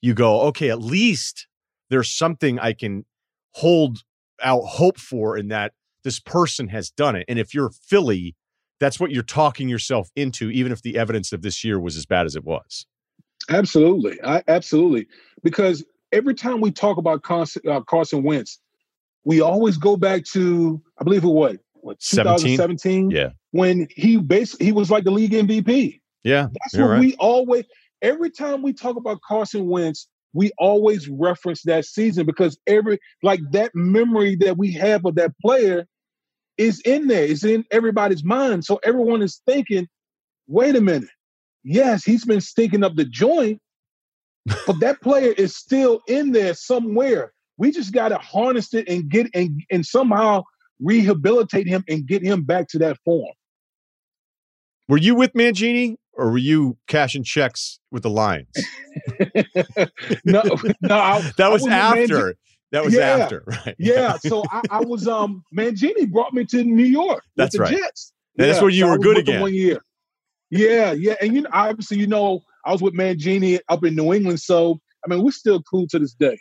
you 0.00 0.12
go, 0.12 0.40
okay, 0.42 0.70
at 0.70 0.80
least 0.80 1.46
there's 1.88 2.10
something 2.10 2.58
I 2.58 2.72
can 2.72 3.04
hold 3.52 4.02
out 4.42 4.62
hope 4.62 4.98
for 4.98 5.36
in 5.36 5.48
that 5.48 5.72
this 6.02 6.20
person 6.20 6.68
has 6.68 6.90
done 6.90 7.16
it. 7.16 7.24
And 7.28 7.38
if 7.38 7.54
you're 7.54 7.70
Philly, 7.70 8.34
that's 8.80 9.00
what 9.00 9.10
you're 9.10 9.22
talking 9.22 9.68
yourself 9.68 10.10
into, 10.16 10.50
even 10.50 10.72
if 10.72 10.82
the 10.82 10.98
evidence 10.98 11.32
of 11.32 11.42
this 11.42 11.64
year 11.64 11.80
was 11.80 11.96
as 11.96 12.06
bad 12.06 12.26
as 12.26 12.36
it 12.36 12.44
was. 12.44 12.86
Absolutely. 13.48 14.18
I, 14.22 14.42
absolutely. 14.48 15.06
Because 15.42 15.84
every 16.16 16.34
time 16.34 16.60
we 16.60 16.70
talk 16.70 16.96
about 16.96 17.22
Carson, 17.22 17.62
uh, 17.68 17.80
Carson 17.82 18.22
Wentz, 18.22 18.58
we 19.24 19.40
always 19.40 19.76
go 19.76 19.96
back 19.96 20.24
to, 20.32 20.80
I 20.98 21.04
believe 21.04 21.24
it 21.24 21.28
was 21.28 21.56
what 21.74 22.00
2017? 22.00 23.10
Yeah. 23.10 23.30
When 23.52 23.86
he 23.90 24.16
basically 24.16 24.66
he 24.66 24.72
was 24.72 24.90
like 24.90 25.04
the 25.04 25.10
league 25.10 25.32
MVP. 25.32 26.00
Yeah. 26.24 26.48
That's 26.52 26.76
what 26.76 26.90
right. 26.90 27.00
we 27.00 27.14
always 27.16 27.64
every 28.02 28.30
time 28.30 28.62
we 28.62 28.72
talk 28.72 28.96
about 28.96 29.20
Carson 29.26 29.68
Wentz, 29.68 30.08
we 30.32 30.50
always 30.58 31.08
reference 31.08 31.62
that 31.62 31.84
season 31.84 32.26
because 32.26 32.58
every 32.66 32.98
like 33.22 33.40
that 33.52 33.72
memory 33.74 34.36
that 34.36 34.56
we 34.56 34.72
have 34.72 35.04
of 35.04 35.14
that 35.16 35.32
player 35.40 35.86
is 36.58 36.80
in 36.80 37.06
there, 37.06 37.24
it's 37.24 37.44
in 37.44 37.64
everybody's 37.70 38.24
mind. 38.24 38.64
So 38.64 38.80
everyone 38.82 39.22
is 39.22 39.40
thinking, 39.46 39.86
wait 40.46 40.74
a 40.74 40.80
minute. 40.80 41.08
Yes, 41.62 42.04
he's 42.04 42.24
been 42.24 42.40
stinking 42.40 42.84
up 42.84 42.96
the 42.96 43.04
joint, 43.04 43.60
but 44.66 44.80
that 44.80 45.00
player 45.00 45.32
is 45.32 45.56
still 45.56 46.00
in 46.06 46.32
there 46.32 46.54
somewhere. 46.54 47.32
We 47.58 47.70
just 47.70 47.92
got 47.92 48.08
to 48.08 48.18
harness 48.18 48.74
it 48.74 48.88
and 48.88 49.08
get 49.08 49.28
and, 49.34 49.62
and 49.70 49.84
somehow 49.84 50.44
rehabilitate 50.80 51.66
him 51.66 51.84
and 51.88 52.06
get 52.06 52.22
him 52.22 52.44
back 52.44 52.68
to 52.68 52.78
that 52.80 52.98
form. 53.04 53.32
Were 54.88 54.98
you 54.98 55.14
with 55.14 55.32
Mangini 55.32 55.96
or 56.12 56.30
were 56.30 56.38
you 56.38 56.76
cashing 56.86 57.24
checks 57.24 57.80
with 57.90 58.02
the 58.02 58.10
Lions? 58.10 58.48
no, 60.24 60.42
no, 60.80 60.96
I, 60.96 61.20
that 61.36 61.50
was 61.50 61.66
after. 61.66 62.36
That 62.72 62.84
was 62.84 62.94
yeah, 62.94 63.00
after, 63.00 63.44
right? 63.46 63.76
yeah. 63.78 64.16
So 64.18 64.42
I, 64.50 64.60
I, 64.70 64.80
was 64.80 65.06
um 65.06 65.44
Mangini 65.56 66.10
brought 66.10 66.34
me 66.34 66.44
to 66.46 66.64
New 66.64 66.84
York. 66.84 67.22
That's 67.36 67.58
right. 67.58 67.76
Jets. 67.76 68.12
Yeah, 68.36 68.46
that's 68.46 68.60
where 68.60 68.70
you 68.70 68.84
so 68.84 68.90
were 68.90 68.98
good 68.98 69.18
again. 69.18 69.40
One 69.40 69.54
year. 69.54 69.80
Yeah, 70.50 70.92
yeah, 70.92 71.14
and 71.20 71.34
you 71.34 71.42
know, 71.42 71.50
obviously, 71.52 71.98
you 71.98 72.06
know, 72.06 72.42
I 72.66 72.72
was 72.72 72.82
with 72.82 72.94
Mangini 72.94 73.60
up 73.68 73.84
in 73.84 73.94
New 73.94 74.12
England, 74.12 74.40
so 74.40 74.80
I 75.04 75.08
mean, 75.08 75.22
we're 75.22 75.30
still 75.30 75.62
cool 75.62 75.86
to 75.88 75.98
this 75.98 76.14
day. 76.14 76.38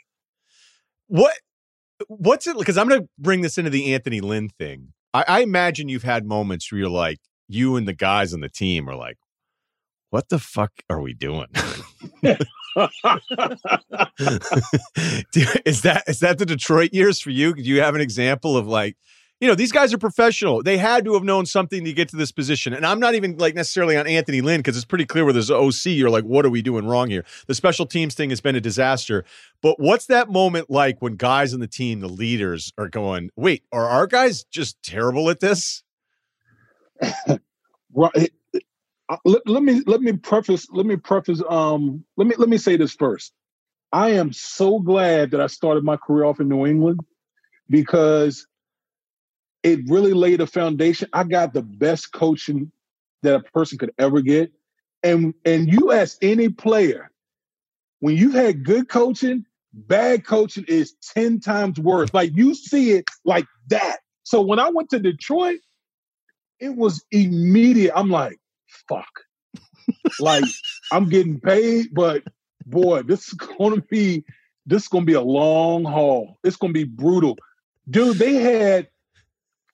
What? 1.08 1.36
What's 2.08 2.48
it? 2.48 2.58
Because 2.58 2.78
I'm 2.78 2.90
going 2.90 3.02
to 3.02 3.10
bring 3.18 3.42
this 3.42 3.58
into 3.58 3.70
the 3.70 3.94
Anthony 3.94 4.20
Lynn 4.20 4.50
thing. 4.50 4.94
I, 5.14 5.24
I 5.28 5.40
imagine 5.42 5.88
you've 5.88 6.04
had 6.04 6.26
moments 6.26 6.72
where 6.72 6.80
you're 6.80 6.90
like, 6.90 7.20
you 7.48 7.76
and 7.76 7.88
the 7.88 7.94
guys 7.94 8.34
on 8.34 8.42
the 8.42 8.50
team 8.50 8.90
are 8.90 8.96
like, 8.96 9.18
what 10.10 10.30
the 10.30 10.40
fuck 10.40 10.72
are 10.90 11.00
we 11.00 11.14
doing? 11.14 11.48
is 15.66 15.82
that 15.84 16.04
is 16.08 16.20
that 16.20 16.38
the 16.38 16.46
Detroit 16.46 16.90
years 16.92 17.22
for 17.22 17.30
you? 17.30 17.54
Do 17.54 17.62
you 17.62 17.82
have 17.82 17.96
an 17.96 18.02
example 18.02 18.58
of 18.58 18.68
like, 18.68 18.98
you 19.42 19.48
know, 19.48 19.56
these 19.56 19.72
guys 19.72 19.94
are 19.94 19.98
professional. 19.98 20.64
They 20.64 20.78
had 20.78 21.04
to 21.06 21.14
have 21.14 21.24
known 21.24 21.46
something 21.46 21.84
to 21.84 21.94
get 21.94 22.10
to 22.10 22.16
this 22.16 22.32
position. 22.32 22.74
And 22.74 22.86
I'm 22.86 23.00
not 23.00 23.16
even 23.16 23.38
like 23.38 23.54
necessarily 23.54 23.98
on 23.98 24.08
Anthony 24.08 24.42
Lynn 24.42 24.60
because 24.60 24.78
it's 24.78 24.86
pretty 24.86 25.06
clear 25.06 25.26
where 25.26 25.34
there's 25.34 25.52
OC. 25.52 25.88
You're 25.88 26.10
like, 26.10 26.24
what 26.24 26.46
are 26.46 26.50
we 26.50 26.62
doing 26.62 26.86
wrong 26.88 27.10
here? 27.10 27.26
The 27.48 27.54
special 27.54 27.86
teams 27.86 28.16
thing 28.16 28.30
has 28.30 28.40
been 28.40 28.56
a 28.56 28.62
disaster. 28.62 29.26
But 29.62 29.80
what's 29.80 30.06
that 30.06 30.30
moment 30.30 30.70
like 30.70 31.02
when 31.02 31.16
guys 31.16 31.54
on 31.54 31.60
the 31.60 31.68
team, 31.68 32.00
the 32.00 32.08
leaders, 32.08 32.72
are 32.78 32.88
going, 32.88 33.30
wait, 33.36 33.64
are 33.72 33.86
our 33.86 34.08
guys 34.08 34.46
just 34.46 34.82
terrible 34.82 35.30
at 35.30 35.42
this? 35.42 35.84
right 37.94 38.32
let, 39.24 39.48
let, 39.48 39.64
me 39.64 39.82
let 39.86 40.02
me 40.02 40.14
preface 40.14 40.68
let 40.72 40.86
me 40.86 40.96
preface 40.96 41.42
um 41.50 42.04
let 42.18 42.28
me 42.28 42.36
let 42.38 42.50
me 42.50 42.58
say 42.58 42.78
this 42.78 42.94
first. 42.94 43.34
I 43.92 44.12
am 44.12 44.34
so 44.34 44.80
glad 44.80 45.32
that 45.32 45.42
I 45.42 45.48
started 45.48 45.84
my 45.84 45.96
career 45.96 46.26
off 46.26 46.40
in 46.40 46.50
New 46.50 46.66
England 46.66 47.00
because 47.70 48.48
it 49.66 49.80
really 49.88 50.14
laid 50.14 50.42
a 50.42 50.48
foundation. 50.48 51.10
I 51.12 51.24
got 51.24 51.54
the 51.54 51.64
best 51.64 52.14
coaching 52.14 52.72
that 53.24 53.36
a 53.36 53.40
person 53.40 53.80
could 53.80 53.94
ever 53.98 54.22
get. 54.22 54.52
And 55.02 55.34
and 55.44 55.68
you 55.68 55.92
ask 55.92 56.18
any 56.22 56.50
player, 56.50 57.10
when 58.00 58.16
you've 58.16 58.36
had 58.36 58.64
good 58.64 58.88
coaching, 58.90 59.44
bad 59.74 60.24
coaching 60.24 60.66
is 60.68 60.94
10 61.16 61.40
times 61.40 61.80
worse. 61.80 62.14
Like 62.14 62.32
you 62.36 62.54
see 62.54 62.92
it 62.92 63.06
like 63.26 63.48
that. 63.70 63.98
So 64.22 64.42
when 64.42 64.60
I 64.60 64.70
went 64.70 64.92
to 64.92 65.00
Detroit, 65.00 65.60
it 66.60 66.76
was 66.76 67.04
immediate. 67.12 67.94
I'm 67.96 68.12
like, 68.12 68.38
fuck. 68.88 69.22
like 70.20 70.46
I'm 70.92 71.10
getting 71.10 71.40
paid, 71.40 71.88
but 71.92 72.22
boy, 72.68 73.02
this 73.02 73.30
is 73.30 73.34
gonna 73.34 73.82
be 73.82 74.26
this 74.68 74.84
is 74.84 74.88
gonna 74.90 75.06
be 75.06 75.14
a 75.14 75.22
long 75.22 75.86
haul. 75.86 76.38
It's 76.44 76.56
gonna 76.56 76.72
be 76.72 76.84
brutal. 76.84 77.36
Dude, 77.90 78.20
they 78.20 78.36
had 78.36 78.90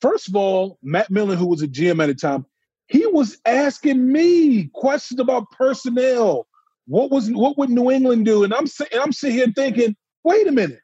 first 0.01 0.27
of 0.27 0.35
all, 0.35 0.77
Matt 0.83 1.09
Millen, 1.09 1.37
who 1.37 1.47
was 1.47 1.61
a 1.61 1.67
GM 1.67 2.01
at 2.03 2.07
the 2.07 2.15
time, 2.15 2.45
he 2.87 3.05
was 3.07 3.37
asking 3.45 4.11
me 4.11 4.69
questions 4.73 5.19
about 5.19 5.49
personnel. 5.51 6.47
What 6.87 7.11
was 7.11 7.31
what 7.31 7.57
would 7.57 7.69
New 7.69 7.89
England 7.91 8.25
do? 8.25 8.43
And 8.43 8.53
I'm 8.53 8.67
sitting, 8.67 8.99
I'm 8.99 9.13
sitting 9.13 9.37
here 9.37 9.47
thinking, 9.55 9.95
wait 10.23 10.47
a 10.47 10.51
minute. 10.51 10.81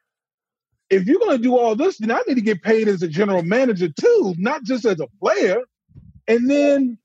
If 0.90 1.06
you're 1.06 1.20
gonna 1.20 1.38
do 1.38 1.58
all 1.58 1.76
this, 1.76 1.98
then 1.98 2.10
I 2.10 2.22
need 2.26 2.36
to 2.36 2.40
get 2.40 2.62
paid 2.62 2.88
as 2.88 3.02
a 3.02 3.08
general 3.08 3.42
manager 3.42 3.88
too, 3.88 4.34
not 4.38 4.62
just 4.62 4.86
as 4.86 5.00
a 5.00 5.08
player. 5.20 5.60
And 6.26 6.48
then 6.50 6.98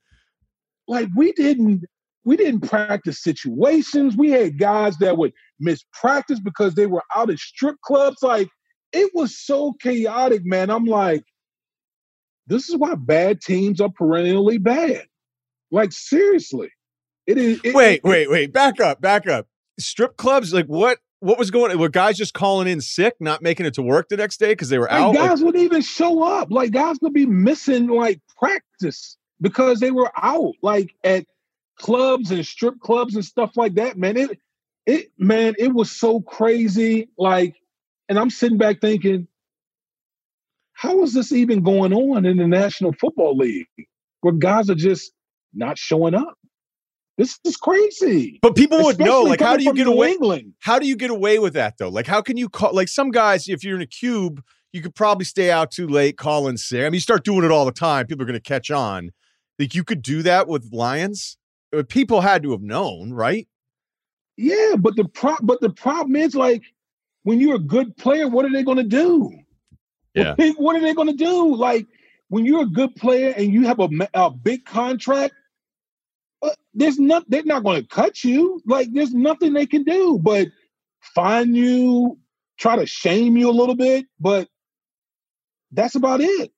like 0.87 1.09
we 1.15 1.33
didn't 1.33 1.83
we 2.23 2.37
didn't 2.37 2.61
practice 2.61 3.21
situations. 3.21 4.15
We 4.15 4.29
had 4.29 4.57
guys 4.57 4.97
that 4.99 5.17
would 5.17 5.33
miss 5.59 5.83
practice 5.91 6.39
because 6.39 6.75
they 6.75 6.85
were 6.85 7.03
out 7.13 7.29
at 7.29 7.39
strip 7.39 7.75
clubs. 7.81 8.23
Like 8.23 8.47
it 8.93 9.11
was 9.13 9.37
so 9.37 9.73
chaotic, 9.81 10.45
man. 10.45 10.69
I'm 10.69 10.85
like, 10.85 11.25
this 12.47 12.69
is 12.69 12.75
why 12.75 12.95
bad 12.95 13.41
teams 13.41 13.79
are 13.81 13.89
perennially 13.89 14.57
bad. 14.57 15.05
Like 15.71 15.91
seriously, 15.91 16.69
it 17.25 17.37
is. 17.37 17.61
It, 17.63 17.73
wait, 17.73 17.95
it, 17.95 18.03
wait, 18.03 18.29
wait. 18.29 18.53
Back 18.53 18.79
up, 18.79 19.01
back 19.01 19.27
up. 19.27 19.47
Strip 19.79 20.17
clubs, 20.17 20.53
like 20.53 20.67
what? 20.67 20.99
What 21.19 21.39
was 21.39 21.51
going? 21.51 21.77
Were 21.79 21.89
guys 21.89 22.17
just 22.17 22.33
calling 22.33 22.67
in 22.67 22.81
sick, 22.81 23.15
not 23.21 23.41
making 23.41 23.65
it 23.65 23.73
to 23.75 23.81
work 23.81 24.09
the 24.09 24.17
next 24.17 24.37
day 24.37 24.49
because 24.49 24.69
they 24.69 24.77
were 24.77 24.89
like 24.91 25.01
out? 25.01 25.15
Guys 25.15 25.39
like, 25.39 25.45
wouldn't 25.45 25.63
even 25.63 25.81
show 25.81 26.21
up. 26.21 26.51
Like 26.51 26.71
guys 26.71 26.97
would 27.01 27.13
be 27.13 27.25
missing 27.25 27.87
like 27.87 28.19
practice 28.37 29.17
because 29.39 29.79
they 29.79 29.91
were 29.91 30.11
out 30.21 30.53
like 30.61 30.93
at 31.03 31.25
clubs 31.77 32.29
and 32.29 32.45
strip 32.45 32.79
clubs 32.81 33.15
and 33.15 33.23
stuff 33.23 33.55
like 33.55 33.75
that. 33.75 33.97
Man, 33.97 34.17
it 34.17 34.37
it 34.85 35.11
man, 35.17 35.55
it 35.57 35.73
was 35.73 35.91
so 35.91 36.19
crazy. 36.21 37.09
Like, 37.17 37.55
and 38.09 38.19
I'm 38.19 38.29
sitting 38.29 38.57
back 38.57 38.81
thinking, 38.81 39.27
how 40.73 41.01
is 41.03 41.13
this 41.13 41.31
even 41.31 41.63
going 41.63 41.93
on 41.93 42.25
in 42.25 42.37
the 42.37 42.47
National 42.47 42.93
Football 42.93 43.37
League 43.37 43.67
where 44.21 44.33
guys 44.33 44.69
are 44.69 44.75
just 44.75 45.11
not 45.53 45.77
showing 45.77 46.13
up? 46.13 46.37
This 47.17 47.39
is 47.45 47.57
crazy. 47.57 48.39
But 48.41 48.55
people 48.55 48.83
would 48.83 48.97
know, 48.97 49.21
like, 49.21 49.39
how 49.39 49.55
do 49.55 49.63
you 49.63 49.73
get 49.73 49.85
New 49.85 49.93
away? 49.93 50.11
England. 50.11 50.53
How 50.59 50.79
do 50.79 50.87
you 50.87 50.95
get 50.95 51.11
away 51.11 51.37
with 51.37 51.53
that 51.53 51.77
though? 51.77 51.89
Like, 51.89 52.07
how 52.07 52.21
can 52.21 52.37
you 52.37 52.49
call? 52.49 52.73
Like, 52.73 52.87
some 52.87 53.11
guys, 53.11 53.47
if 53.47 53.63
you're 53.63 53.75
in 53.75 53.83
a 53.83 53.87
cube, 53.87 54.43
you 54.71 54.81
could 54.81 54.95
probably 54.95 55.25
stay 55.25 55.51
out 55.51 55.69
too 55.69 55.87
late, 55.87 56.17
call 56.17 56.47
in 56.47 56.57
sick. 56.57 56.81
I 56.81 56.85
mean, 56.85 56.95
you 56.95 56.99
start 56.99 57.23
doing 57.23 57.43
it 57.43 57.51
all 57.51 57.65
the 57.65 57.71
time, 57.71 58.07
people 58.07 58.23
are 58.23 58.25
going 58.25 58.33
to 58.33 58.41
catch 58.41 58.71
on. 58.71 59.11
Like, 59.59 59.75
you 59.75 59.83
could 59.83 60.01
do 60.01 60.23
that 60.23 60.47
with 60.47 60.73
Lions. 60.73 61.37
People 61.89 62.21
had 62.21 62.41
to 62.43 62.51
have 62.51 62.61
known, 62.61 63.13
right? 63.13 63.47
Yeah, 64.35 64.75
but 64.79 64.95
the 64.95 65.05
pro- 65.05 65.37
but 65.43 65.61
the 65.61 65.69
problem 65.69 66.15
is 66.15 66.33
like 66.33 66.63
when 67.21 67.39
you're 67.39 67.55
a 67.55 67.59
good 67.59 67.95
player, 67.97 68.27
what 68.27 68.45
are 68.45 68.51
they 68.51 68.63
going 68.63 68.77
to 68.77 68.83
do? 68.83 69.31
Yeah. 70.13 70.35
What, 70.57 70.75
are 70.75 70.81
they 70.81 70.93
going 70.93 71.07
to 71.09 71.13
do? 71.13 71.55
Like 71.55 71.87
when 72.29 72.45
you're 72.45 72.63
a 72.63 72.67
good 72.67 72.95
player 72.95 73.33
and 73.35 73.51
you 73.51 73.63
have 73.65 73.79
a, 73.79 73.89
a 74.13 74.29
big 74.29 74.65
contract, 74.65 75.33
uh, 76.41 76.49
there's 76.73 76.99
not 76.99 77.29
they're 77.29 77.43
not 77.45 77.63
going 77.63 77.81
to 77.81 77.87
cut 77.87 78.23
you. 78.23 78.61
Like 78.65 78.89
there's 78.91 79.13
nothing 79.13 79.53
they 79.53 79.65
can 79.65 79.83
do 79.83 80.19
but 80.21 80.47
find 81.15 81.55
you, 81.55 82.17
try 82.57 82.75
to 82.75 82.85
shame 82.85 83.37
you 83.37 83.49
a 83.49 83.51
little 83.51 83.75
bit, 83.75 84.05
but 84.19 84.47
that's 85.71 85.95
about 85.95 86.21
it. 86.21 86.51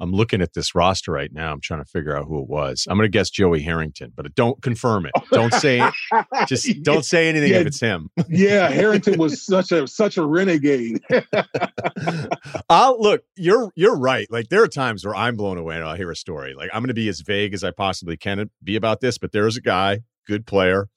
I'm 0.00 0.12
looking 0.12 0.40
at 0.40 0.54
this 0.54 0.74
roster 0.74 1.12
right 1.12 1.30
now. 1.32 1.52
I'm 1.52 1.60
trying 1.60 1.84
to 1.84 1.88
figure 1.90 2.16
out 2.16 2.24
who 2.26 2.40
it 2.40 2.48
was. 2.48 2.86
I'm 2.88 2.96
going 2.96 3.04
to 3.06 3.10
guess 3.10 3.28
Joey 3.28 3.60
Harrington, 3.60 4.12
but 4.16 4.34
don't 4.34 4.60
confirm 4.62 5.04
it. 5.06 5.12
Don't 5.30 5.52
say 5.52 5.80
it. 5.80 5.94
Just 6.48 6.82
don't 6.82 7.04
say 7.04 7.28
anything 7.28 7.50
Yeah. 7.52 7.58
if 7.58 7.66
it's 7.66 7.80
him. 7.80 8.08
yeah, 8.28 8.68
Harrington 8.72 9.18
was 9.18 9.42
such 9.44 9.72
a 9.72 9.86
such 9.86 10.16
a 10.16 10.24
renegade. 10.24 11.02
I'll 12.68 13.00
look, 13.00 13.22
you're 13.36 13.70
you're 13.76 13.96
right. 13.96 14.26
Like 14.30 14.48
there 14.48 14.62
are 14.62 14.68
times 14.68 15.04
where 15.04 15.14
I'm 15.14 15.36
blown 15.36 15.58
away 15.58 15.76
and 15.76 15.84
I'll 15.84 15.96
hear 15.96 16.10
a 16.10 16.16
story. 16.16 16.54
Like 16.54 16.70
I'm 16.72 16.82
gonna 16.82 16.94
be 16.94 17.08
as 17.08 17.20
vague 17.20 17.54
as 17.54 17.62
I 17.64 17.70
possibly 17.70 18.16
can 18.16 18.50
be 18.62 18.76
about 18.76 19.00
this, 19.00 19.18
but 19.18 19.32
there 19.32 19.46
is 19.46 19.56
a 19.56 19.60
guy, 19.60 20.00
good 20.26 20.46
player, 20.46 20.88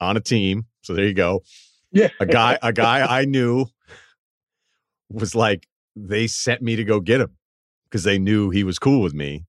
on 0.00 0.16
a 0.16 0.20
team. 0.20 0.66
So 0.82 0.94
there 0.94 1.06
you 1.06 1.14
go. 1.14 1.42
yeah. 1.92 2.08
A 2.20 2.26
guy, 2.26 2.58
a 2.62 2.72
guy 2.72 3.00
I 3.20 3.24
knew 3.24 3.66
was 5.10 5.34
like, 5.34 5.66
they 5.96 6.26
sent 6.26 6.62
me 6.62 6.76
to 6.76 6.84
go 6.84 7.00
get 7.00 7.20
him 7.20 7.36
because 7.90 8.04
they 8.04 8.18
knew 8.18 8.50
he 8.50 8.64
was 8.64 8.78
cool 8.78 9.02
with 9.02 9.14
me. 9.14 9.44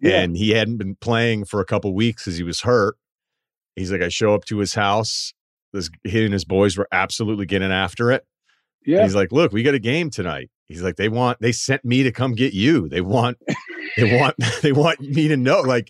Yeah. 0.00 0.20
And 0.20 0.36
he 0.36 0.50
hadn't 0.50 0.76
been 0.76 0.96
playing 0.96 1.46
for 1.46 1.60
a 1.60 1.64
couple 1.64 1.94
weeks 1.94 2.24
because 2.24 2.36
he 2.36 2.44
was 2.44 2.60
hurt. 2.60 2.96
He's 3.74 3.90
like, 3.90 4.02
I 4.02 4.08
show 4.08 4.34
up 4.34 4.44
to 4.46 4.58
his 4.58 4.74
house. 4.74 5.32
This 5.72 5.90
he 6.04 6.24
and 6.24 6.32
his 6.32 6.44
boys 6.44 6.76
were 6.76 6.88
absolutely 6.92 7.46
getting 7.46 7.72
after 7.72 8.12
it. 8.12 8.24
And 8.86 8.94
yeah. 8.94 9.02
he's 9.02 9.14
like, 9.14 9.32
"Look, 9.32 9.52
we 9.52 9.62
got 9.62 9.74
a 9.74 9.80
game 9.80 10.08
tonight." 10.10 10.50
He's 10.68 10.82
like, 10.82 10.96
"They 10.96 11.08
want, 11.08 11.40
they 11.40 11.52
sent 11.52 11.84
me 11.84 12.02
to 12.04 12.12
come 12.12 12.34
get 12.34 12.54
you. 12.54 12.88
They 12.88 13.00
want, 13.00 13.38
they 13.96 14.16
want, 14.16 14.36
they 14.62 14.72
want 14.72 15.00
me 15.00 15.28
to 15.28 15.36
know. 15.36 15.60
Like, 15.62 15.88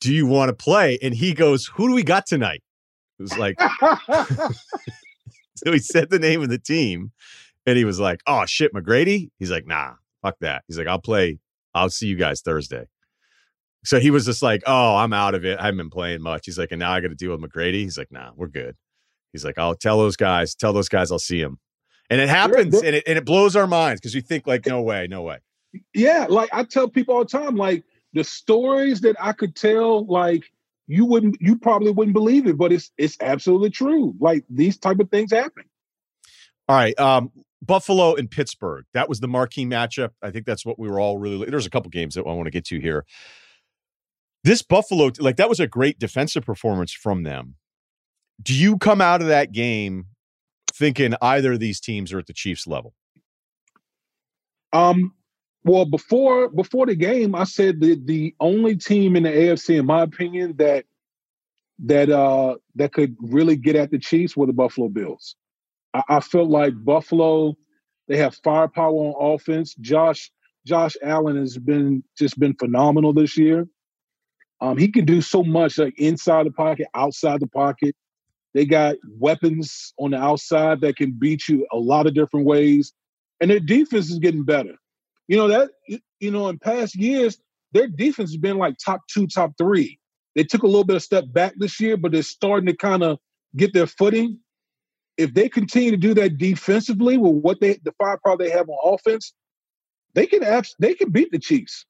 do 0.00 0.12
you 0.12 0.26
want 0.26 0.48
to 0.48 0.54
play?" 0.54 0.98
And 1.00 1.14
he 1.14 1.32
goes, 1.32 1.66
"Who 1.74 1.88
do 1.88 1.94
we 1.94 2.02
got 2.02 2.26
tonight?" 2.26 2.62
It 3.18 3.22
was 3.22 3.38
like, 3.38 3.60
so 5.56 5.72
he 5.72 5.78
said 5.78 6.10
the 6.10 6.18
name 6.18 6.42
of 6.42 6.48
the 6.48 6.58
team, 6.58 7.12
and 7.66 7.78
he 7.78 7.84
was 7.84 8.00
like, 8.00 8.20
"Oh 8.26 8.46
shit, 8.46 8.74
McGrady." 8.74 9.30
He's 9.38 9.50
like, 9.50 9.66
"Nah, 9.66 9.94
fuck 10.22 10.36
that." 10.40 10.64
He's 10.66 10.78
like, 10.78 10.86
"I'll 10.86 11.00
play. 11.00 11.38
I'll 11.74 11.90
see 11.90 12.06
you 12.06 12.16
guys 12.16 12.40
Thursday." 12.40 12.86
So 13.84 13.98
he 13.98 14.10
was 14.10 14.24
just 14.24 14.42
like, 14.42 14.62
"Oh, 14.66 14.96
I'm 14.96 15.12
out 15.12 15.34
of 15.34 15.44
it. 15.44 15.58
I 15.58 15.64
haven't 15.64 15.78
been 15.78 15.90
playing 15.90 16.22
much." 16.22 16.46
He's 16.46 16.58
like, 16.58 16.72
"And 16.72 16.80
now 16.80 16.92
I 16.92 17.00
got 17.00 17.08
to 17.08 17.14
deal 17.14 17.36
with 17.36 17.40
McGrady." 17.40 17.82
He's 17.82 17.98
like, 17.98 18.12
"Nah, 18.12 18.32
we're 18.36 18.48
good." 18.48 18.76
He's 19.32 19.44
like, 19.44 19.58
"I'll 19.58 19.76
tell 19.76 19.98
those 19.98 20.16
guys. 20.16 20.54
Tell 20.54 20.72
those 20.72 20.88
guys 20.88 21.10
I'll 21.10 21.18
see 21.18 21.42
them." 21.42 21.58
And 22.08 22.20
it 22.20 22.28
happens, 22.28 22.74
and 22.82 22.96
it 22.96 23.04
and 23.06 23.16
it 23.16 23.24
blows 23.24 23.56
our 23.56 23.66
minds 23.66 24.00
because 24.00 24.14
we 24.14 24.20
think 24.20 24.46
like, 24.46 24.66
"No 24.66 24.82
way, 24.82 25.06
no 25.08 25.22
way." 25.22 25.38
yeah, 25.94 26.26
like 26.28 26.50
I 26.52 26.64
tell 26.64 26.88
people 26.88 27.14
all 27.14 27.24
the 27.24 27.30
time, 27.30 27.56
like 27.56 27.84
the 28.12 28.24
stories 28.24 29.00
that 29.02 29.16
I 29.20 29.32
could 29.32 29.54
tell, 29.54 30.06
like 30.06 30.44
you 30.86 31.04
wouldn't, 31.04 31.36
you 31.40 31.56
probably 31.56 31.92
wouldn't 31.92 32.14
believe 32.14 32.46
it, 32.46 32.58
but 32.58 32.72
it's 32.72 32.90
it's 32.98 33.16
absolutely 33.20 33.70
true. 33.70 34.14
Like 34.18 34.44
these 34.48 34.78
type 34.78 34.98
of 34.98 35.10
things 35.10 35.32
happen. 35.32 35.64
All 36.68 36.76
right, 36.76 36.98
um, 36.98 37.30
Buffalo 37.62 38.14
and 38.14 38.30
Pittsburgh. 38.30 38.84
That 38.94 39.08
was 39.08 39.20
the 39.20 39.28
marquee 39.28 39.66
matchup. 39.66 40.10
I 40.22 40.30
think 40.30 40.46
that's 40.46 40.64
what 40.64 40.78
we 40.78 40.88
were 40.88 41.00
all 41.00 41.18
really. 41.18 41.48
There's 41.50 41.66
a 41.66 41.70
couple 41.70 41.90
games 41.90 42.14
that 42.14 42.22
I 42.26 42.32
want 42.32 42.46
to 42.46 42.50
get 42.50 42.64
to 42.66 42.80
here. 42.80 43.04
This 44.42 44.62
Buffalo, 44.62 45.10
like 45.18 45.36
that 45.36 45.48
was 45.48 45.60
a 45.60 45.66
great 45.66 45.98
defensive 45.98 46.44
performance 46.44 46.92
from 46.92 47.24
them. 47.24 47.56
Do 48.42 48.54
you 48.54 48.78
come 48.78 49.02
out 49.02 49.20
of 49.20 49.28
that 49.28 49.52
game 49.52 50.06
thinking 50.72 51.14
either 51.20 51.52
of 51.52 51.60
these 51.60 51.80
teams 51.80 52.12
are 52.12 52.18
at 52.18 52.26
the 52.26 52.32
Chiefs 52.32 52.66
level? 52.66 52.94
Um, 54.72 55.12
well, 55.64 55.84
before 55.84 56.48
before 56.48 56.86
the 56.86 56.94
game, 56.94 57.34
I 57.34 57.44
said 57.44 57.80
that 57.80 58.06
the 58.06 58.34
only 58.40 58.76
team 58.76 59.14
in 59.14 59.24
the 59.24 59.30
AFC, 59.30 59.78
in 59.78 59.86
my 59.86 60.02
opinion, 60.02 60.56
that 60.56 60.86
that 61.80 62.10
uh 62.10 62.56
that 62.76 62.92
could 62.92 63.16
really 63.20 63.56
get 63.56 63.76
at 63.76 63.90
the 63.90 63.98
Chiefs 63.98 64.36
were 64.36 64.46
the 64.46 64.54
Buffalo 64.54 64.88
Bills. 64.88 65.36
I, 65.94 66.02
I 66.08 66.20
felt 66.20 66.48
like 66.48 66.72
Buffalo, 66.84 67.56
they 68.08 68.16
have 68.16 68.36
firepower 68.42 68.92
on 68.92 69.34
offense. 69.34 69.74
Josh 69.74 70.30
Josh 70.66 70.96
Allen 71.02 71.36
has 71.36 71.56
been 71.58 72.02
just 72.18 72.38
been 72.38 72.54
phenomenal 72.54 73.12
this 73.12 73.36
year. 73.36 73.66
Um, 74.60 74.76
he 74.76 74.88
can 74.88 75.06
do 75.06 75.22
so 75.22 75.42
much 75.42 75.78
like 75.78 75.98
inside 75.98 76.46
the 76.46 76.50
pocket, 76.50 76.88
outside 76.94 77.40
the 77.40 77.46
pocket. 77.46 77.94
They 78.52 78.66
got 78.66 78.96
weapons 79.18 79.94
on 79.98 80.10
the 80.10 80.18
outside 80.18 80.80
that 80.82 80.96
can 80.96 81.12
beat 81.12 81.48
you 81.48 81.66
a 81.72 81.78
lot 81.78 82.06
of 82.06 82.14
different 82.14 82.46
ways, 82.46 82.92
and 83.40 83.50
their 83.50 83.60
defense 83.60 84.10
is 84.10 84.18
getting 84.18 84.44
better. 84.44 84.74
You 85.28 85.36
know 85.36 85.48
that 85.48 85.70
you 86.18 86.30
know 86.30 86.48
in 86.48 86.58
past 86.58 86.94
years 86.96 87.38
their 87.72 87.88
defense 87.88 88.30
has 88.30 88.36
been 88.36 88.58
like 88.58 88.76
top 88.84 89.00
two, 89.08 89.26
top 89.26 89.52
three. 89.56 89.98
They 90.34 90.44
took 90.44 90.62
a 90.62 90.66
little 90.66 90.84
bit 90.84 90.96
of 90.96 91.02
step 91.02 91.24
back 91.32 91.54
this 91.56 91.80
year, 91.80 91.96
but 91.96 92.12
they're 92.12 92.22
starting 92.22 92.66
to 92.66 92.76
kind 92.76 93.02
of 93.02 93.18
get 93.56 93.72
their 93.72 93.86
footing. 93.86 94.38
If 95.20 95.34
they 95.34 95.48
continue 95.48 95.90
to 95.90 95.96
do 95.98 96.14
that 96.14 96.38
defensively 96.38 97.18
with 97.18 97.34
what 97.34 97.60
they 97.60 97.74
the 97.84 97.92
firepower 97.98 98.36
they 98.38 98.50
have 98.50 98.68
on 98.68 98.94
offense, 98.94 99.34
they 100.14 100.26
can 100.26 100.42
abs- 100.42 100.74
they 100.78 100.94
can 100.94 101.10
beat 101.10 101.30
the 101.30 101.38
Chiefs. 101.38 101.84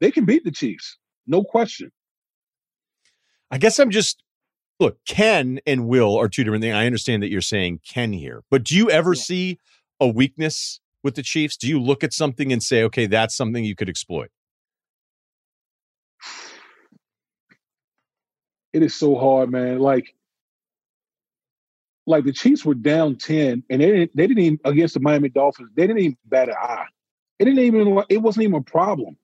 They 0.00 0.10
can 0.10 0.24
beat 0.26 0.44
the 0.44 0.50
Chiefs, 0.50 0.98
no 1.26 1.42
question. 1.42 1.90
I 3.50 3.58
guess 3.58 3.78
I'm 3.78 3.90
just 3.90 4.22
look, 4.80 4.98
Ken 5.06 5.60
and 5.66 5.88
Will 5.88 6.16
are 6.16 6.28
two 6.28 6.44
different 6.44 6.62
things. 6.62 6.74
I 6.74 6.86
understand 6.86 7.22
that 7.22 7.30
you're 7.30 7.40
saying 7.40 7.80
Ken 7.88 8.12
here, 8.12 8.42
but 8.50 8.64
do 8.64 8.76
you 8.76 8.90
ever 8.90 9.14
Yeah. 9.14 9.22
see 9.22 9.58
a 10.00 10.08
weakness 10.08 10.80
with 11.02 11.14
the 11.14 11.22
Chiefs? 11.22 11.56
Do 11.56 11.68
you 11.68 11.80
look 11.80 12.04
at 12.04 12.12
something 12.12 12.52
and 12.52 12.62
say, 12.62 12.82
okay, 12.84 13.06
that's 13.06 13.34
something 13.34 13.64
you 13.64 13.74
could 13.74 13.88
exploit? 13.88 14.30
It 18.72 18.82
is 18.82 18.94
so 18.94 19.14
hard, 19.14 19.50
man. 19.50 19.78
Like, 19.78 20.14
like 22.06 22.24
the 22.24 22.32
Chiefs 22.32 22.64
were 22.64 22.74
down 22.74 23.16
ten, 23.16 23.62
and 23.70 23.80
they 23.80 23.86
didn't. 23.86 24.16
They 24.16 24.26
didn't 24.26 24.42
even 24.42 24.60
against 24.64 24.94
the 24.94 25.00
Miami 25.00 25.28
Dolphins. 25.28 25.70
They 25.74 25.86
didn't 25.86 26.02
even 26.02 26.18
bat 26.26 26.48
an 26.48 26.56
eye. 26.60 26.86
It 27.38 27.46
didn't 27.46 27.60
even. 27.60 28.02
It 28.08 28.18
wasn't 28.18 28.44
even 28.44 28.56
a 28.56 28.62
problem. 28.62 29.16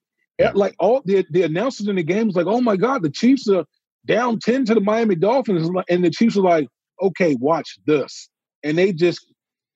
Like 0.54 0.74
all 0.78 1.02
the 1.04 1.26
the 1.30 1.42
announcers 1.42 1.88
in 1.88 1.96
the 1.96 2.02
game 2.02 2.26
was 2.26 2.36
like, 2.36 2.46
"Oh 2.46 2.60
my 2.60 2.76
God, 2.76 3.02
the 3.02 3.10
Chiefs 3.10 3.48
are 3.48 3.64
down 4.06 4.38
ten 4.38 4.64
to 4.64 4.74
the 4.74 4.80
Miami 4.80 5.14
Dolphins," 5.14 5.68
and 5.88 6.04
the 6.04 6.10
Chiefs 6.10 6.36
were 6.36 6.42
like, 6.42 6.68
"Okay, 7.02 7.36
watch 7.38 7.78
this," 7.86 8.30
and 8.62 8.78
they 8.78 8.92
just 8.92 9.30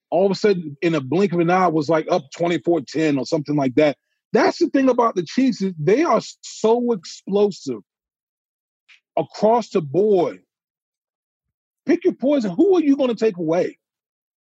all 0.09 0.25
of 0.25 0.31
a 0.31 0.35
sudden, 0.35 0.77
in 0.81 0.95
a 0.95 1.01
blink 1.01 1.33
of 1.33 1.39
an 1.39 1.49
eye, 1.49 1.67
was 1.67 1.89
like 1.89 2.07
up 2.09 2.23
24-10 2.37 3.17
or 3.19 3.25
something 3.25 3.55
like 3.55 3.75
that. 3.75 3.97
That's 4.33 4.59
the 4.59 4.67
thing 4.67 4.87
about 4.87 5.15
the 5.15 5.23
Chiefs 5.23 5.61
is 5.61 5.73
they 5.79 6.03
are 6.03 6.21
so 6.41 6.91
explosive 6.93 7.81
across 9.17 9.69
the 9.69 9.81
board. 9.81 10.41
Pick 11.85 12.03
your 12.03 12.13
poison. 12.13 12.51
Who 12.51 12.75
are 12.77 12.81
you 12.81 12.95
going 12.95 13.09
to 13.09 13.15
take 13.15 13.37
away? 13.37 13.77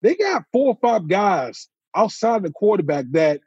They 0.03 0.15
got 0.15 0.45
four 0.53 0.69
or 0.69 0.79
five 0.81 1.09
guys 1.09 1.69
outside 1.95 2.43
the 2.43 2.51
quarterback 2.51 3.07
that 3.13 3.41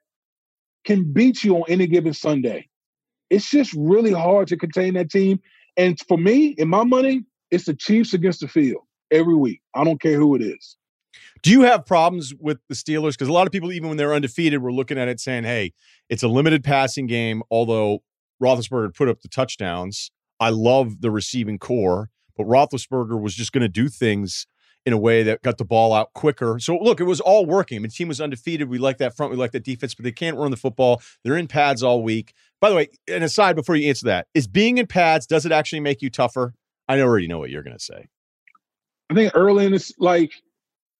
can 0.86 1.12
beat 1.12 1.44
you 1.44 1.58
on 1.58 1.64
any 1.68 1.88
given 1.88 2.14
Sunday. 2.14 2.70
It's 3.30 3.50
just 3.50 3.74
really 3.76 4.12
hard 4.12 4.48
to 4.50 4.58
contain 4.58 4.94
that 4.94 5.10
team. 5.10 5.40
And 5.78 6.00
for 6.08 6.18
me, 6.18 6.48
in 6.58 6.70
my 6.70 6.84
money, 6.84 7.26
it's 7.52 7.66
the 7.66 7.74
Chiefs 7.74 8.14
against 8.14 8.42
the 8.42 8.48
field 8.48 8.84
every 9.12 9.36
week. 9.36 9.62
I 9.74 9.84
don't 9.84 10.02
care 10.02 10.18
who 10.18 10.36
it 10.36 10.42
is. 10.42 10.78
Do 11.42 11.52
you 11.52 11.62
have 11.62 11.86
problems 11.86 12.34
with 12.40 12.60
the 12.70 12.76
Steelers? 12.76 13.12
Because 13.12 13.28
a 13.28 13.34
lot 13.34 13.46
of 13.46 13.52
people, 13.52 13.72
even 13.72 13.90
when 13.90 13.98
they're 13.98 14.14
undefeated, 14.14 14.62
were 14.62 14.72
looking 14.74 14.98
at 14.98 15.08
it 15.08 15.20
saying, 15.20 15.44
hey, 15.44 15.74
it's 16.10 16.24
a 16.24 16.28
limited 16.28 16.64
passing 16.64 17.08
game, 17.08 17.44
although 17.52 18.04
Roethlisberger 18.42 18.96
put 18.96 19.10
up 19.10 19.22
the 19.22 19.28
touchdowns. 19.28 20.12
I 20.40 20.50
love 20.50 21.02
the 21.02 21.12
receiving 21.12 21.60
corps, 21.60 22.10
but 22.38 22.46
Roethlisberger 22.46 23.20
was 23.20 23.36
just 23.36 23.52
going 23.52 23.62
to 23.62 23.70
do 23.70 23.88
things 23.88 24.48
in 24.86 24.94
a 24.94 24.98
way 24.98 25.24
that 25.24 25.42
got 25.42 25.58
the 25.58 25.66
ball 25.66 25.94
out 25.94 26.14
quicker. 26.14 26.60
So 26.60 26.78
look, 26.78 27.00
it 27.00 27.06
was 27.06 27.20
all 27.20 27.46
working. 27.46 27.78
I 27.78 27.80
mean, 27.80 27.90
the 27.90 27.96
team 27.96 28.08
was 28.08 28.22
undefeated. 28.22 28.70
We 28.70 28.78
like 28.78 29.00
that 29.00 29.18
front. 29.18 29.32
We 29.32 29.38
like 29.38 29.52
that 29.54 29.64
defense, 29.64 29.96
but 29.96 30.04
they 30.04 30.12
can't 30.12 30.38
run 30.38 30.52
the 30.52 30.58
football. 30.58 31.02
They're 31.24 31.38
in 31.38 31.48
pads 31.48 31.82
all 31.82 32.04
week. 32.04 32.34
By 32.62 32.70
the 32.70 32.76
way, 32.76 32.90
an 33.08 33.24
aside 33.24 33.56
before 33.56 33.76
you 33.76 33.90
answer 33.90 34.06
that, 34.06 34.28
is 34.34 34.48
being 34.48 34.78
in 34.78 34.86
pads, 34.86 35.26
does 35.26 35.46
it 35.46 35.52
actually 35.52 35.80
make 35.80 36.02
you 36.02 36.10
tougher? 36.10 36.54
I 36.88 37.02
already 37.02 37.28
know 37.28 37.40
what 37.40 37.50
you're 37.50 37.64
going 37.64 37.78
to 37.78 37.84
say. 37.84 38.08
I 39.10 39.16
think 39.16 39.32
early 39.36 39.66
in 39.66 39.72
this, 39.72 39.92
like, 39.98 40.34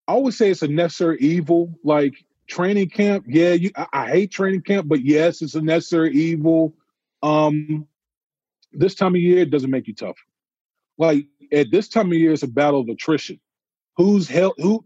I 0.08 0.14
always 0.14 0.38
say 0.38 0.50
it's 0.50 0.64
a 0.64 0.68
necessary 0.68 1.18
evil. 1.20 1.72
Like 1.84 2.26
training 2.48 2.90
camp, 2.90 3.26
yeah, 3.28 3.54
you, 3.54 3.72
I, 3.76 3.88
I 3.94 4.08
hate 4.10 4.32
training 4.32 4.62
camp, 4.62 4.88
but 4.88 5.02
yes, 5.04 5.42
it's 5.42 5.56
a 5.56 5.62
necessary 5.62 6.12
evil. 6.14 6.74
Um, 7.22 7.88
this 8.72 8.96
time 8.96 9.16
of 9.16 9.22
year, 9.22 9.40
it 9.40 9.52
doesn't 9.52 9.70
make 9.70 9.88
you 9.88 9.94
tougher. 9.94 10.16
Like 10.98 11.26
at 11.52 11.72
this 11.72 11.88
time 11.88 12.08
of 12.08 12.14
year, 12.14 12.34
it's 12.34 12.44
a 12.44 12.48
battle 12.48 12.82
of 12.82 12.90
attrition. 12.90 13.40
Who's 13.98 14.28
held? 14.28 14.54
Who? 14.58 14.86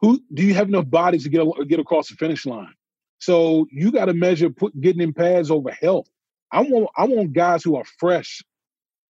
Who? 0.00 0.20
Do 0.32 0.44
you 0.44 0.54
have 0.54 0.68
enough 0.68 0.88
bodies 0.88 1.24
to 1.24 1.28
get 1.28 1.46
get 1.68 1.80
across 1.80 2.08
the 2.08 2.16
finish 2.16 2.46
line? 2.46 2.74
So 3.18 3.66
you 3.72 3.90
got 3.90 4.06
to 4.06 4.14
measure 4.14 4.50
put 4.50 4.80
getting 4.80 5.02
in 5.02 5.12
pads 5.12 5.50
over 5.50 5.70
health. 5.70 6.08
I 6.52 6.60
want 6.60 6.88
I 6.96 7.04
want 7.04 7.32
guys 7.32 7.64
who 7.64 7.76
are 7.76 7.84
fresh 7.98 8.42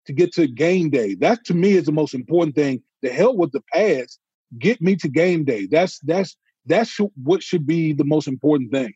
to 0.06 0.12
get 0.12 0.32
to 0.34 0.46
game 0.46 0.90
day. 0.90 1.14
That 1.14 1.44
to 1.46 1.54
me 1.54 1.72
is 1.72 1.84
the 1.84 1.92
most 1.92 2.14
important 2.14 2.56
thing. 2.56 2.82
The 3.02 3.10
hell 3.10 3.36
with 3.36 3.52
the 3.52 3.62
pads. 3.72 4.18
Get 4.58 4.80
me 4.80 4.96
to 4.96 5.08
game 5.08 5.44
day. 5.44 5.66
That's 5.66 5.98
that's 6.00 6.36
that's 6.66 6.98
what 7.22 7.42
should 7.42 7.66
be 7.66 7.92
the 7.92 8.04
most 8.04 8.26
important 8.26 8.72
thing. 8.72 8.94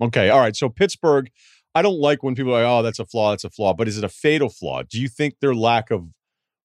Okay. 0.00 0.30
All 0.30 0.40
right. 0.40 0.56
So 0.56 0.68
Pittsburgh, 0.68 1.30
I 1.74 1.82
don't 1.82 1.98
like 1.98 2.22
when 2.22 2.34
people 2.34 2.54
are 2.54 2.62
like, 2.62 2.70
oh, 2.70 2.82
that's 2.82 2.98
a 2.98 3.04
flaw, 3.04 3.30
that's 3.30 3.44
a 3.44 3.50
flaw. 3.50 3.74
But 3.74 3.88
is 3.88 3.98
it 3.98 4.04
a 4.04 4.08
fatal 4.08 4.48
flaw? 4.48 4.82
Do 4.82 5.00
you 5.00 5.08
think 5.08 5.34
their 5.40 5.54
lack 5.54 5.90
of 5.90 6.08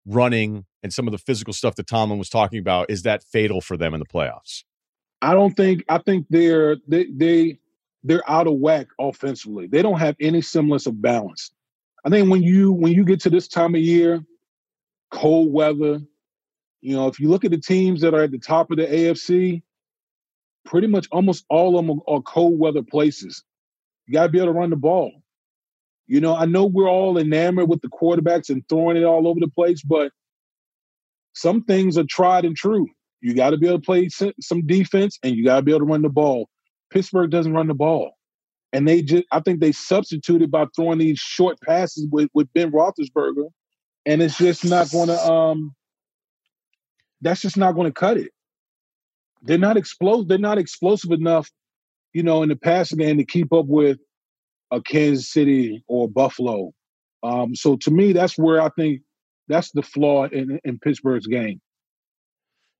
running 0.10 0.66
and 0.84 0.93
some 0.93 1.07
of 1.07 1.12
the 1.12 1.18
physical 1.18 1.53
stuff 1.53 1.76
that 1.76 1.88
Tomlin 1.88 2.20
was 2.20 2.30
talking 2.30 2.60
about 2.60 2.89
is 2.89 3.03
that 3.03 3.24
fatal 3.24 3.62
for 3.62 3.78
them 3.78 3.93
in 3.93 3.99
the 3.99 4.05
playoffs? 4.05 4.64
I 5.22 5.34
don't 5.34 5.55
think. 5.55 5.84
I 5.89 5.97
think 5.99 6.28
they're 6.30 6.78
they 6.88 7.07
they 7.14 7.60
they're 8.03 8.30
out 8.30 8.47
of 8.47 8.53
whack 8.53 8.88
offensively. 8.99 9.68
They 9.68 9.82
don't 9.82 9.99
have 9.99 10.16
any 10.20 10.41
semblance 10.41 10.86
of 10.86 11.01
balance. 11.01 11.51
I 12.05 12.10
think 12.10 12.30
when 12.30 12.41
you 12.41 12.72
when 12.72 12.93
you 12.93 13.03
get 13.03 13.20
to 13.22 13.30
this 13.30 13.47
time 13.47 13.76
of 13.76 13.82
year, 13.82 14.24
cold 15.12 15.51
weather, 15.51 15.99
you 16.82 16.95
know, 16.95 17.07
if 17.07 17.20
you 17.20 17.30
look 17.30 17.43
at 17.43 17.51
the 17.51 17.57
teams 17.60 18.01
that 18.01 18.14
are 18.14 18.24
at 18.24 18.32
the 18.32 18.39
top 18.39 18.72
of 18.72 18.78
the 18.78 18.86
AFC, 18.86 19.62
pretty 20.66 20.88
much 20.88 21.07
almost 21.12 21.45
all 21.49 21.78
of 21.78 21.86
them 21.86 21.99
are 22.07 22.22
cold 22.22 22.57
weather 22.57 22.84
places. 22.84 23.43
You 24.07 24.14
got 24.14 24.24
to 24.24 24.30
be 24.30 24.39
able 24.39 24.53
to 24.53 24.60
run 24.60 24.70
the 24.70 24.76
ball. 24.76 25.12
You 26.10 26.20
know, 26.20 26.36
I 26.36 26.45
know 26.45 26.66
we're 26.66 26.89
all 26.89 27.20
enamored 27.20 27.70
with 27.70 27.82
the 27.82 27.88
quarterbacks 27.88 28.49
and 28.49 28.68
throwing 28.68 28.97
it 28.97 29.03
all 29.03 29.28
over 29.28 29.39
the 29.39 29.47
place, 29.47 29.84
but 29.84 30.12
some 31.34 31.64
things 31.64 31.99
are 31.99 32.03
tried 32.03 32.45
and 32.45 32.55
true. 32.55 32.88
You 33.22 33.36
got 33.36 33.51
to 33.51 33.57
be 33.57 33.68
able 33.68 33.78
to 33.78 33.86
play 33.86 34.10
some 34.10 34.66
defense 34.66 35.20
and 35.24 35.36
you 35.36 35.45
got 35.45 35.57
to 35.57 35.62
be 35.62 35.72
able 35.72 35.82
to 35.82 35.86
run 35.86 36.01
the 36.01 36.10
ball. 36.10 36.49
Pittsburgh 36.89 37.30
doesn't 37.30 37.53
run 37.53 37.68
the 37.68 37.76
ball. 37.76 38.14
And 38.74 38.88
they 38.88 39.03
just, 39.03 39.26
I 39.32 39.39
think 39.39 39.60
they 39.60 39.72
substituted 39.72 40.49
by 40.49 40.66
throwing 40.76 40.97
these 40.97 41.20
short 41.20 41.62
passes 41.62 42.07
with, 42.12 42.30
with 42.34 42.51
Ben 42.53 42.72
Roethlisberger. 42.72 43.49
And 44.07 44.24
it's 44.24 44.38
just 44.39 44.66
not 44.66 44.89
going 44.89 45.10
to, 45.10 45.32
um, 45.32 45.76
that's 47.22 47.41
just 47.41 47.57
not 47.57 47.74
going 47.74 47.86
to 47.86 47.93
cut 47.93 48.18
it. 48.18 48.32
They're 49.43 49.60
not 49.60 49.78
explosive. 49.78 50.28
They're 50.28 50.39
not 50.39 50.57
explosive 50.57 51.12
enough, 51.12 51.51
you 52.14 52.24
know, 52.24 52.41
in 52.41 52.49
the 52.49 52.55
passing 52.55 52.97
game 52.97 53.18
to 53.18 53.26
keep 53.26 53.53
up 53.53 53.68
with 53.68 53.99
a 54.72 54.82
Kansas 54.82 55.32
City 55.32 55.84
or 55.88 56.09
Buffalo. 56.09 56.72
Um, 57.24 57.55
so 57.55 57.76
to 57.78 57.91
me, 57.91 58.13
that's 58.13 58.38
where 58.38 58.61
I 58.61 58.70
think 58.70 59.01
that's 59.47 59.72
the 59.72 59.82
flaw 59.82 60.26
in, 60.26 60.59
in 60.63 60.80
Pittsburgh's 60.80 61.28
game. 61.28 61.59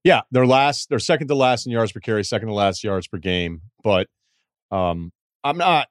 Yeah, 0.02 0.22
they're 0.30 0.46
last. 0.46 0.88
They're 0.88 0.98
second 0.98 1.28
to 1.28 1.34
last 1.34 1.66
in 1.66 1.72
yards 1.72 1.92
per 1.92 2.00
carry, 2.00 2.24
second 2.24 2.48
to 2.48 2.54
last 2.54 2.82
yards 2.82 3.06
per 3.06 3.18
game. 3.18 3.60
But 3.84 4.06
um, 4.70 5.12
I'm 5.44 5.58
not. 5.58 5.88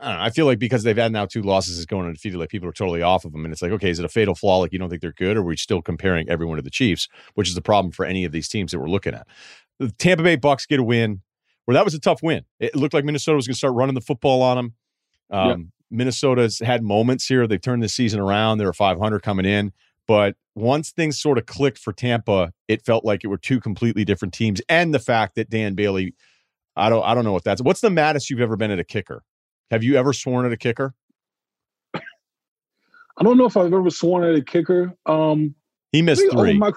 I, 0.00 0.12
know, 0.12 0.20
I 0.20 0.30
feel 0.30 0.46
like 0.46 0.58
because 0.58 0.82
they've 0.82 0.96
had 0.96 1.12
now 1.12 1.26
two 1.26 1.42
losses 1.42 1.78
is 1.78 1.86
going 1.86 2.06
undefeated, 2.06 2.38
like 2.38 2.50
people 2.50 2.68
are 2.68 2.72
totally 2.72 3.02
off 3.02 3.24
of 3.24 3.32
them. 3.32 3.44
And 3.44 3.52
it's 3.52 3.62
like, 3.62 3.72
okay, 3.72 3.88
is 3.88 3.98
it 3.98 4.04
a 4.04 4.10
fatal 4.10 4.34
flaw? 4.34 4.58
Like 4.58 4.72
you 4.72 4.78
don't 4.78 4.90
think 4.90 5.00
they're 5.00 5.12
good, 5.12 5.36
or 5.36 5.40
are 5.40 5.44
we 5.44 5.56
still 5.56 5.80
comparing 5.80 6.28
everyone 6.28 6.56
to 6.56 6.62
the 6.62 6.70
Chiefs, 6.70 7.08
which 7.34 7.48
is 7.48 7.54
the 7.54 7.62
problem 7.62 7.92
for 7.92 8.04
any 8.04 8.24
of 8.24 8.32
these 8.32 8.48
teams 8.48 8.72
that 8.72 8.80
we're 8.80 8.88
looking 8.88 9.14
at? 9.14 9.26
The 9.78 9.92
Tampa 9.92 10.24
Bay 10.24 10.36
Bucks 10.36 10.66
get 10.66 10.80
a 10.80 10.82
win, 10.82 11.22
where 11.66 11.74
that 11.74 11.84
was 11.84 11.94
a 11.94 12.00
tough 12.00 12.22
win. 12.22 12.44
It 12.58 12.74
looked 12.74 12.94
like 12.94 13.04
Minnesota 13.04 13.36
was 13.36 13.46
going 13.46 13.54
to 13.54 13.58
start 13.58 13.74
running 13.74 13.94
the 13.94 14.00
football 14.00 14.42
on 14.42 14.56
them. 14.56 14.74
Um, 15.30 15.48
yeah. 15.48 15.56
Minnesota's 15.90 16.58
had 16.58 16.82
moments 16.82 17.26
here. 17.26 17.46
They've 17.46 17.60
turned 17.60 17.82
the 17.82 17.88
season 17.88 18.20
around. 18.20 18.58
They 18.58 18.64
were 18.64 18.72
500 18.72 19.22
coming 19.22 19.46
in. 19.46 19.72
But 20.06 20.36
once 20.54 20.90
things 20.90 21.18
sort 21.18 21.38
of 21.38 21.46
clicked 21.46 21.78
for 21.78 21.92
Tampa, 21.92 22.52
it 22.68 22.84
felt 22.84 23.04
like 23.04 23.24
it 23.24 23.28
were 23.28 23.38
two 23.38 23.60
completely 23.60 24.04
different 24.04 24.34
teams. 24.34 24.60
And 24.68 24.94
the 24.94 24.98
fact 24.98 25.34
that 25.34 25.50
Dan 25.50 25.74
Bailey, 25.74 26.14
I 26.76 26.88
don't, 26.88 27.04
I 27.04 27.14
don't 27.14 27.24
know 27.24 27.32
what 27.32 27.44
that's. 27.44 27.62
What's 27.62 27.80
the 27.80 27.90
maddest 27.90 28.30
you've 28.30 28.40
ever 28.40 28.56
been 28.56 28.70
at 28.70 28.78
a 28.78 28.84
kicker? 28.84 29.22
Have 29.70 29.82
you 29.82 29.96
ever 29.96 30.12
sworn 30.12 30.46
at 30.46 30.52
a 30.52 30.56
kicker? 30.56 30.94
I 33.18 33.24
don't 33.24 33.38
know 33.38 33.46
if 33.46 33.56
I've 33.56 33.72
ever 33.72 33.90
sworn 33.90 34.24
at 34.24 34.34
a 34.34 34.42
kicker. 34.42 34.94
Um, 35.06 35.54
he 35.92 36.02
missed 36.02 36.30
three. 36.30 36.58
My, 36.58 36.72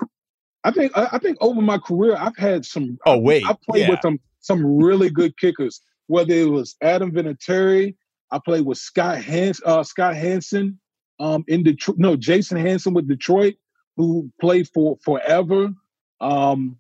I 0.64 0.72
think 0.72 0.92
I, 0.96 1.18
think 1.20 1.38
over 1.42 1.62
my 1.62 1.78
career 1.78 2.16
I've 2.18 2.38
had 2.38 2.66
some. 2.66 2.98
Oh 3.06 3.18
wait, 3.18 3.46
I, 3.46 3.52
I 3.52 3.56
played 3.70 3.82
yeah. 3.82 3.90
with 3.92 4.00
some 4.02 4.20
some 4.40 4.66
really 4.66 5.10
good 5.10 5.38
kickers. 5.38 5.82
Whether 6.08 6.34
it 6.34 6.50
was 6.50 6.76
Adam 6.82 7.12
Vinatieri, 7.12 7.96
I 8.32 8.40
played 8.40 8.66
with 8.66 8.78
Scott 8.78 9.24
Hans, 9.24 9.62
uh, 9.66 9.84
Scott 9.84 10.16
Hanson 10.16 10.80
um, 11.20 11.44
in 11.48 11.64
Detroit. 11.64 11.98
No, 11.98 12.16
Jason 12.16 12.58
Hanson 12.58 12.94
with 12.94 13.08
Detroit, 13.08 13.56
who 13.98 14.32
played 14.40 14.68
for 14.74 14.98
forever. 15.04 15.74
Um, 16.22 16.78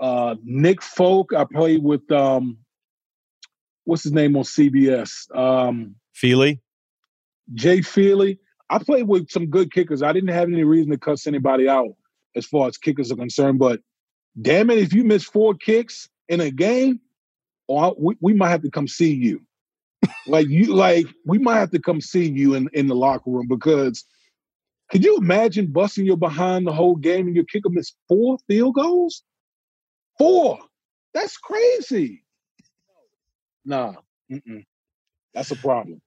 uh, 0.00 0.36
Nick 0.42 0.82
Folk, 0.82 1.32
I 1.34 1.44
played 1.44 1.82
with. 1.82 2.10
Um, 2.10 2.58
what's 3.84 4.02
his 4.02 4.12
name 4.12 4.36
on 4.36 4.42
CBS? 4.42 5.34
Um, 5.36 5.96
Feely. 6.14 6.60
Jay 7.54 7.82
Feely. 7.82 8.38
I 8.68 8.78
played 8.78 9.06
with 9.06 9.30
some 9.30 9.46
good 9.46 9.72
kickers. 9.72 10.02
I 10.02 10.12
didn't 10.12 10.30
have 10.30 10.48
any 10.48 10.64
reason 10.64 10.90
to 10.90 10.98
cuss 10.98 11.26
anybody 11.26 11.68
out 11.68 11.94
as 12.34 12.44
far 12.46 12.66
as 12.66 12.76
kickers 12.76 13.12
are 13.12 13.16
concerned. 13.16 13.60
But 13.60 13.80
damn 14.40 14.70
it, 14.70 14.78
if 14.78 14.92
you 14.92 15.04
miss 15.04 15.24
four 15.24 15.54
kicks 15.54 16.08
in 16.28 16.40
a 16.40 16.50
game, 16.50 17.00
or 17.68 17.94
we, 17.96 18.16
we 18.20 18.34
might 18.34 18.50
have 18.50 18.62
to 18.62 18.70
come 18.70 18.88
see 18.88 19.14
you 19.14 19.40
like 20.26 20.48
you 20.48 20.74
like 20.74 21.06
we 21.24 21.38
might 21.38 21.58
have 21.58 21.70
to 21.70 21.80
come 21.80 22.00
see 22.00 22.28
you 22.28 22.54
in 22.54 22.68
in 22.72 22.86
the 22.86 22.94
locker 22.94 23.30
room 23.30 23.46
because 23.48 24.04
could 24.90 25.04
you 25.04 25.16
imagine 25.16 25.72
busting 25.72 26.06
your 26.06 26.16
behind 26.16 26.66
the 26.66 26.72
whole 26.72 26.96
game 26.96 27.26
and 27.26 27.34
your 27.34 27.44
kicker 27.44 27.70
missed 27.70 27.96
four 28.08 28.38
field 28.46 28.74
goals? 28.74 29.22
Four. 30.18 30.58
That's 31.12 31.36
crazy. 31.36 32.22
Nah, 33.64 33.94
mm-mm. 34.30 34.64
that's 35.34 35.50
a 35.50 35.56
problem. 35.56 36.00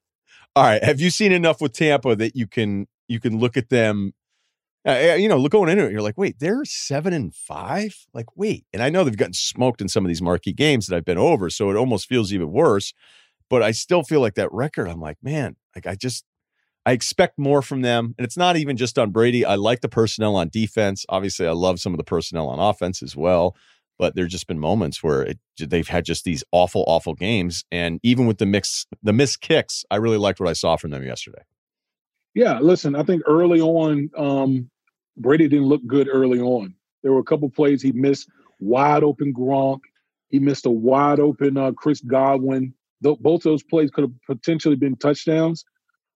All 0.55 0.63
right. 0.63 0.83
Have 0.83 1.01
you 1.01 1.09
seen 1.09 1.31
enough 1.31 1.61
with 1.61 1.73
Tampa 1.73 2.15
that 2.15 2.35
you 2.35 2.47
can 2.47 2.87
you 3.07 3.19
can 3.19 3.37
look 3.39 3.57
at 3.57 3.69
them? 3.69 4.13
Uh, 4.87 5.15
you 5.17 5.27
know, 5.27 5.37
look 5.37 5.51
going 5.51 5.69
into 5.69 5.85
it, 5.85 5.91
you're 5.91 6.01
like, 6.01 6.17
wait, 6.17 6.39
they're 6.39 6.63
seven 6.63 7.11
and 7.11 7.35
five. 7.35 8.05
Like, 8.13 8.37
wait, 8.37 8.65
and 8.71 8.81
I 8.81 8.89
know 8.89 9.03
they've 9.03 9.15
gotten 9.15 9.33
smoked 9.33 9.81
in 9.81 9.89
some 9.89 10.05
of 10.05 10.07
these 10.07 10.21
marquee 10.21 10.53
games 10.53 10.87
that 10.87 10.95
I've 10.95 11.05
been 11.05 11.17
over, 11.17 11.49
so 11.49 11.69
it 11.69 11.75
almost 11.75 12.07
feels 12.07 12.31
even 12.31 12.49
worse. 12.51 12.93
But 13.49 13.63
I 13.63 13.71
still 13.71 14.03
feel 14.03 14.21
like 14.21 14.35
that 14.35 14.51
record. 14.51 14.87
I'm 14.87 15.01
like, 15.01 15.17
man, 15.23 15.55
like 15.75 15.87
I 15.87 15.95
just 15.95 16.23
I 16.85 16.91
expect 16.91 17.37
more 17.37 17.61
from 17.61 17.81
them. 17.81 18.15
And 18.17 18.25
it's 18.25 18.37
not 18.37 18.57
even 18.57 18.77
just 18.77 18.97
on 18.97 19.11
Brady. 19.11 19.45
I 19.45 19.55
like 19.55 19.81
the 19.81 19.89
personnel 19.89 20.35
on 20.35 20.49
defense. 20.49 21.05
Obviously, 21.09 21.45
I 21.45 21.51
love 21.51 21.79
some 21.79 21.93
of 21.93 21.97
the 21.97 22.03
personnel 22.03 22.47
on 22.49 22.59
offense 22.59 23.03
as 23.03 23.15
well. 23.15 23.55
But 23.97 24.15
there's 24.15 24.31
just 24.31 24.47
been 24.47 24.59
moments 24.59 25.03
where 25.03 25.21
it, 25.23 25.39
they've 25.59 25.87
had 25.87 26.05
just 26.05 26.23
these 26.23 26.43
awful, 26.51 26.85
awful 26.87 27.15
games. 27.15 27.65
And 27.71 27.99
even 28.01 28.27
with 28.27 28.37
the 28.37 28.45
mix, 28.45 28.87
the 29.03 29.11
missed 29.11 29.41
kicks, 29.41 29.83
I 29.91 29.97
really 29.97 30.17
liked 30.17 30.39
what 30.39 30.47
I 30.47 30.53
saw 30.53 30.77
from 30.77 30.91
them 30.91 31.03
yesterday. 31.03 31.43
Yeah, 32.33 32.59
listen, 32.59 32.95
I 32.95 33.03
think 33.03 33.23
early 33.27 33.59
on, 33.59 34.09
um, 34.17 34.69
Brady 35.17 35.49
didn't 35.49 35.67
look 35.67 35.85
good 35.85 36.07
early 36.11 36.39
on. 36.39 36.73
There 37.03 37.11
were 37.11 37.19
a 37.19 37.23
couple 37.23 37.49
plays 37.49 37.81
he 37.81 37.91
missed 37.91 38.29
wide 38.61 39.03
open 39.03 39.33
Gronk. 39.33 39.81
He 40.29 40.39
missed 40.39 40.65
a 40.65 40.71
wide 40.71 41.19
open 41.19 41.57
uh, 41.57 41.73
Chris 41.73 41.99
Godwin 41.99 42.73
both 43.01 43.39
of 43.39 43.43
those 43.43 43.63
plays 43.63 43.91
could 43.91 44.03
have 44.03 44.13
potentially 44.27 44.75
been 44.75 44.95
touchdowns. 44.95 45.63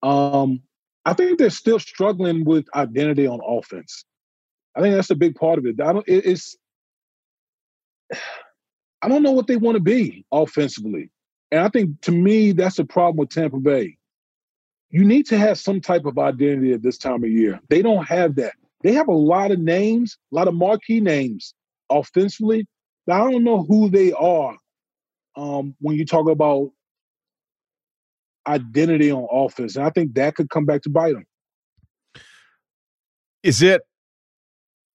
Um, 0.01 0.61
I 1.05 1.13
think 1.13 1.37
they're 1.37 1.49
still 1.49 1.79
struggling 1.79 2.45
with 2.45 2.65
identity 2.75 3.27
on 3.27 3.39
offense. 3.45 4.05
I 4.75 4.81
think 4.81 4.95
that's 4.95 5.09
a 5.09 5.15
big 5.15 5.35
part 5.35 5.59
of 5.59 5.65
it. 5.65 5.79
I 5.81 5.93
don't. 5.93 6.07
It, 6.07 6.25
it's. 6.25 6.55
I 9.01 9.09
don't 9.09 9.23
know 9.23 9.31
what 9.31 9.47
they 9.47 9.57
want 9.57 9.75
to 9.75 9.81
be 9.81 10.25
offensively, 10.31 11.09
and 11.51 11.61
I 11.61 11.69
think 11.69 11.99
to 12.01 12.11
me 12.11 12.53
that's 12.53 12.79
a 12.79 12.85
problem 12.85 13.17
with 13.17 13.29
Tampa 13.29 13.57
Bay. 13.57 13.97
You 14.89 15.03
need 15.03 15.25
to 15.27 15.37
have 15.37 15.57
some 15.57 15.81
type 15.81 16.05
of 16.05 16.17
identity 16.17 16.71
at 16.73 16.83
this 16.83 16.97
time 16.97 17.23
of 17.23 17.29
year. 17.29 17.59
They 17.69 17.81
don't 17.81 18.07
have 18.07 18.35
that. 18.35 18.53
They 18.83 18.93
have 18.93 19.07
a 19.07 19.13
lot 19.13 19.51
of 19.51 19.59
names, 19.59 20.17
a 20.31 20.35
lot 20.35 20.47
of 20.47 20.53
marquee 20.53 20.99
names 20.99 21.53
offensively, 21.89 22.67
I 23.09 23.17
don't 23.17 23.43
know 23.43 23.63
who 23.63 23.89
they 23.89 24.13
are 24.13 24.55
um, 25.35 25.75
when 25.79 25.95
you 25.95 26.05
talk 26.05 26.29
about 26.29 26.71
identity 28.47 29.11
on 29.11 29.27
offense. 29.31 29.75
And 29.75 29.85
I 29.85 29.89
think 29.89 30.15
that 30.15 30.35
could 30.35 30.49
come 30.49 30.65
back 30.65 30.81
to 30.83 30.89
bite 30.89 31.13
them. 31.13 31.25
Is 33.41 33.61
it 33.61 33.81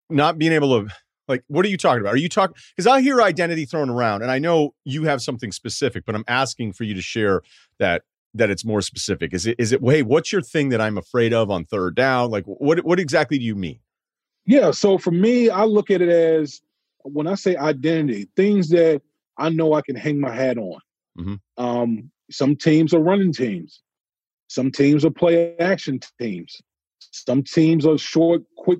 not 0.09 0.37
being 0.37 0.51
able 0.51 0.81
to 0.81 0.93
Like, 1.27 1.43
what 1.47 1.63
are 1.63 1.69
you 1.69 1.77
talking 1.77 2.01
about? 2.01 2.15
Are 2.15 2.17
you 2.17 2.27
talking? 2.27 2.55
Because 2.75 2.87
I 2.87 3.01
hear 3.01 3.21
identity 3.21 3.65
thrown 3.65 3.89
around, 3.89 4.23
and 4.23 4.31
I 4.31 4.39
know 4.39 4.73
you 4.83 5.03
have 5.03 5.21
something 5.21 5.51
specific, 5.51 6.03
but 6.05 6.15
I'm 6.15 6.25
asking 6.27 6.73
for 6.73 6.83
you 6.83 6.95
to 6.95 7.01
share 7.01 7.41
that 7.77 8.01
that 8.33 8.49
it's 8.49 8.65
more 8.65 8.81
specific. 8.81 9.33
Is 9.33 9.45
it 9.45 9.55
is 9.59 9.71
it? 9.71 9.81
Hey, 9.83 10.01
what's 10.01 10.31
your 10.31 10.41
thing 10.41 10.69
that 10.69 10.81
I'm 10.81 10.97
afraid 10.97 11.31
of 11.31 11.51
on 11.51 11.65
third 11.65 11.95
down? 11.95 12.31
Like, 12.31 12.45
what 12.45 12.83
what 12.83 12.99
exactly 12.99 13.37
do 13.37 13.45
you 13.45 13.55
mean? 13.55 13.79
Yeah. 14.45 14.71
So 14.71 14.97
for 14.97 15.11
me, 15.11 15.51
I 15.51 15.65
look 15.65 15.91
at 15.91 16.01
it 16.01 16.09
as 16.09 16.61
when 17.03 17.27
I 17.27 17.35
say 17.35 17.55
identity, 17.55 18.27
things 18.35 18.69
that 18.69 19.03
I 19.39 19.49
know 19.49 19.73
I 19.73 19.81
can 19.81 19.95
hang 19.95 20.19
my 20.19 20.33
hat 20.33 20.57
on. 20.57 20.79
Mm-hmm. 21.17 21.63
Um, 21.63 22.11
some 22.29 22.55
teams 22.55 22.93
are 22.93 22.99
running 22.99 23.33
teams. 23.33 23.81
Some 24.47 24.71
teams 24.71 25.05
are 25.05 25.11
play 25.11 25.55
action 25.57 25.99
teams. 26.19 26.61
Some 26.99 27.43
teams 27.43 27.85
are 27.85 27.97
short, 27.97 28.43
quick, 28.57 28.79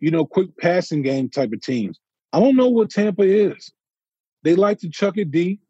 you 0.00 0.10
know, 0.10 0.26
quick 0.26 0.48
passing 0.58 1.02
game 1.02 1.30
type 1.30 1.52
of 1.52 1.60
teams. 1.62 1.98
I 2.32 2.40
don't 2.40 2.56
know 2.56 2.68
what 2.68 2.90
Tampa 2.90 3.22
is. 3.22 3.70
They 4.42 4.56
like 4.56 4.78
to 4.80 4.90
chuck 4.90 5.16
it 5.16 5.30
deep. 5.30 5.60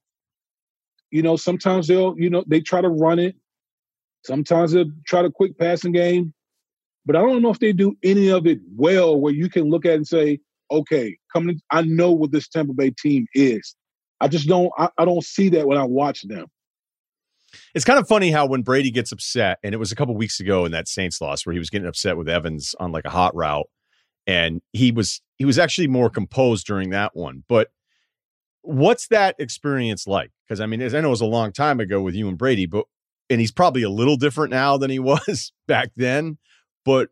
You 1.11 1.23
know, 1.23 1.37
sometimes 1.37 1.87
they'll, 1.87 2.15
you 2.19 2.31
know, 2.31 2.45
they 2.47 2.61
try 2.61 2.81
to 2.81 2.89
run 2.89 3.19
it. 3.19 3.37
Sometimes 4.25 4.73
they'll 4.73 4.91
try 5.07 5.23
to 5.23 5.31
quick 5.31 5.59
passing 5.59 5.93
game. 5.93 6.33
But 7.07 7.17
I 7.17 7.21
don't 7.21 7.43
know 7.43 7.51
if 7.51 7.59
they 7.59 7.73
do 7.73 7.97
any 8.03 8.31
of 8.31 8.47
it 8.47 8.59
well 8.75 9.21
where 9.21 9.33
you 9.33 9.51
can 9.51 9.65
look 9.65 9.85
at 9.85 9.95
and 9.95 10.07
say, 10.07 10.41
okay, 10.71 11.17
coming, 11.33 11.61
I 11.71 11.83
know 11.83 12.13
what 12.13 12.33
this 12.33 12.49
Tampa 12.49 12.73
Bay 12.73 12.91
team 12.91 13.27
is. 13.35 13.77
I 14.21 14.29
just 14.29 14.49
don't, 14.49 14.71
I, 14.79 14.89
I 14.99 15.05
don't 15.05 15.25
see 15.25 15.49
that 15.51 15.67
when 15.67 15.79
I 15.79 15.85
watch 15.85 16.23
them. 16.23 16.47
It's 17.75 17.85
kind 17.85 17.99
of 17.99 18.09
funny 18.09 18.31
how 18.31 18.47
when 18.47 18.63
Brady 18.63 18.91
gets 18.91 19.13
upset, 19.13 19.59
and 19.63 19.75
it 19.75 19.79
was 19.79 19.93
a 19.93 19.95
couple 19.95 20.17
weeks 20.17 20.41
ago 20.41 20.65
in 20.65 20.73
that 20.73 20.89
Saints 20.89 21.21
loss 21.21 21.47
where 21.47 21.53
he 21.53 21.59
was 21.59 21.71
getting 21.71 21.87
upset 21.87 22.17
with 22.17 22.29
Evans 22.29 22.75
on 22.81 22.93
like 22.93 23.05
a 23.05 23.11
hot 23.11 23.35
route, 23.35 23.69
and 24.27 24.61
he 24.73 24.91
was 24.91 25.21
he 25.37 25.45
was 25.45 25.59
actually 25.59 25.89
more 25.89 26.11
composed 26.11 26.67
during 26.67 26.91
that 26.91 27.15
one. 27.15 27.45
But 27.49 27.69
what's 28.63 29.09
that 29.09 29.37
experience 29.39 30.07
like? 30.07 30.31
Because 30.47 30.61
I 30.61 30.67
mean, 30.67 30.83
as 30.83 30.95
I 30.95 31.01
know 31.01 31.09
it 31.09 31.11
was 31.11 31.21
a 31.21 31.27
long 31.27 31.53
time 31.53 31.81
ago 31.81 32.01
with 32.01 32.15
you 32.15 32.29
and 32.29 32.39
Brady, 32.39 32.67
but 32.67 32.87
and 33.31 33.41
he's 33.41 33.53
probably 33.53 33.83
a 33.83 33.91
little 33.91 34.17
different 34.17 34.51
now 34.51 34.77
than 34.77 34.91
he 34.91 34.99
was 35.01 35.53
back 35.67 35.91
then. 35.97 36.39
But 36.85 37.11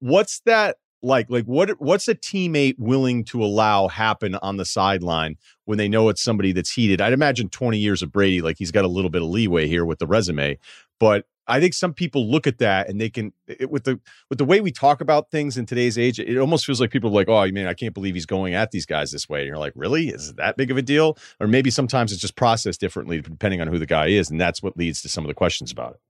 what's 0.00 0.40
that 0.40 0.76
like 1.02 1.30
like 1.30 1.44
what 1.44 1.70
what's 1.80 2.08
a 2.08 2.14
teammate 2.14 2.74
willing 2.78 3.24
to 3.24 3.42
allow 3.42 3.88
happen 3.88 4.34
on 4.36 4.56
the 4.56 4.64
sideline 4.64 5.36
when 5.64 5.78
they 5.78 5.88
know 5.88 6.08
it's 6.08 6.22
somebody 6.22 6.52
that's 6.52 6.72
heated? 6.72 7.00
I'd 7.00 7.12
imagine 7.12 7.48
20 7.48 7.78
years 7.78 8.02
of 8.02 8.12
brady 8.12 8.40
like 8.40 8.56
he's 8.58 8.72
got 8.72 8.84
a 8.84 8.88
little 8.88 9.10
bit 9.10 9.22
of 9.22 9.28
leeway 9.28 9.68
here 9.68 9.84
with 9.84 9.98
the 9.98 10.06
resume 10.06 10.58
but 10.98 11.24
i 11.46 11.60
think 11.60 11.74
some 11.74 11.94
people 11.94 12.30
look 12.30 12.46
at 12.46 12.58
that 12.58 12.88
and 12.88 13.00
they 13.00 13.08
can 13.08 13.32
it, 13.46 13.70
with 13.70 13.84
the 13.84 13.98
with 14.28 14.38
the 14.38 14.44
way 14.44 14.60
we 14.60 14.70
talk 14.70 15.00
about 15.00 15.30
things 15.30 15.56
in 15.56 15.66
today's 15.66 15.98
age 15.98 16.18
it 16.18 16.38
almost 16.38 16.66
feels 16.66 16.80
like 16.80 16.90
people 16.90 17.10
are 17.10 17.14
like 17.14 17.28
oh 17.28 17.36
I 17.36 17.50
mean 17.50 17.66
i 17.66 17.74
can't 17.74 17.94
believe 17.94 18.14
he's 18.14 18.26
going 18.26 18.54
at 18.54 18.70
these 18.70 18.86
guys 18.86 19.10
this 19.10 19.28
way. 19.28 19.40
And 19.40 19.48
you're 19.48 19.58
like 19.58 19.72
really? 19.74 20.08
Is 20.08 20.34
that 20.34 20.56
big 20.56 20.70
of 20.70 20.76
a 20.76 20.82
deal? 20.82 21.16
Or 21.40 21.46
maybe 21.46 21.70
sometimes 21.70 22.12
it's 22.12 22.20
just 22.20 22.36
processed 22.36 22.80
differently 22.80 23.20
depending 23.20 23.60
on 23.60 23.68
who 23.68 23.78
the 23.78 23.86
guy 23.86 24.08
is 24.08 24.30
and 24.30 24.40
that's 24.40 24.62
what 24.62 24.76
leads 24.76 25.02
to 25.02 25.08
some 25.08 25.24
of 25.24 25.28
the 25.28 25.34
questions 25.34 25.72
about 25.72 25.94
it. 25.94 26.00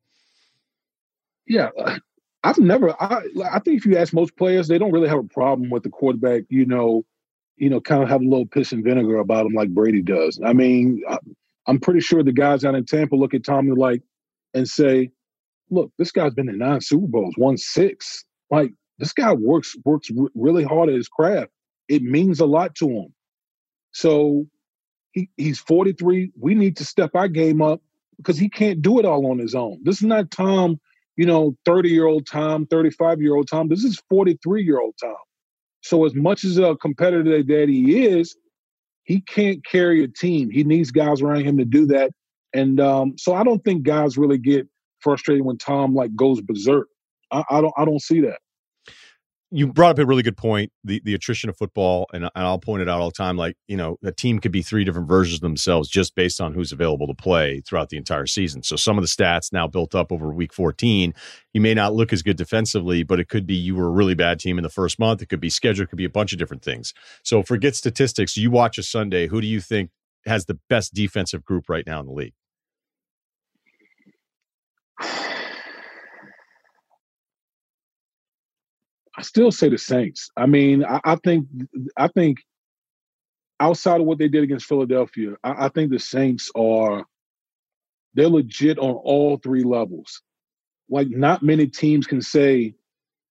Yeah 1.47 1.71
uh, 1.79 1.99
I've 2.45 2.59
never. 2.59 2.95
I 3.01 3.23
I 3.51 3.59
think 3.59 3.79
if 3.79 3.87
you 3.87 3.97
ask 3.97 4.13
most 4.13 4.37
players, 4.37 4.69
they 4.69 4.79
don't 4.79 4.93
really 4.93 5.09
have 5.09 5.19
a 5.19 5.25
problem 5.25 5.71
with 5.71 5.83
the 5.83 5.91
quarterback. 5.91 6.45
You 6.49 6.67
know, 6.67 7.05
you 7.57 7.69
know, 7.69 7.81
kind 7.81 8.03
of 8.03 8.09
have 8.09 8.21
a 8.21 8.25
little 8.25 8.47
piss 8.47 8.73
and 8.73 8.85
vinegar 8.85 9.19
about 9.19 9.47
him 9.47 9.55
like 9.55 9.71
Brady 9.71 10.03
does. 10.03 10.41
I 10.45 10.53
mean, 10.53 11.03
I, 11.09 11.19
I'm 11.67 11.81
pretty 11.81 12.01
sure 12.01 12.23
the 12.23 12.33
guys 12.33 12.65
out 12.65 12.75
in 12.75 12.85
Tampa 12.85 13.17
look 13.17 13.35
at 13.35 13.45
Tommy 13.45 13.73
like 13.73 14.03
and 14.55 14.69
say, 14.69 15.11
"Look, 15.71 15.93
this 15.99 16.13
guy's 16.13 16.35
been 16.35 16.49
in 16.49 16.59
nine 16.59 16.81
Super 16.81 17.09
Bowls, 17.09 17.35
won 17.37 17.57
six. 17.57 18.25
Like 18.51 18.73
this 18.99 19.13
guy 19.13 19.33
works 19.33 19.77
works 19.85 20.09
r- 20.17 20.29
really 20.35 20.65
hard 20.65 20.89
at 20.89 20.95
his 20.95 21.09
craft. 21.09 21.51
It 21.89 22.03
means 22.03 22.41
a 22.41 22.47
lot 22.47 22.75
to 22.77 22.89
him. 22.89 23.15
So 23.93 24.47
he, 25.13 25.29
he's 25.37 25.59
43. 25.59 26.33
We 26.39 26.55
need 26.55 26.77
to 26.77 26.85
step 26.85 27.11
our 27.15 27.29
game 27.29 27.63
up 27.63 27.83
because 28.17 28.39
he 28.39 28.49
can't 28.49 28.83
do 28.83 28.99
it 28.99 29.05
all 29.05 29.31
on 29.31 29.39
his 29.39 29.55
own. 29.55 29.81
This 29.83 29.97
is 29.97 30.05
not 30.05 30.31
Tom 30.31 30.79
you 31.19 31.27
know, 31.27 31.55
30 31.67 31.91
year 31.91 32.07
old 32.07 32.27
Tom, 32.27 32.65
35 32.67 33.21
year 33.21 33.35
old 33.35 33.49
Tom. 33.49 33.69
This 33.69 33.83
is 33.85 34.01
43 34.09 34.63
year 34.63 34.81
old 34.81 34.95
Tom. 35.03 35.17
So, 35.83 36.07
as 36.07 36.15
much 36.15 36.45
as 36.45 36.59
a 36.59 36.77
competitor 36.77 37.43
that 37.43 37.69
he 37.69 38.07
is, 38.07 38.37
he 39.03 39.21
can't 39.21 39.65
carry 39.67 40.05
a 40.05 40.09
team. 40.09 40.49
He 40.51 40.65
needs 40.65 40.91
guys 40.93 41.21
around 41.21 41.43
him 41.43 41.59
to 41.59 41.65
do 41.65 41.87
that. 41.87 42.13
And 42.55 42.81
um, 42.81 43.15
so, 43.19 43.35
I 43.35 43.43
don't 43.43 43.63
think 43.65 43.83
guys 43.83 44.17
really 44.17 44.39
get 44.39 44.67
frustrated 45.01 45.45
when 45.45 45.59
Tom 45.59 45.95
like 45.95 46.15
goes 46.15 46.41
berserk. 46.41 46.87
I, 47.33 47.43
I 47.51 47.61
don't. 47.61 47.75
I 47.77 47.85
don't 47.85 48.03
see 48.03 48.21
that 48.23 48.39
you 49.51 49.67
brought 49.67 49.93
up 49.93 49.99
a 49.99 50.07
really 50.07 50.23
good 50.23 50.37
point 50.37 50.71
the 50.85 51.01
the 51.05 51.15
attrition 51.15 51.49
of 51.49 51.57
football 51.57 52.07
and, 52.13 52.25
and 52.25 52.31
i'll 52.35 52.59
point 52.59 52.83
it 52.83 52.89
out 52.89 53.01
all 53.01 53.09
the 53.09 53.15
time 53.15 53.37
like 53.37 53.57
you 53.67 53.77
know 53.77 53.97
a 54.05 54.13
team 54.13 54.39
could 54.39 54.53
be 54.53 54.63
three 54.63 54.85
different 54.85 55.09
versions 55.09 55.37
of 55.37 55.41
themselves 55.41 55.89
just 55.89 56.15
based 56.15 56.41
on 56.41 56.53
who's 56.53 56.73
available 56.73 57.07
to 57.07 57.15
play 57.15 57.61
throughout 57.67 57.89
the 57.89 57.97
entire 57.97 58.27
season. 58.27 58.63
So 58.63 58.77
some 58.77 58.99
of 58.99 59.03
the 59.03 59.09
stats 59.09 59.53
now 59.53 59.67
built 59.67 59.95
up 59.95 60.13
over 60.13 60.31
week 60.31 60.53
14 60.53 61.15
you 61.55 61.61
may 61.61 61.75
not 61.75 61.95
look 61.95 62.13
as 62.13 62.23
good 62.23 62.37
defensively 62.37 63.03
but 63.03 63.21
it 63.21 63.29
could 63.29 63.47
be 63.47 63.55
you 63.55 63.75
were 63.75 63.87
a 63.87 63.91
really 63.91 64.15
bad 64.15 64.39
team 64.39 64.59
in 64.59 64.63
the 64.63 64.71
first 64.71 64.99
month. 64.99 65.23
It 65.23 65.29
could 65.29 65.41
be 65.41 65.51
schedule 65.51 65.85
it 65.85 65.89
could 65.89 65.99
be 65.99 66.05
a 66.05 66.11
bunch 66.11 66.33
of 66.33 66.39
different 66.39 66.63
things. 66.63 66.93
So 67.23 67.43
forget 67.43 67.75
statistics 67.75 68.37
you 68.37 68.51
watch 68.51 68.79
a 68.79 68.83
sunday 68.83 69.29
who 69.29 69.41
do 69.41 69.47
you 69.47 69.61
think 69.61 69.91
has 70.27 70.45
the 70.47 70.59
best 70.69 70.95
defensive 70.95 71.45
group 71.45 71.69
right 71.69 71.87
now 71.87 72.01
in 72.01 72.07
the 72.07 72.13
league 72.13 72.35
I 79.19 79.23
still 79.23 79.51
say 79.51 79.69
the 79.69 79.79
Saints. 79.79 80.31
I 80.37 80.47
mean, 80.47 80.85
I, 80.85 81.01
I 81.05 81.17
think 81.17 81.49
I 81.97 82.07
think 82.07 82.39
outside 83.59 84.01
of 84.01 84.07
what 84.07 84.19
they 84.19 84.29
did 84.29 84.45
against 84.45 84.67
Philadelphia, 84.67 85.35
I, 85.43 85.67
I, 85.67 85.69
think 85.71 85.91
the 85.91 85.99
Saints 85.99 86.53
are 86.55 87.05
they're 88.15 88.29
legit 88.29 88.79
on 88.79 88.93
all 88.93 89.37
three 89.39 89.65
levels. 89.65 90.23
Like 90.89 91.09
not 91.11 91.43
many 91.43 91.67
teams 91.67 92.07
can 92.07 92.23
say 92.23 92.75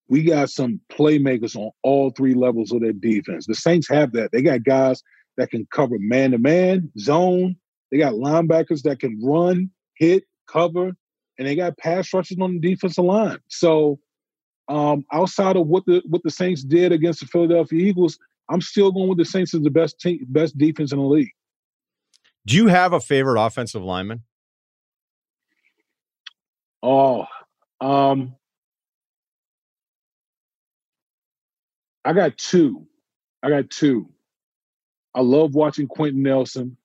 we 0.09 0.23
got 0.23 0.49
some 0.49 0.81
playmakers 0.91 1.55
on 1.55 1.71
all 1.83 2.09
three 2.09 2.33
levels 2.33 2.73
of 2.73 2.81
their 2.81 2.91
defense. 2.91 3.47
The 3.47 3.55
Saints 3.55 3.87
have 3.87 4.11
that. 4.11 4.33
They 4.33 4.41
got 4.41 4.63
guys 4.63 5.01
that 5.37 5.51
can 5.51 5.65
cover 5.71 5.95
man 5.99 6.31
to 6.31 6.37
man, 6.37 6.91
zone. 6.99 7.55
They 7.91 7.97
got 7.97 8.13
linebackers 8.13 8.81
that 8.81 8.99
can 8.99 9.17
run, 9.23 9.69
hit, 9.95 10.25
cover, 10.47 10.91
and 11.37 11.47
they 11.47 11.55
got 11.55 11.77
pass 11.77 12.13
rushers 12.13 12.37
on 12.41 12.59
the 12.59 12.59
defensive 12.59 13.05
line. 13.05 13.39
So 13.47 13.99
um, 14.69 15.05
outside 15.11 15.55
of 15.55 15.67
what 15.67 15.85
the 15.85 16.01
what 16.07 16.23
the 16.23 16.31
Saints 16.31 16.63
did 16.63 16.91
against 16.91 17.21
the 17.21 17.27
Philadelphia 17.27 17.79
Eagles, 17.79 18.19
I'm 18.49 18.61
still 18.61 18.91
going 18.91 19.09
with 19.09 19.17
the 19.17 19.25
Saints 19.25 19.53
as 19.53 19.61
the 19.61 19.69
best 19.69 19.99
team, 19.99 20.25
best 20.29 20.57
defense 20.57 20.91
in 20.91 20.99
the 20.99 21.05
league. 21.05 21.31
Do 22.45 22.55
you 22.55 22.67
have 22.67 22.93
a 22.93 22.99
favorite 22.99 23.43
offensive 23.43 23.83
lineman? 23.83 24.23
Oh, 26.81 27.25
um, 27.81 28.35
I 32.05 32.13
got 32.13 32.37
two. 32.37 32.87
I 33.43 33.49
got 33.49 33.69
two. 33.69 34.09
I 35.13 35.21
love 35.21 35.55
watching 35.55 35.87
Quenton 35.87 36.23
Nelson. 36.23 36.77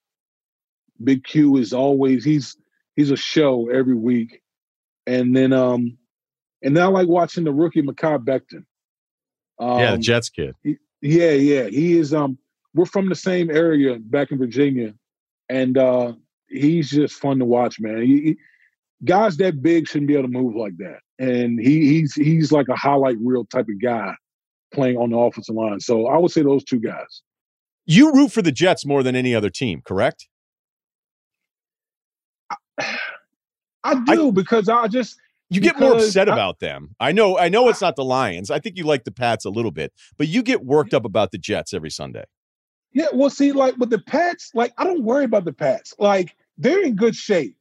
Big 1.03 1.23
Q 1.23 1.59
is 1.59 1.73
always 1.73 2.25
he's 2.25 2.57
he's 2.97 3.11
a 3.11 3.17
show 3.17 3.69
every 3.69 3.95
week. 3.95 4.43
And 5.07 5.35
then 5.37 5.53
um 5.53 5.99
and 6.63 6.75
now 6.75 6.89
I 6.89 7.01
like 7.01 7.09
watching 7.09 7.45
the 7.45 7.53
rookie 7.53 7.83
Mekhi 7.83 8.25
Becton. 8.25 8.65
Um, 9.59 9.79
yeah, 9.79 9.93
the 9.93 9.99
Jets 9.99 10.29
kid. 10.29 10.55
He, 10.63 10.77
yeah, 11.01 11.33
yeah. 11.33 11.65
He 11.65 11.99
is 11.99 12.15
um 12.15 12.39
we're 12.75 12.87
from 12.87 13.09
the 13.09 13.15
same 13.15 13.51
area 13.51 13.99
back 13.99 14.31
in 14.31 14.39
Virginia. 14.39 14.95
And 15.49 15.77
uh 15.77 16.15
he's 16.49 16.91
just 16.91 17.15
fun 17.15 17.39
to 17.41 17.45
watch, 17.45 17.81
man. 17.81 18.03
He, 18.03 18.21
he, 18.21 18.37
guys 19.05 19.37
that 19.39 19.63
big 19.63 19.89
shouldn't 19.89 20.09
be 20.09 20.15
able 20.15 20.29
to 20.29 20.29
move 20.29 20.55
like 20.55 20.77
that. 20.79 21.01
And 21.19 21.59
he 21.61 21.89
he's 21.89 22.15
he's 22.15 22.53
like 22.53 22.69
a 22.69 22.77
highlight 22.77 23.17
reel 23.21 23.45
type 23.45 23.69
of 23.69 23.81
guy 23.83 24.15
playing 24.73 24.97
on 24.97 25.11
the 25.11 25.19
offensive 25.19 25.55
line. 25.55 25.81
So 25.81 26.07
I 26.07 26.17
would 26.19 26.31
say 26.31 26.43
those 26.43 26.65
two 26.65 26.81
guys. 26.81 27.23
You 27.85 28.13
root 28.13 28.33
for 28.33 28.43
the 28.43 28.53
Jets 28.53 28.87
more 28.87 29.03
than 29.03 29.17
any 29.17 29.35
other 29.35 29.51
team, 29.51 29.83
correct? 29.85 30.29
I, 32.49 32.57
I 33.85 34.15
do 34.15 34.29
I, 34.29 34.31
because 34.31 34.69
I 34.69 34.87
just 34.87 35.19
you 35.55 35.61
get 35.61 35.79
more 35.79 35.95
upset 35.95 36.29
I, 36.29 36.33
about 36.33 36.61
them. 36.61 36.95
I 36.99 37.13
know. 37.13 37.39
I 37.39 37.49
know 37.49 37.69
it's 37.69 37.81
not 37.81 37.97
the 37.97 38.05
Lions. 38.05 38.51
I 38.51 38.59
think 38.59 38.77
you 38.77 38.85
like 38.85 39.05
the 39.05 39.13
Pats 39.13 39.45
a 39.45 39.51
little 39.51 39.71
bit, 39.71 39.93
but 40.17 40.29
you 40.29 40.43
get 40.43 40.65
worked 40.65 40.95
up 40.95 41.05
about 41.05 41.31
the 41.31 41.39
Jets 41.39 41.75
every 41.75 41.91
Sunday. 41.91 42.25
Yeah, 42.93 43.07
well, 43.13 43.31
see, 43.31 43.53
like 43.53 43.77
with 43.79 43.91
the 43.91 43.99
Pats, 43.99 44.51
like 44.55 44.73
I 44.79 44.85
don't 44.85 45.05
worry 45.05 45.25
about 45.25 45.45
the 45.45 45.53
Pats. 45.53 45.95
Like 45.99 46.37
they're 46.59 46.83
in 46.83 46.95
good 46.95 47.15
shape. 47.15 47.57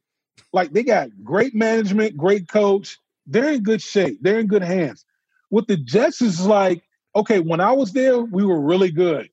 Like 0.52 0.72
they 0.72 0.82
got 0.82 1.08
great 1.22 1.54
management, 1.54 2.16
great 2.16 2.48
coach. 2.48 2.98
They're 3.26 3.52
in 3.52 3.62
good 3.62 3.80
shape. 3.80 4.18
They're 4.20 4.40
in 4.40 4.46
good 4.46 4.62
hands. 4.62 5.04
With 5.50 5.66
the 5.66 5.76
Jets, 5.76 6.22
is 6.22 6.46
like 6.46 6.82
okay. 7.14 7.40
When 7.40 7.60
I 7.60 7.72
was 7.72 7.92
there, 7.92 8.18
we 8.18 8.44
were 8.44 8.60
really 8.60 8.90
good, 8.90 9.28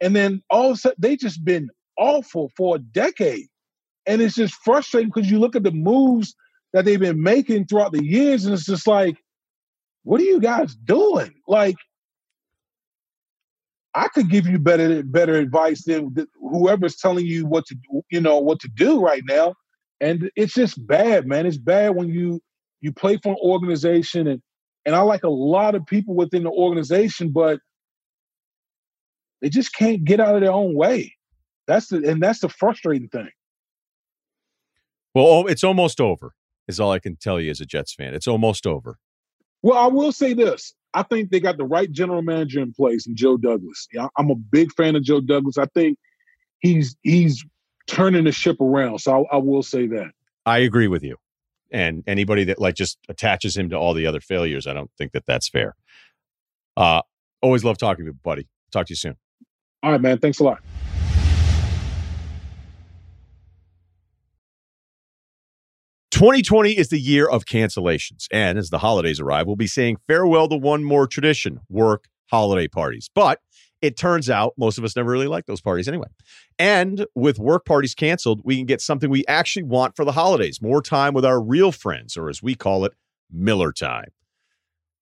and 0.00 0.14
then 0.14 0.42
all 0.50 0.70
of 0.70 0.76
a 0.76 0.78
sudden 0.78 0.96
they 0.98 1.16
just 1.16 1.44
been 1.44 1.70
awful 1.98 2.50
for 2.56 2.76
a 2.76 2.78
decade, 2.78 3.46
and 4.06 4.20
it's 4.20 4.34
just 4.34 4.54
frustrating 4.54 5.10
because 5.12 5.30
you 5.30 5.38
look 5.38 5.56
at 5.56 5.62
the 5.62 5.72
moves 5.72 6.34
that 6.72 6.84
they've 6.84 7.00
been 7.00 7.22
making 7.22 7.66
throughout 7.66 7.92
the 7.92 8.04
years, 8.04 8.44
and 8.44 8.54
it's 8.54 8.64
just 8.64 8.86
like, 8.86 9.16
what 10.04 10.20
are 10.20 10.24
you 10.24 10.40
guys 10.40 10.74
doing? 10.74 11.34
Like, 11.46 11.76
I 13.94 14.08
could 14.08 14.30
give 14.30 14.46
you 14.46 14.58
better 14.58 15.02
better 15.02 15.34
advice 15.34 15.84
than 15.84 16.14
whoever's 16.38 16.96
telling 16.96 17.26
you 17.26 17.46
what 17.46 17.66
to 17.66 17.76
you 18.10 18.20
know 18.20 18.38
what 18.38 18.60
to 18.60 18.68
do 18.68 19.00
right 19.00 19.22
now. 19.28 19.54
And 20.00 20.30
it's 20.36 20.54
just 20.54 20.86
bad, 20.86 21.26
man. 21.26 21.46
It's 21.46 21.58
bad 21.58 21.96
when 21.96 22.08
you 22.08 22.40
you 22.80 22.92
play 22.92 23.18
for 23.22 23.30
an 23.30 23.38
organization 23.42 24.26
and 24.26 24.40
and 24.86 24.94
I 24.94 25.00
like 25.00 25.24
a 25.24 25.28
lot 25.28 25.74
of 25.74 25.84
people 25.86 26.14
within 26.14 26.44
the 26.44 26.50
organization, 26.50 27.32
but 27.32 27.60
they 29.42 29.48
just 29.48 29.74
can't 29.74 30.04
get 30.04 30.20
out 30.20 30.34
of 30.34 30.40
their 30.40 30.52
own 30.52 30.74
way. 30.74 31.14
That's 31.66 31.88
the 31.88 31.96
and 32.08 32.22
that's 32.22 32.40
the 32.40 32.48
frustrating 32.48 33.08
thing. 33.08 33.30
Well, 35.14 35.46
it's 35.48 35.64
almost 35.64 36.00
over. 36.00 36.32
Is 36.70 36.80
all 36.80 36.92
I 36.92 36.98
can 36.98 37.16
tell 37.16 37.40
you 37.40 37.50
as 37.50 37.60
a 37.60 37.66
Jets 37.66 37.94
fan. 37.94 38.14
It's 38.14 38.26
almost 38.26 38.66
over. 38.66 38.98
Well, 39.62 39.78
I 39.78 39.86
will 39.88 40.12
say 40.12 40.32
this. 40.32 40.74
I 40.94 41.02
think 41.02 41.30
they 41.30 41.40
got 41.40 41.56
the 41.56 41.64
right 41.64 41.90
general 41.90 42.22
manager 42.22 42.60
in 42.60 42.72
place 42.72 43.06
in 43.06 43.14
Joe 43.14 43.36
Douglas. 43.36 43.86
I'm 44.16 44.30
a 44.30 44.34
big 44.34 44.72
fan 44.72 44.96
of 44.96 45.02
Joe 45.02 45.20
Douglas. 45.20 45.58
I 45.58 45.66
think 45.66 45.98
he's 46.60 46.96
he's 47.02 47.44
turning 47.86 48.24
the 48.24 48.32
ship 48.32 48.60
around. 48.60 49.00
So 49.00 49.26
I, 49.30 49.36
I 49.36 49.38
will 49.38 49.62
say 49.62 49.86
that. 49.88 50.12
I 50.46 50.58
agree 50.58 50.88
with 50.88 51.02
you. 51.02 51.16
And 51.72 52.02
anybody 52.06 52.44
that 52.44 52.60
like 52.60 52.74
just 52.74 52.98
attaches 53.08 53.56
him 53.56 53.70
to 53.70 53.76
all 53.76 53.94
the 53.94 54.06
other 54.06 54.20
failures, 54.20 54.66
I 54.66 54.72
don't 54.72 54.90
think 54.98 55.12
that 55.12 55.24
that's 55.26 55.48
fair. 55.48 55.76
Uh, 56.76 57.02
always 57.42 57.62
love 57.64 57.78
talking 57.78 58.04
to 58.04 58.10
you, 58.10 58.18
buddy. 58.24 58.48
Talk 58.72 58.86
to 58.86 58.92
you 58.92 58.96
soon. 58.96 59.16
All 59.82 59.92
right, 59.92 60.00
man. 60.00 60.18
Thanks 60.18 60.40
a 60.40 60.44
lot. 60.44 60.60
2020 66.20 66.72
is 66.72 66.90
the 66.90 67.00
year 67.00 67.26
of 67.26 67.46
cancellations. 67.46 68.26
And 68.30 68.58
as 68.58 68.68
the 68.68 68.76
holidays 68.76 69.20
arrive, 69.20 69.46
we'll 69.46 69.56
be 69.56 69.66
saying 69.66 69.96
farewell 70.06 70.50
to 70.50 70.56
one 70.58 70.84
more 70.84 71.06
tradition 71.06 71.60
work 71.70 72.08
holiday 72.30 72.68
parties. 72.68 73.08
But 73.14 73.40
it 73.80 73.96
turns 73.96 74.28
out 74.28 74.52
most 74.58 74.76
of 74.76 74.84
us 74.84 74.94
never 74.94 75.10
really 75.10 75.28
like 75.28 75.46
those 75.46 75.62
parties 75.62 75.88
anyway. 75.88 76.08
And 76.58 77.06
with 77.14 77.38
work 77.38 77.64
parties 77.64 77.94
canceled, 77.94 78.42
we 78.44 78.58
can 78.58 78.66
get 78.66 78.82
something 78.82 79.08
we 79.08 79.24
actually 79.28 79.62
want 79.62 79.96
for 79.96 80.04
the 80.04 80.12
holidays 80.12 80.60
more 80.60 80.82
time 80.82 81.14
with 81.14 81.24
our 81.24 81.40
real 81.40 81.72
friends, 81.72 82.18
or 82.18 82.28
as 82.28 82.42
we 82.42 82.54
call 82.54 82.84
it, 82.84 82.92
Miller 83.32 83.72
time. 83.72 84.10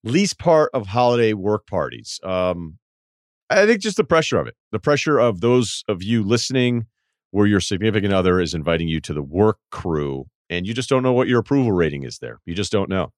Least 0.05 0.39
part 0.39 0.71
of 0.73 0.87
holiday 0.87 1.33
work 1.33 1.67
parties. 1.67 2.21
Um, 2.23 2.79
I 3.51 3.67
think 3.67 3.81
just 3.81 3.97
the 3.97 4.05
pressure 4.05 4.39
of 4.39 4.47
it, 4.47 4.55
the 4.71 4.79
pressure 4.79 5.19
of 5.19 5.41
those 5.41 5.83
of 5.89 6.01
you 6.01 6.23
listening 6.23 6.87
where 7.33 7.49
your 7.49 7.59
significant 7.59 8.15
other 8.15 8.41
is 8.41 8.55
inviting 8.55 8.87
you 8.87 9.01
to 9.01 9.13
the 9.13 9.23
work 9.23 9.59
crew 9.73 10.27
and 10.51 10.67
you 10.67 10.75
just 10.75 10.89
don't 10.89 11.03
know 11.03 11.13
what 11.13 11.29
your 11.29 11.41
approval 11.41 11.73
rating 11.73 12.05
is 12.05 12.19
there. 12.19 12.41
You 12.45 12.55
just 12.55 12.73
don't 12.73 12.89
know. 12.89 13.13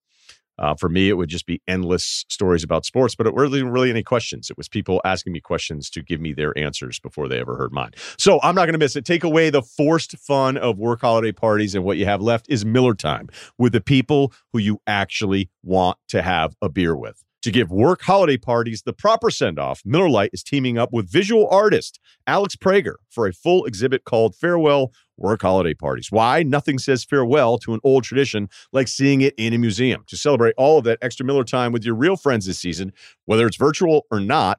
Uh, 0.61 0.75
for 0.75 0.91
me, 0.91 1.09
it 1.09 1.15
would 1.15 1.31
just 1.31 1.47
be 1.47 1.63
endless 1.67 2.27
stories 2.29 2.63
about 2.63 2.85
sports, 2.85 3.15
but 3.15 3.27
it 3.27 3.35
wasn't 3.35 3.73
really 3.73 3.89
any 3.89 4.03
questions. 4.03 4.51
It 4.51 4.59
was 4.59 4.69
people 4.69 5.01
asking 5.05 5.33
me 5.33 5.41
questions 5.41 5.89
to 5.91 6.03
give 6.03 6.21
me 6.21 6.35
their 6.35 6.57
answers 6.57 7.01
before 7.01 7.29
they 7.29 7.41
ever 7.41 7.57
heard 7.57 7.73
mine. 7.73 7.93
So 8.19 8.39
I'm 8.43 8.55
not 8.55 8.67
going 8.67 8.75
to 8.75 8.79
miss 8.79 8.95
it. 8.95 9.07
Take 9.07 9.25
away 9.25 9.49
the 9.49 9.63
forced 9.63 10.19
fun 10.19 10.59
of 10.59 10.79
work 10.79 11.01
holiday 11.01 11.33
parties, 11.33 11.75
and 11.75 11.83
what 11.83 11.97
you 11.97 12.05
have 12.05 12.21
left 12.21 12.45
is 12.51 12.67
Miller 12.67 12.95
time 12.95 13.31
with 13.57 13.73
the 13.73 13.81
people 13.81 14.35
who 14.53 14.59
you 14.59 14.83
actually 14.87 15.49
want 15.63 15.97
to 16.09 16.21
have 16.21 16.55
a 16.61 16.69
beer 16.69 16.95
with. 16.95 17.25
To 17.45 17.51
give 17.51 17.71
work 17.71 18.03
holiday 18.03 18.37
parties 18.37 18.83
the 18.83 18.93
proper 18.93 19.31
send 19.31 19.59
off, 19.59 19.81
Miller 19.87 20.11
Lite 20.11 20.31
is 20.35 20.43
teaming 20.43 20.77
up 20.77 20.91
with 20.93 21.11
visual 21.11 21.49
artist 21.49 21.99
Alex 22.27 22.55
Prager 22.55 22.97
for 23.09 23.27
a 23.27 23.33
full 23.33 23.65
exhibit 23.65 24.05
called 24.05 24.37
Farewell 24.37 24.93
Work 25.21 25.43
Holiday 25.43 25.75
Parties. 25.75 26.11
Why? 26.11 26.43
Nothing 26.43 26.79
says 26.79 27.05
farewell 27.05 27.59
to 27.59 27.75
an 27.75 27.81
old 27.85 28.05
tradition 28.05 28.49
like 28.73 28.89
seeing 28.89 29.21
it 29.21 29.35
in 29.37 29.53
a 29.53 29.59
museum. 29.59 30.05
To 30.09 30.17
celebrate 30.17 30.55
all 30.57 30.79
of 30.79 30.85
that 30.85 30.99
extra 31.03 31.25
Miller 31.25 31.45
time 31.45 31.73
with 31.73 31.85
your 31.85 31.95
real 31.95 32.17
friends 32.17 32.47
this 32.47 32.59
season, 32.59 32.93
whether 33.27 33.47
it's 33.47 33.57
virtual 33.57 34.07
or 34.11 34.21
not, 34.21 34.59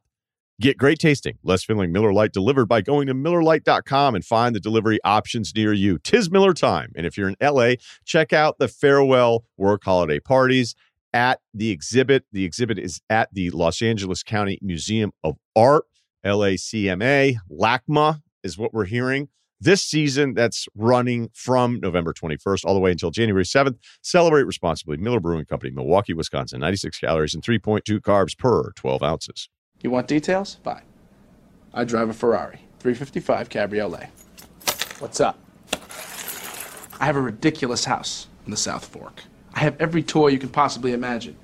Get 0.62 0.78
great 0.78 1.00
tasting, 1.00 1.40
less 1.42 1.64
filling 1.64 1.92
Miller 1.92 2.14
Lite 2.14 2.34
delivered 2.34 2.68
by 2.68 2.82
going 2.82 3.08
to 3.08 3.16
MillerLite.com 3.16 4.14
and 4.14 4.24
find 4.24 4.54
the 4.54 4.60
delivery 4.60 5.00
options 5.04 5.56
near 5.56 5.74
you. 5.74 5.98
Tis 5.98 6.30
Miller 6.30 6.54
time. 6.54 6.92
And 6.96 7.08
if 7.08 7.18
you're 7.18 7.30
in 7.30 7.36
LA, 7.42 7.72
check 8.06 8.32
out 8.32 8.60
the 8.60 8.68
Farewell 8.68 9.44
Work 9.58 9.84
Holiday 9.84 10.20
Parties 10.20 10.76
at 11.14 11.40
the 11.52 11.72
exhibit. 11.72 12.26
The 12.32 12.46
exhibit 12.46 12.78
is 12.78 13.02
at 13.10 13.30
the 13.34 13.50
Los 13.50 13.82
Angeles 13.82 14.22
County 14.22 14.60
Museum 14.62 15.12
of 15.24 15.38
Art, 15.56 15.86
LACMA. 16.24 17.38
LACMA 17.50 18.22
is 18.44 18.56
what 18.56 18.72
we're 18.72 18.86
hearing. 18.86 19.30
This 19.64 19.84
season 19.84 20.34
that's 20.34 20.68
running 20.74 21.30
from 21.36 21.80
November 21.80 22.14
21st 22.14 22.66
all 22.66 22.74
the 22.74 22.80
way 22.80 22.90
until 22.90 23.12
January 23.12 23.44
7th. 23.44 23.78
Celebrate 24.02 24.46
responsibly. 24.46 24.98
Miller 24.98 25.20
Brewing 25.20 25.46
Company, 25.46 25.72
Milwaukee, 25.72 26.14
Wisconsin. 26.14 26.60
96 26.60 26.98
calories 26.98 27.36
and 27.36 27.44
3.2 27.44 28.00
carbs 28.00 28.36
per 28.36 28.72
12 28.72 29.04
ounces. 29.04 29.50
You 29.82 29.92
want 29.92 30.08
details? 30.08 30.58
Fine. 30.64 30.82
I 31.76 31.84
drive 31.84 32.10
a 32.10 32.14
Ferrari 32.14 32.62
355 32.80 33.50
Cabriolet. 33.50 34.08
What's 34.98 35.20
up? 35.20 35.38
I 37.00 37.06
have 37.06 37.16
a 37.16 37.22
ridiculous 37.22 37.86
house 37.86 38.26
in 38.46 38.52
the 38.52 38.58
South 38.58 38.86
Fork. 38.86 39.22
I 39.54 39.60
have 39.60 39.80
every 39.80 40.02
toy 40.02 40.30
you 40.30 40.40
can 40.40 40.50
possibly 40.50 40.94
imagine. 40.94 41.36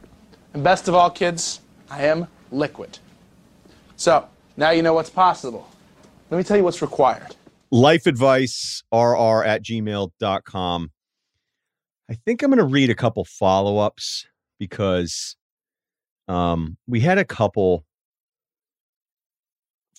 And 0.56 0.64
best 0.64 0.88
of 0.88 0.96
all, 0.96 1.12
kids, 1.12 1.62
I 1.92 2.06
am 2.06 2.28
liquid. 2.52 2.98
So, 3.96 4.28
now 4.56 4.72
you 4.72 4.82
know 4.82 4.96
what's 4.96 5.12
possible. 5.12 5.70
Let 6.32 6.40
me 6.40 6.44
tell 6.44 6.58
you 6.58 6.64
what's 6.64 6.82
required. 6.82 7.37
Life 7.72 8.06
advice, 8.06 8.84
rr 8.94 9.44
at 9.44 9.64
gmail.com. 9.64 10.92
I 12.10 12.14
think 12.14 12.42
I'm 12.42 12.50
going 12.50 12.60
to 12.60 12.64
read 12.64 12.90
a 12.90 12.96
couple 12.96 13.26
follow 13.26 13.80
ups 13.80 14.26
because 14.60 15.36
um, 16.28 16.78
we 16.88 17.02
had 17.02 17.18
a 17.18 17.26
couple 17.26 17.86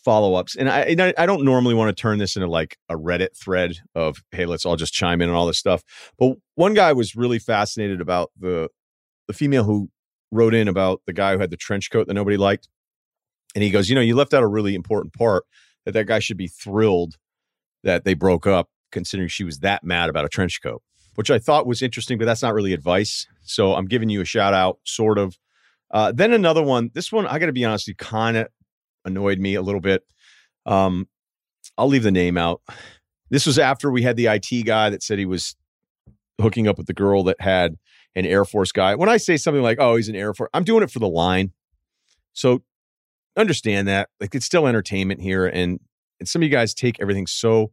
follow 0.03 0.35
ups, 0.35 0.57
and 0.57 0.71
I 0.71 1.13
I 1.19 1.27
don't 1.27 1.45
normally 1.45 1.75
want 1.75 1.95
to 1.95 2.01
turn 2.01 2.19
this 2.19 2.37
into 2.37 2.49
like 2.49 2.79
a 2.89 2.95
Reddit 2.95 3.37
thread 3.37 3.77
of 3.95 4.23
hey, 4.33 4.47
let's 4.47 4.65
all 4.65 4.77
just 4.77 4.95
chime 4.95 5.21
in 5.21 5.29
on 5.29 5.35
all 5.35 5.47
this 5.47 5.59
stuff. 5.59 5.83
But 6.19 6.37
one 6.55 6.73
guy 6.73 6.93
was 6.95 7.15
really 7.15 7.39
fascinated 7.39 8.01
about 8.01 8.31
the 8.39 8.69
the 9.27 9.35
female 9.35 9.65
who 9.65 9.91
wrote 10.31 10.55
in 10.55 10.69
about 10.69 11.03
the 11.07 11.13
guy 11.13 11.35
who 11.35 11.41
had 11.41 11.51
the 11.51 11.57
trench 11.57 11.91
coat 11.91 12.07
that 12.07 12.15
nobody 12.15 12.39
liked, 12.39 12.69
and 13.55 13.63
he 13.63 13.71
goes, 13.71 13.91
you 13.91 13.95
know, 13.95 14.01
you 14.01 14.17
left 14.17 14.33
out 14.33 14.43
a 14.43 14.49
really 14.49 14.75
important 14.75 15.13
part 15.13 15.45
that 15.85 15.93
that 15.93 16.07
guy 16.07 16.19
should 16.19 16.39
be 16.39 16.49
thrilled 16.49 17.17
that 17.89 18.05
they 18.05 18.13
broke 18.13 18.47
up, 18.47 18.69
considering 18.93 19.31
she 19.31 19.45
was 19.45 19.61
that 19.61 19.83
mad 19.83 20.11
about 20.11 20.27
a 20.27 20.29
trench 20.29 20.61
coat, 20.63 20.83
which 21.15 21.31
I 21.31 21.39
thought 21.39 21.67
was 21.67 21.81
interesting, 21.81 22.19
but 22.19 22.27
that's 22.27 22.43
not 22.43 22.53
really 22.53 22.75
advice. 22.75 23.27
So 23.41 23.75
I'm 23.75 23.87
giving 23.87 24.11
you 24.11 24.21
a 24.21 24.27
shout 24.27 24.53
out, 24.53 24.79
sort 24.85 25.19
of. 25.19 25.39
Uh, 25.91 26.13
then 26.13 26.35
another 26.35 26.63
one. 26.63 26.91
This 26.93 27.11
one, 27.11 27.27
I 27.27 27.39
got 27.39 27.47
to 27.47 27.53
be 27.53 27.65
honest, 27.65 27.91
kind 27.97 28.37
of 28.37 28.49
annoyed 29.07 29.39
me 29.39 29.55
a 29.55 29.63
little 29.63 29.81
bit. 29.81 30.03
Um, 30.67 31.09
I'll 31.79 31.89
leave 31.89 32.03
the 32.03 32.11
name 32.11 32.37
out. 32.37 32.61
This 33.31 33.47
was 33.47 33.59
after 33.59 33.91
we 33.91 34.03
had 34.03 34.17
the 34.17 34.27
IT 34.27 34.67
guy 34.67 34.91
that 34.91 35.03
said 35.03 35.19
he 35.19 35.25
was 35.25 35.57
hooking 36.39 36.69
up 36.69 36.77
with 36.77 36.89
the 36.89 36.95
girl 36.95 37.25
that 37.25 37.41
had 37.41 37.77
an 38.15 38.27
Air 38.27 38.45
Force 38.45 38.71
guy. 38.71 38.95
When 38.97 39.09
I 39.09 39.17
say 39.17 39.39
something 39.39 39.63
like, 39.63 39.79
"Oh, 39.81 39.97
he's 39.97 40.11
an 40.11 40.17
Air 40.17 40.35
Force," 40.35 40.51
I'm 40.53 40.65
doing 40.65 40.83
it 40.83 40.91
for 40.91 40.99
the 40.99 41.09
line. 41.09 41.53
So 42.35 42.63
understand 43.35 43.89
that. 43.89 44.11
Like 44.21 44.35
it's 44.35 44.47
still 44.47 44.67
entertainment 44.67 45.23
here, 45.23 45.47
and 45.47 45.81
and 46.21 46.29
some 46.29 46.43
of 46.43 46.45
you 46.45 46.51
guys 46.51 46.75
take 46.75 47.01
everything 47.01 47.27
so 47.27 47.73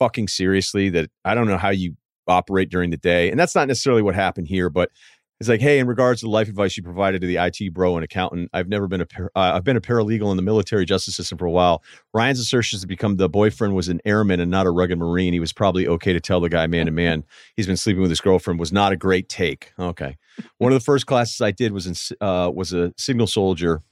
fucking 0.00 0.26
seriously 0.26 0.88
that 0.90 1.10
I 1.24 1.36
don't 1.36 1.46
know 1.46 1.58
how 1.58 1.70
you 1.70 1.94
operate 2.26 2.70
during 2.70 2.90
the 2.90 2.96
day. 2.96 3.30
And 3.30 3.38
that's 3.38 3.54
not 3.54 3.68
necessarily 3.68 4.02
what 4.02 4.16
happened 4.16 4.48
here, 4.48 4.68
but 4.68 4.90
it's 5.38 5.48
like, 5.48 5.62
hey, 5.62 5.78
in 5.78 5.86
regards 5.86 6.20
to 6.20 6.26
the 6.26 6.30
life 6.30 6.48
advice 6.48 6.76
you 6.76 6.82
provided 6.82 7.22
to 7.22 7.26
the 7.26 7.36
IT 7.36 7.72
bro 7.72 7.96
and 7.96 8.04
accountant, 8.04 8.50
I've 8.52 8.68
never 8.68 8.86
been 8.86 9.00
a 9.00 9.06
par- 9.06 9.32
uh, 9.34 9.52
I've 9.54 9.64
been 9.64 9.76
a 9.76 9.80
paralegal 9.80 10.30
in 10.30 10.36
the 10.36 10.42
military 10.42 10.84
justice 10.84 11.16
system 11.16 11.38
for 11.38 11.46
a 11.46 11.50
while. 11.50 11.82
Ryen's 12.14 12.38
assertions 12.38 12.82
to 12.82 12.86
become 12.86 13.16
the 13.16 13.28
boyfriend 13.28 13.74
was 13.74 13.88
an 13.88 14.02
airman 14.04 14.38
and 14.40 14.50
not 14.50 14.66
a 14.66 14.70
rugged 14.70 14.98
marine. 14.98 15.32
He 15.32 15.40
was 15.40 15.54
probably 15.54 15.88
okay 15.88 16.12
to 16.12 16.20
tell 16.20 16.40
the 16.40 16.50
guy 16.50 16.66
man 16.66 16.86
to 16.86 16.92
man 16.92 17.24
he's 17.56 17.66
been 17.66 17.78
sleeping 17.78 18.02
with 18.02 18.10
his 18.10 18.20
girlfriend 18.20 18.60
was 18.60 18.70
not 18.70 18.92
a 18.92 18.96
great 18.96 19.30
take. 19.30 19.72
Okay, 19.78 20.18
one 20.58 20.72
of 20.72 20.78
the 20.78 20.84
first 20.84 21.06
classes 21.06 21.40
I 21.40 21.52
did 21.52 21.72
was 21.72 21.86
in 21.86 21.94
uh, 22.20 22.50
was 22.54 22.74
a 22.74 22.92
signal 22.98 23.26
soldier. 23.26 23.82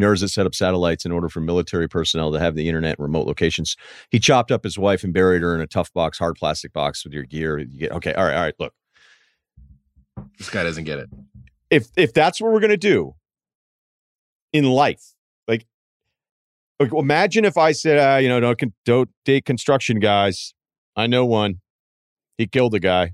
Nerds 0.00 0.20
that 0.20 0.28
set 0.28 0.46
up 0.46 0.54
satellites 0.54 1.04
in 1.04 1.12
order 1.12 1.28
for 1.28 1.40
military 1.40 1.88
personnel 1.88 2.32
to 2.32 2.38
have 2.38 2.54
the 2.54 2.66
internet 2.66 2.98
in 2.98 3.02
remote 3.02 3.26
locations. 3.26 3.76
He 4.10 4.18
chopped 4.18 4.50
up 4.50 4.64
his 4.64 4.78
wife 4.78 5.04
and 5.04 5.12
buried 5.12 5.42
her 5.42 5.54
in 5.54 5.60
a 5.60 5.66
tough 5.66 5.92
box, 5.92 6.18
hard 6.18 6.36
plastic 6.36 6.72
box 6.72 7.04
with 7.04 7.12
your 7.12 7.24
gear. 7.24 7.58
You 7.58 7.78
get, 7.78 7.92
okay, 7.92 8.14
all 8.14 8.24
right, 8.24 8.34
all 8.34 8.42
right. 8.42 8.54
Look, 8.58 8.72
this 10.38 10.48
guy 10.48 10.62
doesn't 10.62 10.84
get 10.84 10.98
it. 10.98 11.10
If 11.70 11.88
if 11.96 12.14
that's 12.14 12.40
what 12.40 12.52
we're 12.52 12.60
gonna 12.60 12.76
do 12.76 13.14
in 14.52 14.64
life, 14.64 15.14
like, 15.46 15.66
like 16.80 16.92
imagine 16.92 17.44
if 17.44 17.58
I 17.58 17.72
said, 17.72 17.98
uh, 17.98 18.18
you 18.18 18.28
know, 18.28 18.40
don't 18.40 18.74
don't 18.84 19.10
date 19.24 19.44
construction 19.44 20.00
guys. 20.00 20.54
I 20.96 21.06
know 21.06 21.26
one. 21.26 21.60
He 22.38 22.46
killed 22.46 22.74
a 22.74 22.80
guy. 22.80 23.12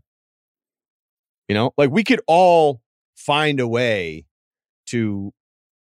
You 1.49 1.55
know, 1.55 1.73
like 1.77 1.91
we 1.91 2.05
could 2.05 2.21
all 2.27 2.83
find 3.17 3.59
a 3.59 3.67
way 3.67 4.27
to 4.87 5.33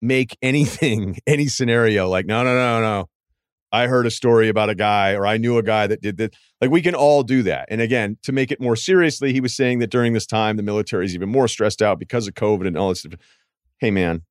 make 0.00 0.36
anything, 0.42 1.18
any 1.26 1.46
scenario 1.46 2.08
like, 2.08 2.26
no, 2.26 2.42
no, 2.44 2.54
no, 2.54 2.80
no. 2.80 3.08
I 3.72 3.88
heard 3.88 4.06
a 4.06 4.10
story 4.10 4.48
about 4.48 4.70
a 4.70 4.74
guy 4.74 5.14
or 5.14 5.26
I 5.26 5.36
knew 5.36 5.58
a 5.58 5.62
guy 5.62 5.86
that 5.86 6.00
did 6.00 6.16
that. 6.18 6.34
Like 6.60 6.70
we 6.70 6.80
can 6.80 6.94
all 6.94 7.22
do 7.22 7.42
that. 7.42 7.66
And 7.68 7.80
again, 7.80 8.16
to 8.22 8.32
make 8.32 8.50
it 8.50 8.60
more 8.60 8.76
seriously, 8.76 9.32
he 9.32 9.40
was 9.40 9.54
saying 9.54 9.80
that 9.80 9.90
during 9.90 10.12
this 10.12 10.26
time, 10.26 10.56
the 10.56 10.62
military 10.62 11.04
is 11.04 11.14
even 11.14 11.28
more 11.28 11.48
stressed 11.48 11.82
out 11.82 11.98
because 11.98 12.28
of 12.28 12.34
COVID 12.34 12.66
and 12.66 12.78
all 12.78 12.90
this. 12.90 13.04
Hey, 13.78 13.90
man, 13.90 14.22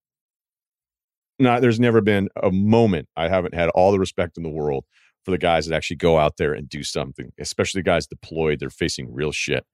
not 1.37 1.61
there's 1.61 1.79
never 1.79 2.01
been 2.01 2.29
a 2.41 2.51
moment 2.51 3.09
I 3.15 3.27
haven't 3.27 3.53
had 3.53 3.69
all 3.69 3.91
the 3.91 3.99
respect 3.99 4.37
in 4.37 4.43
the 4.43 4.49
world 4.49 4.85
for 5.23 5.31
the 5.31 5.37
guys 5.37 5.65
that 5.65 5.75
actually 5.75 5.97
go 5.97 6.17
out 6.17 6.37
there 6.37 6.53
and 6.53 6.69
do 6.69 6.83
something, 6.83 7.31
especially 7.39 7.81
guys 7.81 8.07
deployed. 8.07 8.59
They're 8.59 8.69
facing 8.69 9.13
real 9.13 9.31
shit 9.31 9.65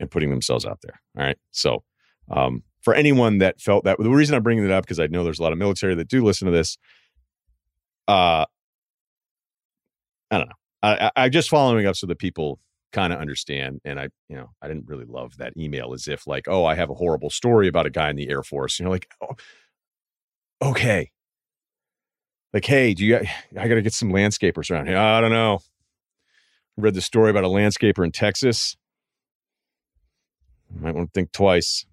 and 0.00 0.10
putting 0.10 0.30
themselves 0.30 0.64
out 0.64 0.78
there. 0.82 1.00
All 1.16 1.24
right. 1.24 1.36
So, 1.50 1.82
um, 2.30 2.62
for 2.82 2.94
anyone 2.94 3.38
that 3.38 3.60
felt 3.60 3.84
that, 3.84 3.98
the 3.98 4.10
reason 4.10 4.34
I'm 4.34 4.42
bringing 4.42 4.64
it 4.64 4.70
up 4.70 4.84
because 4.84 5.00
I 5.00 5.06
know 5.06 5.24
there's 5.24 5.38
a 5.38 5.42
lot 5.42 5.52
of 5.52 5.58
military 5.58 5.94
that 5.94 6.08
do 6.08 6.24
listen 6.24 6.46
to 6.46 6.52
this. 6.52 6.76
Uh, 8.08 8.44
I 10.30 10.38
don't 10.38 10.48
know. 10.48 10.54
I, 10.82 11.10
I, 11.14 11.24
am 11.26 11.30
just 11.30 11.48
following 11.48 11.86
up 11.86 11.94
so 11.94 12.06
that 12.08 12.18
people 12.18 12.58
kind 12.92 13.12
of 13.12 13.20
understand. 13.20 13.80
And 13.84 14.00
I, 14.00 14.08
you 14.28 14.36
know, 14.36 14.50
I 14.60 14.68
didn't 14.68 14.86
really 14.86 15.04
love 15.04 15.36
that 15.38 15.56
email 15.56 15.92
as 15.94 16.08
if 16.08 16.26
like, 16.26 16.48
oh, 16.48 16.64
I 16.64 16.74
have 16.74 16.90
a 16.90 16.94
horrible 16.94 17.30
story 17.30 17.68
about 17.68 17.86
a 17.86 17.90
guy 17.90 18.10
in 18.10 18.16
the 18.16 18.28
Air 18.28 18.42
Force. 18.42 18.78
You 18.78 18.84
know, 18.84 18.90
like, 18.90 19.08
oh, 19.20 19.34
okay. 20.70 21.10
Like, 22.52 22.64
hey, 22.64 22.94
do 22.94 23.04
you? 23.04 23.16
I 23.58 23.68
got 23.68 23.74
to 23.74 23.82
get 23.82 23.94
some 23.94 24.10
landscapers 24.10 24.70
around 24.70 24.86
here. 24.88 24.98
I 24.98 25.20
don't 25.20 25.30
know. 25.30 25.60
read 26.76 26.94
the 26.94 27.00
story 27.00 27.30
about 27.30 27.44
a 27.44 27.48
landscaper 27.48 28.04
in 28.04 28.12
Texas. 28.12 28.76
Might 30.74 30.94
want 30.94 31.08
to 31.08 31.12
think 31.12 31.32
twice. 31.32 31.86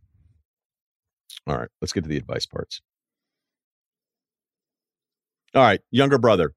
All 1.49 1.57
right, 1.57 1.69
let's 1.81 1.91
get 1.93 2.03
to 2.03 2.09
the 2.09 2.17
advice 2.17 2.45
parts. 2.45 2.79
All 5.55 5.63
right, 5.63 5.81
younger 5.89 6.19
brother. 6.19 6.53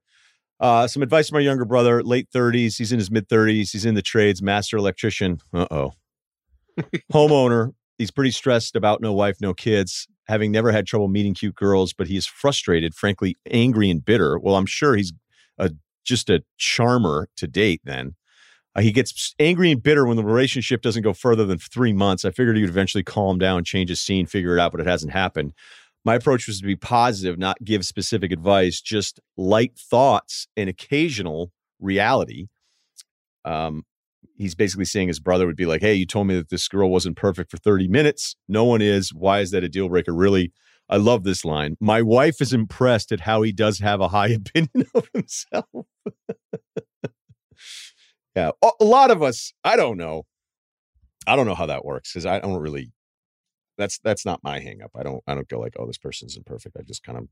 Uh, 0.59 0.87
some 0.87 1.01
advice 1.01 1.29
from 1.29 1.37
my 1.37 1.41
younger 1.41 1.65
brother, 1.65 2.03
late 2.03 2.29
30s. 2.33 2.77
He's 2.77 2.91
in 2.91 2.99
his 2.99 3.09
mid 3.09 3.27
30s. 3.27 3.71
He's 3.71 3.85
in 3.85 3.95
the 3.95 4.03
trades, 4.03 4.41
master 4.43 4.77
electrician. 4.77 5.39
Uh 5.51 5.65
oh. 5.71 5.93
Homeowner. 7.11 7.73
He's 7.97 8.11
pretty 8.11 8.31
stressed 8.31 8.75
about 8.75 9.01
no 9.01 9.13
wife, 9.13 9.37
no 9.41 9.53
kids, 9.55 10.07
having 10.27 10.51
never 10.51 10.71
had 10.71 10.85
trouble 10.85 11.07
meeting 11.07 11.33
cute 11.33 11.55
girls, 11.55 11.91
but 11.91 12.07
he 12.07 12.15
is 12.15 12.27
frustrated, 12.27 12.93
frankly, 12.93 13.35
angry 13.49 13.89
and 13.89 14.05
bitter. 14.05 14.37
Well, 14.37 14.55
I'm 14.55 14.65
sure 14.67 14.95
he's 14.95 15.11
a, 15.57 15.71
just 16.03 16.29
a 16.29 16.43
charmer 16.57 17.29
to 17.37 17.47
date 17.47 17.81
then. 17.83 18.15
Uh, 18.75 18.81
he 18.81 18.91
gets 18.91 19.35
angry 19.39 19.71
and 19.71 19.83
bitter 19.83 20.05
when 20.05 20.17
the 20.17 20.23
relationship 20.23 20.81
doesn't 20.81 21.03
go 21.03 21.13
further 21.13 21.45
than 21.45 21.59
three 21.59 21.93
months. 21.93 22.25
I 22.25 22.31
figured 22.31 22.55
he 22.55 22.63
would 22.63 22.71
eventually 22.71 23.03
calm 23.03 23.37
down, 23.37 23.63
change 23.63 23.89
his 23.89 24.01
scene, 24.01 24.25
figure 24.25 24.57
it 24.57 24.59
out, 24.59 24.71
but 24.71 24.81
it 24.81 24.87
hasn't 24.87 25.13
happened 25.13 25.53
my 26.05 26.15
approach 26.15 26.47
was 26.47 26.59
to 26.59 26.65
be 26.65 26.75
positive, 26.75 27.37
not 27.39 27.63
give 27.63 27.85
specific 27.85 28.31
advice, 28.31 28.81
just 28.81 29.19
light 29.37 29.77
thoughts 29.77 30.47
and 30.57 30.69
occasional 30.69 31.51
reality. 31.79 32.47
Um, 33.45 33.83
he's 34.37 34.55
basically 34.55 34.85
saying 34.85 35.07
his 35.07 35.19
brother 35.19 35.45
would 35.45 35.55
be 35.55 35.65
like, 35.65 35.81
Hey, 35.81 35.93
you 35.93 36.05
told 36.05 36.27
me 36.27 36.35
that 36.35 36.49
this 36.49 36.67
girl 36.67 36.89
wasn't 36.89 37.15
perfect 37.15 37.51
for 37.51 37.57
30 37.57 37.87
minutes. 37.87 38.35
No 38.47 38.65
one 38.65 38.81
is. 38.81 39.13
Why 39.13 39.39
is 39.39 39.51
that 39.51 39.63
a 39.63 39.69
deal 39.69 39.87
breaker? 39.89 40.13
Really, 40.13 40.51
I 40.89 40.97
love 40.97 41.23
this 41.23 41.45
line. 41.45 41.77
My 41.79 42.01
wife 42.01 42.41
is 42.41 42.53
impressed 42.53 43.11
at 43.11 43.21
how 43.21 43.41
he 43.41 43.51
does 43.51 43.79
have 43.79 44.01
a 44.01 44.09
high 44.09 44.27
opinion 44.29 44.87
of 44.93 45.07
himself. 45.13 45.65
yeah. 48.35 48.51
A 48.79 48.83
lot 48.83 49.11
of 49.11 49.21
us, 49.21 49.53
I 49.63 49.75
don't 49.75 49.97
know. 49.97 50.23
I 51.25 51.35
don't 51.35 51.45
know 51.45 51.55
how 51.55 51.67
that 51.67 51.85
works 51.85 52.11
because 52.11 52.25
I 52.25 52.39
don't 52.39 52.57
really 52.57 52.91
that's 53.77 53.99
that's 53.99 54.25
not 54.25 54.43
my 54.43 54.59
hangup. 54.59 54.89
I 54.95 55.03
don't 55.03 55.23
I 55.27 55.35
don't 55.35 55.47
go 55.47 55.59
like, 55.59 55.75
oh, 55.79 55.87
this 55.87 55.97
person's 55.97 56.37
imperfect. 56.37 56.75
I 56.77 56.83
just 56.83 57.03
kind 57.03 57.17
of 57.17 57.27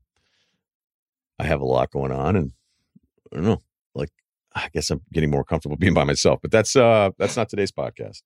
I 1.38 1.44
have 1.44 1.60
a 1.60 1.66
lot 1.66 1.90
going 1.90 2.12
on 2.12 2.36
and 2.36 2.52
I 3.32 3.36
don't 3.36 3.44
know. 3.44 3.62
Like 3.94 4.10
I 4.54 4.68
guess 4.72 4.90
I'm 4.90 5.02
getting 5.12 5.30
more 5.30 5.44
comfortable 5.44 5.76
being 5.78 5.94
by 5.94 6.04
myself. 6.04 6.40
But 6.42 6.50
that's 6.50 6.76
uh 6.76 7.10
that's 7.18 7.36
not 7.36 7.48
today's 7.48 7.72
podcast. 7.72 8.22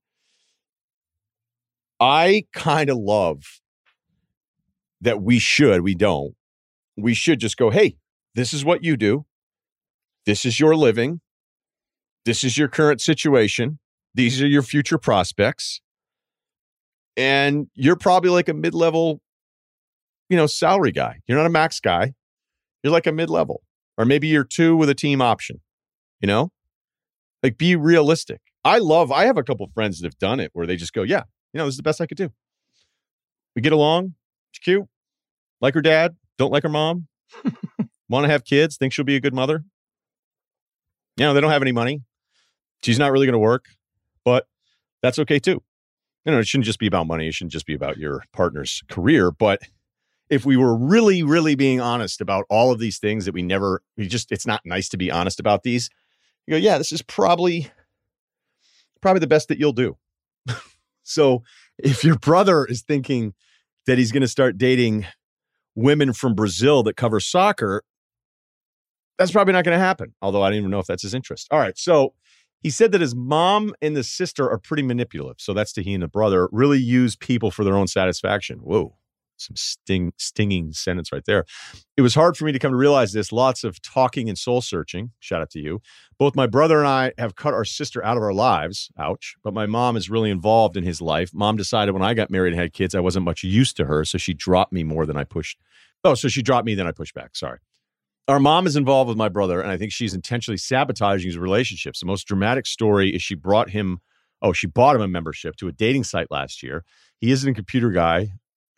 I 1.98 2.44
kind 2.52 2.90
of 2.90 2.98
love 2.98 3.42
that 5.00 5.22
we 5.22 5.38
should, 5.38 5.82
we 5.82 5.94
don't. 5.94 6.34
We 6.96 7.14
should 7.14 7.40
just 7.40 7.56
go, 7.56 7.70
hey, 7.70 7.96
this 8.34 8.52
is 8.52 8.64
what 8.64 8.84
you 8.84 8.96
do. 8.96 9.24
This 10.24 10.44
is 10.44 10.58
your 10.58 10.74
living. 10.76 11.20
This 12.26 12.44
is 12.44 12.58
your 12.58 12.68
current 12.68 13.00
situation. 13.00 13.78
These 14.14 14.42
are 14.42 14.46
your 14.46 14.62
future 14.62 14.98
prospects. 14.98 15.80
And 17.16 17.68
you're 17.74 17.96
probably 17.96 18.30
like 18.30 18.48
a 18.48 18.54
mid-level 18.54 19.22
you 20.28 20.36
know 20.36 20.46
salary 20.46 20.92
guy. 20.92 21.20
You're 21.26 21.38
not 21.38 21.46
a 21.46 21.50
max 21.50 21.80
guy. 21.80 22.12
You're 22.82 22.92
like 22.92 23.06
a 23.06 23.12
mid-level. 23.12 23.62
Or 23.96 24.04
maybe 24.04 24.26
you're 24.26 24.44
two 24.44 24.76
with 24.76 24.90
a 24.90 24.94
team 24.94 25.22
option 25.22 25.60
you 26.20 26.26
know? 26.26 26.50
Like 27.42 27.58
be 27.58 27.76
realistic. 27.76 28.40
I 28.64 28.78
love 28.78 29.12
i 29.12 29.26
have 29.26 29.38
a 29.38 29.44
couple 29.44 29.68
friends 29.74 30.00
that 30.00 30.06
have 30.06 30.18
done 30.18 30.40
it 30.40 30.50
where 30.52 30.66
they 30.66 30.74
just 30.74 30.92
go 30.92 31.02
yeah 31.02 31.22
you 31.52 31.58
know 31.58 31.66
this 31.66 31.74
is 31.74 31.76
the 31.76 31.84
best 31.84 32.00
i 32.00 32.06
could 32.06 32.16
do. 32.16 32.30
We 33.54 33.62
get 33.62 33.72
along. 33.72 34.14
She's 34.50 34.62
cute. 34.62 34.86
Like 35.60 35.74
her 35.74 35.82
dad. 35.82 36.16
Don't 36.36 36.52
like 36.52 36.64
her 36.64 36.68
mom. 36.68 37.06
Want 38.08 38.24
to 38.24 38.28
have 38.28 38.44
kids. 38.44 38.76
Think 38.76 38.92
she'll 38.92 39.04
be 39.04 39.16
a 39.16 39.20
good 39.20 39.34
mother. 39.34 39.64
You 41.16 41.24
know 41.24 41.32
they 41.32 41.40
don't 41.40 41.52
have 41.52 41.62
any 41.62 41.72
money 41.72 42.02
she's 42.82 42.98
not 42.98 43.12
really 43.12 43.26
going 43.26 43.32
to 43.32 43.38
work 43.38 43.66
but 44.24 44.46
that's 45.02 45.18
okay 45.18 45.38
too 45.38 45.62
you 46.26 46.32
know, 46.32 46.40
it 46.40 46.48
shouldn't 46.48 46.66
just 46.66 46.80
be 46.80 46.88
about 46.88 47.06
money. 47.06 47.28
It 47.28 47.34
shouldn't 47.34 47.52
just 47.52 47.66
be 47.66 47.74
about 47.74 47.98
your 47.98 48.24
partner's 48.32 48.82
career. 48.90 49.30
But 49.30 49.60
if 50.28 50.44
we 50.44 50.56
were 50.56 50.76
really, 50.76 51.22
really 51.22 51.54
being 51.54 51.80
honest 51.80 52.20
about 52.20 52.44
all 52.50 52.72
of 52.72 52.80
these 52.80 52.98
things 52.98 53.24
that 53.24 53.32
we 53.32 53.42
never, 53.42 53.80
we 53.96 54.08
just, 54.08 54.32
it's 54.32 54.46
not 54.46 54.60
nice 54.64 54.88
to 54.88 54.96
be 54.96 55.08
honest 55.08 55.38
about 55.38 55.62
these. 55.62 55.88
You 56.46 56.54
go, 56.54 56.58
yeah, 56.58 56.78
this 56.78 56.90
is 56.90 57.00
probably, 57.00 57.70
probably 59.00 59.20
the 59.20 59.28
best 59.28 59.46
that 59.48 59.58
you'll 59.58 59.72
do. 59.72 59.96
so 61.04 61.44
if 61.78 62.02
your 62.02 62.18
brother 62.18 62.64
is 62.64 62.82
thinking 62.82 63.32
that 63.86 63.96
he's 63.96 64.10
going 64.10 64.22
to 64.22 64.28
start 64.28 64.58
dating 64.58 65.06
women 65.76 66.12
from 66.12 66.34
Brazil 66.34 66.82
that 66.82 66.96
cover 66.96 67.20
soccer, 67.20 67.84
that's 69.16 69.30
probably 69.30 69.52
not 69.52 69.64
going 69.64 69.78
to 69.78 69.84
happen. 69.84 70.12
Although 70.20 70.42
I 70.42 70.50
don't 70.50 70.58
even 70.58 70.72
know 70.72 70.80
if 70.80 70.86
that's 70.88 71.04
his 71.04 71.14
interest. 71.14 71.46
All 71.52 71.60
right. 71.60 71.78
So 71.78 72.14
he 72.66 72.70
said 72.70 72.90
that 72.90 73.00
his 73.00 73.14
mom 73.14 73.76
and 73.80 73.96
the 73.96 74.02
sister 74.02 74.50
are 74.50 74.58
pretty 74.58 74.82
manipulative. 74.82 75.36
So 75.38 75.54
that's 75.54 75.72
to 75.74 75.84
he 75.84 75.94
and 75.94 76.02
the 76.02 76.08
brother 76.08 76.48
really 76.50 76.80
use 76.80 77.14
people 77.14 77.52
for 77.52 77.62
their 77.62 77.76
own 77.76 77.86
satisfaction. 77.86 78.58
Whoa, 78.58 78.96
some 79.36 79.54
sting, 79.54 80.12
stinging 80.16 80.72
sentence 80.72 81.12
right 81.12 81.24
there. 81.26 81.44
It 81.96 82.02
was 82.02 82.16
hard 82.16 82.36
for 82.36 82.44
me 82.44 82.50
to 82.50 82.58
come 82.58 82.72
to 82.72 82.76
realize 82.76 83.12
this. 83.12 83.30
Lots 83.30 83.62
of 83.62 83.80
talking 83.82 84.28
and 84.28 84.36
soul 84.36 84.62
searching. 84.62 85.12
Shout 85.20 85.40
out 85.40 85.50
to 85.50 85.60
you. 85.60 85.80
Both 86.18 86.34
my 86.34 86.48
brother 86.48 86.80
and 86.80 86.88
I 86.88 87.12
have 87.18 87.36
cut 87.36 87.54
our 87.54 87.64
sister 87.64 88.04
out 88.04 88.16
of 88.16 88.24
our 88.24 88.34
lives. 88.34 88.90
Ouch. 88.98 89.36
But 89.44 89.54
my 89.54 89.66
mom 89.66 89.96
is 89.96 90.10
really 90.10 90.32
involved 90.32 90.76
in 90.76 90.82
his 90.82 91.00
life. 91.00 91.32
Mom 91.32 91.56
decided 91.56 91.92
when 91.92 92.02
I 92.02 92.14
got 92.14 92.32
married 92.32 92.52
and 92.52 92.60
had 92.60 92.72
kids, 92.72 92.96
I 92.96 93.00
wasn't 93.00 93.26
much 93.26 93.44
used 93.44 93.76
to 93.76 93.84
her. 93.84 94.04
So 94.04 94.18
she 94.18 94.34
dropped 94.34 94.72
me 94.72 94.82
more 94.82 95.06
than 95.06 95.16
I 95.16 95.22
pushed. 95.22 95.60
Oh, 96.02 96.14
so 96.14 96.26
she 96.26 96.42
dropped 96.42 96.66
me, 96.66 96.74
then 96.74 96.88
I 96.88 96.90
pushed 96.90 97.14
back. 97.14 97.36
Sorry 97.36 97.60
our 98.28 98.40
mom 98.40 98.66
is 98.66 98.76
involved 98.76 99.08
with 99.08 99.16
my 99.16 99.28
brother, 99.28 99.60
and 99.60 99.70
I 99.70 99.76
think 99.76 99.92
she's 99.92 100.14
intentionally 100.14 100.58
sabotaging 100.58 101.28
his 101.28 101.38
relationships. 101.38 102.00
The 102.00 102.06
most 102.06 102.26
dramatic 102.26 102.66
story 102.66 103.10
is 103.10 103.22
she 103.22 103.34
brought 103.34 103.70
him, 103.70 104.00
oh, 104.42 104.52
she 104.52 104.66
bought 104.66 104.96
him 104.96 105.02
a 105.02 105.08
membership 105.08 105.56
to 105.56 105.68
a 105.68 105.72
dating 105.72 106.04
site 106.04 106.30
last 106.30 106.62
year. 106.62 106.84
He 107.18 107.30
isn't 107.30 107.48
a 107.48 107.54
computer 107.54 107.90
guy. 107.90 108.30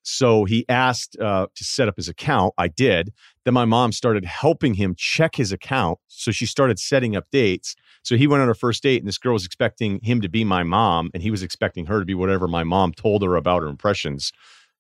So 0.03 0.45
he 0.45 0.65
asked 0.71 1.19
uh, 1.19 1.49
to 1.55 1.65
set 1.65 1.89
up 1.89 1.97
his 1.97 2.09
account. 2.09 2.55
I 2.57 2.69
did. 2.69 3.13
Then 3.45 3.53
my 3.53 3.67
mom 3.67 3.93
started 3.93 4.25
helping 4.25 4.75
him 4.75 4.95
check 4.97 5.37
his 5.37 5.53
account. 5.53 5.99
So 6.07 6.31
she 6.31 6.47
started 6.47 6.79
setting 6.79 7.15
up 7.15 7.27
dates. 7.31 7.75
So 8.03 8.17
he 8.17 8.27
went 8.27 8.43
on 8.43 8.49
a 8.49 8.55
first 8.55 8.83
date, 8.83 9.03
and 9.03 9.09
this 9.09 9.19
girl 9.19 9.35
was 9.35 9.45
expecting 9.45 10.01
him 10.03 10.23
to 10.23 10.29
be 10.29 10.45
my 10.45 10.63
mom, 10.63 11.11
and 11.13 11.23
he 11.23 11.31
was 11.31 11.43
expecting 11.43 11.87
her 11.87 11.99
to 11.99 12.07
be 12.07 12.15
whatever 12.15 12.49
my 12.49 12.65
mom 12.65 12.93
told 12.93 13.23
her 13.23 13.37
about 13.37 13.63
her 13.63 13.69
impressions. 13.69 14.33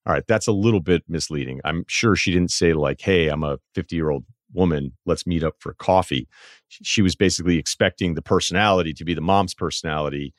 All 0.06 0.14
right, 0.14 0.26
that's 0.26 0.46
a 0.46 0.52
little 0.52 0.80
bit 0.80 1.02
misleading. 1.08 1.60
I'm 1.64 1.84
sure 1.88 2.16
she 2.16 2.30
didn't 2.30 2.50
say, 2.50 2.72
like, 2.72 3.02
hey, 3.02 3.28
I'm 3.28 3.42
a 3.42 3.58
50 3.74 3.96
year 3.96 4.08
old 4.08 4.24
woman, 4.52 4.92
let's 5.06 5.26
meet 5.26 5.42
up 5.42 5.56
for 5.58 5.74
coffee. 5.74 6.28
She 6.68 7.02
was 7.02 7.14
basically 7.16 7.58
expecting 7.58 8.14
the 8.14 8.22
personality 8.22 8.92
to 8.94 9.04
be 9.04 9.14
the 9.14 9.20
mom's 9.20 9.54
personality 9.54 10.34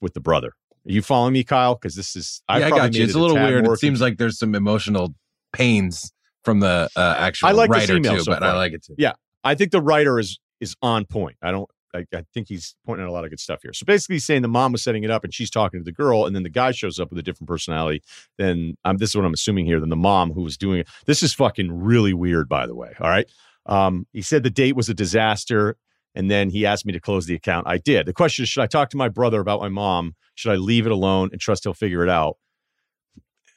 with 0.00 0.14
the 0.14 0.20
brother. 0.20 0.52
Are 0.86 0.92
you 0.92 1.02
following 1.02 1.32
me, 1.32 1.44
Kyle? 1.44 1.74
Because 1.74 1.94
this 1.94 2.16
is 2.16 2.42
I, 2.48 2.60
yeah, 2.60 2.66
I 2.66 2.70
got 2.70 2.94
you. 2.94 3.04
It's 3.04 3.14
it 3.14 3.18
a 3.18 3.20
little 3.20 3.36
weird. 3.36 3.66
It 3.66 3.78
seems 3.78 4.00
like 4.00 4.16
there's 4.16 4.38
some 4.38 4.54
emotional 4.54 5.14
pains 5.52 6.12
from 6.44 6.60
the 6.60 6.88
uh, 6.96 7.14
actual 7.18 7.48
I 7.48 7.52
like 7.52 7.70
writer 7.70 7.98
too, 7.98 8.20
so 8.20 8.32
but 8.32 8.40
far. 8.40 8.48
I 8.48 8.56
like 8.56 8.72
it 8.72 8.84
too. 8.84 8.94
Yeah, 8.96 9.12
I 9.44 9.54
think 9.54 9.70
the 9.70 9.82
writer 9.82 10.18
is 10.18 10.38
is 10.60 10.76
on 10.80 11.04
point. 11.04 11.36
I 11.42 11.50
don't. 11.50 11.68
I, 11.94 12.04
I, 12.14 12.24
think 12.34 12.48
he's 12.48 12.74
pointing 12.84 13.04
out 13.04 13.08
a 13.08 13.12
lot 13.12 13.24
of 13.24 13.30
good 13.30 13.40
stuff 13.40 13.60
here. 13.62 13.72
So 13.72 13.84
basically, 13.86 14.16
he's 14.16 14.24
saying 14.24 14.42
the 14.42 14.48
mom 14.48 14.72
was 14.72 14.82
setting 14.82 15.04
it 15.04 15.10
up 15.10 15.24
and 15.24 15.32
she's 15.32 15.50
talking 15.50 15.80
to 15.80 15.84
the 15.84 15.92
girl, 15.92 16.26
and 16.26 16.34
then 16.34 16.42
the 16.42 16.50
guy 16.50 16.72
shows 16.72 16.98
up 16.98 17.10
with 17.10 17.18
a 17.18 17.22
different 17.22 17.48
personality. 17.48 18.02
Then 18.36 18.76
um, 18.84 18.98
this 18.98 19.10
is 19.10 19.16
what 19.16 19.24
I'm 19.24 19.32
assuming 19.32 19.66
here. 19.66 19.80
than 19.80 19.88
the 19.88 19.96
mom 19.96 20.32
who 20.32 20.42
was 20.42 20.56
doing 20.56 20.80
it. 20.80 20.88
This 21.06 21.22
is 21.22 21.32
fucking 21.34 21.72
really 21.72 22.12
weird, 22.12 22.48
by 22.48 22.66
the 22.66 22.74
way. 22.74 22.94
All 23.00 23.08
right. 23.08 23.30
Um, 23.66 24.06
he 24.12 24.22
said 24.22 24.42
the 24.42 24.50
date 24.50 24.76
was 24.76 24.88
a 24.88 24.94
disaster, 24.94 25.76
and 26.14 26.30
then 26.30 26.50
he 26.50 26.66
asked 26.66 26.86
me 26.86 26.92
to 26.92 27.00
close 27.00 27.26
the 27.26 27.34
account. 27.34 27.66
I 27.66 27.78
did. 27.78 28.06
The 28.06 28.12
question 28.12 28.42
is, 28.42 28.48
should 28.48 28.62
I 28.62 28.66
talk 28.66 28.90
to 28.90 28.96
my 28.96 29.08
brother 29.08 29.40
about 29.40 29.60
my 29.60 29.68
mom? 29.68 30.14
Should 30.34 30.52
I 30.52 30.56
leave 30.56 30.86
it 30.86 30.92
alone 30.92 31.30
and 31.32 31.40
trust 31.40 31.64
he'll 31.64 31.74
figure 31.74 32.02
it 32.02 32.08
out? 32.08 32.38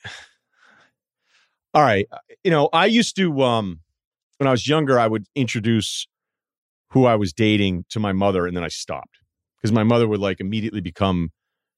All 1.74 1.82
right. 1.82 2.08
You 2.44 2.52
know, 2.52 2.70
I 2.74 2.88
used 2.88 3.16
to 3.18 3.42
um, 3.42 3.80
when 4.38 4.48
I 4.48 4.52
was 4.52 4.68
younger, 4.68 5.00
I 5.00 5.08
would 5.08 5.28
introduce 5.36 6.08
who 6.92 7.06
I 7.06 7.16
was 7.16 7.34
dating 7.34 7.86
to 7.90 8.00
my 8.00 8.12
mother, 8.14 8.46
and 8.46 8.56
then 8.56 8.64
I 8.64 8.70
stopped 8.70 9.20
because 9.58 9.72
my 9.72 9.84
mother 9.84 10.08
would 10.08 10.20
like 10.20 10.40
immediately 10.40 10.82
become 10.82 11.30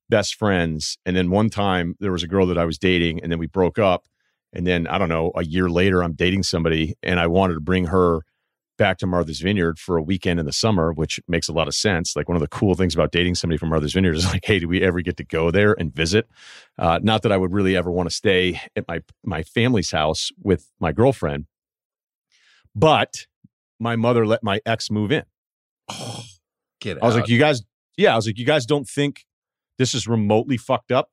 best 0.10 0.36
friends. 0.36 0.98
And 1.06 1.16
then 1.16 1.30
one 1.32 1.50
time 1.50 1.96
there 2.00 2.12
was 2.12 2.24
a 2.24 2.28
girl 2.28 2.46
that 2.48 2.58
I 2.58 2.66
was 2.66 2.78
dating, 2.78 3.22
and 3.22 3.32
then 3.32 3.40
we 3.40 3.48
broke 3.48 3.80
up. 3.80 4.06
And 4.56 4.68
then 4.68 4.86
I 4.88 5.00
don't 5.00 5.10
know, 5.10 5.32
a 5.36 5.44
year 5.44 5.70
later, 5.70 6.04
I'm 6.04 6.14
dating 6.14 6.44
somebody 6.44 6.94
and 7.02 7.20
I 7.20 7.26
wanted 7.26 7.56
to 7.56 7.60
bring 7.60 7.86
her 7.86 8.22
back 8.78 8.98
to 9.00 9.08
Martha's 9.08 9.40
Vineyard 9.40 9.80
for 9.80 9.98
a 9.98 10.04
weekend 10.04 10.40
in 10.40 10.46
the 10.46 10.54
summer, 10.54 10.92
which 10.94 11.20
makes 11.28 11.48
a 11.48 11.54
lot 11.54 11.68
of 11.68 11.76
sense. 11.76 12.16
Like 12.16 12.28
one 12.28 12.36
of 12.36 12.42
the 12.42 12.48
cool 12.48 12.76
things 12.76 12.94
about 12.94 13.12
dating 13.12 13.36
somebody 13.36 13.58
from 13.58 13.70
Martha's 13.70 13.94
Vineyard 13.94 14.16
is 14.16 14.26
like, 14.32 14.46
hey, 14.46 14.60
do 14.60 14.68
we 14.68 14.82
ever 14.82 15.02
get 15.02 15.18
to 15.18 15.24
go 15.24 15.52
there 15.52 15.76
and 15.78 15.94
visit? 15.94 16.28
Uh, 16.78 17.00
not 17.02 17.22
that 17.24 17.32
I 17.32 17.38
would 17.38 17.52
really 17.52 17.76
ever 17.76 17.92
want 17.92 18.10
to 18.10 18.16
stay 18.16 18.60
at 18.76 18.88
my 18.88 19.02
my 19.24 19.44
family's 19.44 19.92
house 19.92 20.30
with 20.42 20.72
my 20.80 20.92
girlfriend, 20.92 21.46
but 22.76 23.26
my 23.84 23.96
mother 23.96 24.26
let 24.26 24.44
my 24.44 24.60
ex 24.66 24.90
move 24.90 25.12
in. 25.12 25.24
Oh, 25.90 26.24
get 26.82 26.98
I 27.04 27.06
was 27.06 27.16
like, 27.16 27.28
you 27.28 27.38
guys, 27.38 27.62
yeah, 27.98 28.14
I 28.14 28.16
was 28.16 28.26
like, 28.26 28.40
you 28.40 28.46
guys 28.46 28.66
don't 28.66 28.88
think 28.88 29.26
this 29.78 29.94
is 29.94 30.08
remotely 30.08 30.58
fucked 30.58 30.92
up? 30.92 31.10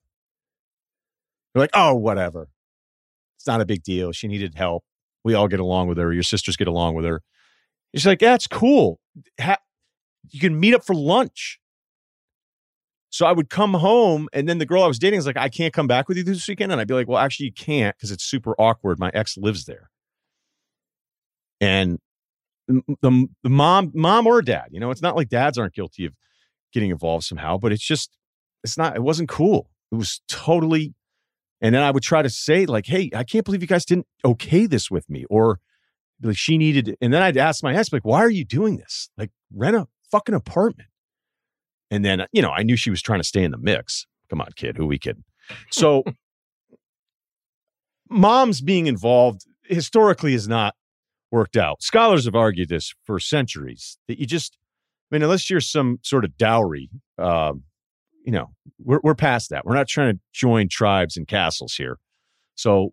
They're 1.53 1.63
like, 1.63 1.71
oh, 1.75 1.95
whatever. 1.95 2.49
It's 3.37 3.47
not 3.47 3.61
a 3.61 3.67
big 3.67 3.83
deal. 3.83 4.13
She 4.13 4.29
needed 4.29 4.55
help. 4.55 4.85
We 5.25 5.35
all 5.35 5.49
get 5.49 5.61
along 5.61 5.89
with 5.89 5.99
her. 5.99 6.13
Your 6.13 6.23
sisters 6.23 6.57
get 6.57 6.69
along 6.69 6.95
with 6.95 7.05
her. 7.05 7.23
She's 7.95 8.07
like, 8.07 8.23
yeah, 8.23 8.39
cool. 8.51 9.01
Ha- 9.41 9.59
you 10.31 10.41
can 10.41 10.59
meet 10.59 10.75
up 10.75 10.85
for 10.85 10.95
lunch. 10.95 11.59
So 13.13 13.27
I 13.27 13.33
would 13.33 13.51
come 13.51 13.75
home, 13.75 14.29
and 14.33 14.49
then 14.49 14.59
the 14.59 14.67
girl 14.67 14.85
I 14.85 14.87
was 14.87 15.01
dating 15.01 15.19
was 15.19 15.27
like, 15.27 15.37
I 15.37 15.49
can't 15.49 15.75
come 15.75 15.89
back 15.89 16.07
with 16.07 16.17
you 16.17 16.23
this 16.23 16.47
weekend. 16.47 16.71
And 16.71 16.81
I'd 16.81 16.87
be 16.87 16.95
like, 16.95 17.09
well, 17.09 17.19
actually, 17.19 17.47
you 17.47 17.53
can't 17.53 17.97
because 17.97 18.13
it's 18.13 18.23
super 18.23 18.55
awkward. 18.57 19.01
My 19.01 19.11
ex 19.13 19.37
lives 19.37 19.65
there. 19.65 19.91
And 21.61 21.99
the, 23.03 23.27
the 23.43 23.51
mom, 23.51 23.93
mom 23.95 24.27
or 24.27 24.43
dad, 24.43 24.69
you 24.71 24.81
know, 24.81 24.91
it's 24.91 25.03
not 25.03 25.17
like 25.17 25.29
dads 25.29 25.59
aren't 25.59 25.75
guilty 25.75 26.05
of 26.07 26.15
getting 26.73 26.91
involved 26.91 27.25
somehow, 27.25 27.59
but 27.59 27.73
it's 27.73 27.87
just, 27.87 28.17
it's 28.65 28.79
not, 28.79 28.97
it 28.97 29.03
wasn't 29.03 29.29
cool. 29.29 29.71
It 29.93 29.97
was 29.97 30.21
totally, 30.29 30.95
and 31.61 31.75
then 31.75 31.83
I 31.83 31.91
would 31.91 32.03
try 32.03 32.23
to 32.23 32.31
say, 32.31 32.67
like, 32.67 32.87
hey, 32.87 33.11
I 33.15 33.25
can't 33.25 33.45
believe 33.45 33.63
you 33.63 33.69
guys 33.69 33.85
didn't 33.85 34.07
okay 34.25 34.67
this 34.67 34.91
with 34.91 35.09
me. 35.11 35.25
Or 35.29 35.61
like 36.23 36.37
she 36.37 36.59
needed, 36.59 36.97
and 37.01 37.13
then 37.13 37.23
I'd 37.23 37.37
ask 37.37 37.63
my 37.63 37.75
ex, 37.75 37.93
like, 37.93 38.05
why 38.05 38.21
are 38.21 38.31
you 38.31 38.45
doing 38.45 38.77
this? 38.77 39.11
Like, 39.17 39.31
rent 39.55 39.77
a 39.77 39.89
fucking 40.11 40.35
apartment. 40.35 40.89
And 41.91 42.05
then, 42.05 42.27
you 42.33 42.41
know, 42.41 42.51
I 42.51 42.63
knew 42.63 42.77
she 42.77 42.91
was 42.91 43.03
trying 43.03 43.21
to 43.21 43.27
stay 43.27 43.43
in 43.43 43.51
the 43.51 43.59
mix. 43.59 44.07
Come 44.29 44.41
on, 44.41 44.49
kid, 44.55 44.77
who 44.77 44.87
we 44.87 44.99
kidding? 44.99 45.25
So, 45.71 46.05
moms 48.09 48.61
being 48.61 48.87
involved 48.87 49.45
historically 49.65 50.35
is 50.35 50.47
not 50.47 50.75
worked 51.31 51.57
out. 51.57 51.83
Scholars 51.83 52.25
have 52.25 52.35
argued 52.35 52.69
this 52.69 52.95
for 53.05 53.19
centuries 53.19 53.99
that 54.09 54.19
you 54.19 54.27
just, 54.27 54.57
I 55.11 55.15
mean, 55.15 55.23
unless 55.23 55.49
you're 55.49 55.61
some 55.61 55.99
sort 56.03 56.25
of 56.25 56.37
dowry, 56.37 56.91
um, 57.19 57.65
you 58.25 58.33
know, 58.33 58.51
we're, 58.79 59.01
we're 59.03 59.15
past 59.15 59.51
that. 59.51 59.65
We're 59.65 59.75
not 59.75 59.89
trying 59.89 60.15
to 60.15 60.21
join 60.33 60.69
tribes 60.69 61.17
and 61.17 61.27
castles 61.27 61.75
here. 61.75 61.99
So 62.55 62.93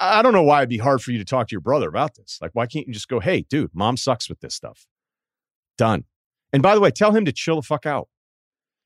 I 0.00 0.22
don't 0.22 0.32
know 0.32 0.42
why 0.42 0.60
it'd 0.60 0.68
be 0.68 0.78
hard 0.78 1.02
for 1.02 1.12
you 1.12 1.18
to 1.18 1.24
talk 1.24 1.48
to 1.48 1.52
your 1.52 1.60
brother 1.60 1.88
about 1.88 2.16
this. 2.16 2.38
Like, 2.40 2.52
why 2.54 2.66
can't 2.66 2.86
you 2.86 2.92
just 2.92 3.08
go, 3.08 3.20
hey, 3.20 3.44
dude, 3.48 3.70
mom 3.72 3.96
sucks 3.96 4.28
with 4.28 4.40
this 4.40 4.54
stuff? 4.54 4.86
Done. 5.78 6.04
And 6.52 6.62
by 6.62 6.74
the 6.74 6.80
way, 6.80 6.90
tell 6.90 7.12
him 7.12 7.24
to 7.24 7.32
chill 7.32 7.56
the 7.56 7.62
fuck 7.62 7.86
out. 7.86 8.08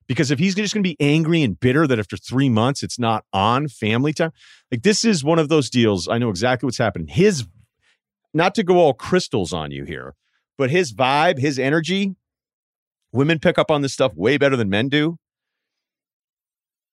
Because 0.08 0.30
if 0.30 0.38
he's 0.38 0.54
just 0.54 0.72
going 0.72 0.84
to 0.84 0.88
be 0.88 0.96
angry 1.00 1.42
and 1.42 1.58
bitter 1.58 1.86
that 1.86 1.98
after 1.98 2.16
three 2.16 2.48
months 2.48 2.82
it's 2.82 2.98
not 2.98 3.24
on 3.32 3.66
family 3.66 4.12
time, 4.12 4.30
like 4.70 4.82
this 4.82 5.04
is 5.04 5.24
one 5.24 5.38
of 5.38 5.48
those 5.48 5.68
deals. 5.70 6.06
I 6.06 6.18
know 6.18 6.28
exactly 6.28 6.66
what's 6.66 6.78
happening. 6.78 7.08
His, 7.08 7.44
not 8.34 8.54
to 8.56 8.62
go 8.62 8.78
all 8.78 8.94
crystals 8.94 9.52
on 9.52 9.70
you 9.70 9.84
here, 9.84 10.14
but 10.58 10.70
his 10.70 10.92
vibe, 10.92 11.38
his 11.38 11.58
energy, 11.58 12.14
women 13.12 13.38
pick 13.38 13.58
up 13.58 13.70
on 13.70 13.82
this 13.82 13.92
stuff 13.92 14.12
way 14.14 14.36
better 14.36 14.56
than 14.56 14.68
men 14.68 14.88
do. 14.88 15.18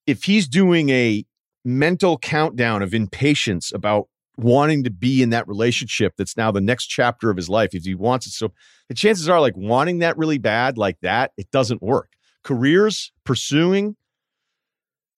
If 0.05 0.23
he's 0.23 0.47
doing 0.47 0.89
a 0.89 1.25
mental 1.65 2.17
countdown 2.17 2.81
of 2.81 2.93
impatience 2.93 3.71
about 3.73 4.07
wanting 4.37 4.83
to 4.83 4.89
be 4.89 5.21
in 5.21 5.29
that 5.29 5.47
relationship 5.47 6.13
that's 6.17 6.35
now 6.35 6.51
the 6.51 6.59
next 6.59 6.87
chapter 6.87 7.29
of 7.29 7.37
his 7.37 7.49
life 7.49 7.69
if 7.73 7.83
he 7.83 7.93
wants 7.93 8.25
it 8.25 8.31
so 8.31 8.51
the 8.89 8.95
chances 8.95 9.29
are 9.29 9.39
like 9.39 9.55
wanting 9.55 9.99
that 9.99 10.17
really 10.17 10.39
bad 10.39 10.75
like 10.75 10.99
that 11.01 11.31
it 11.37 11.49
doesn't 11.51 11.83
work 11.83 12.13
careers 12.43 13.11
pursuing 13.23 13.95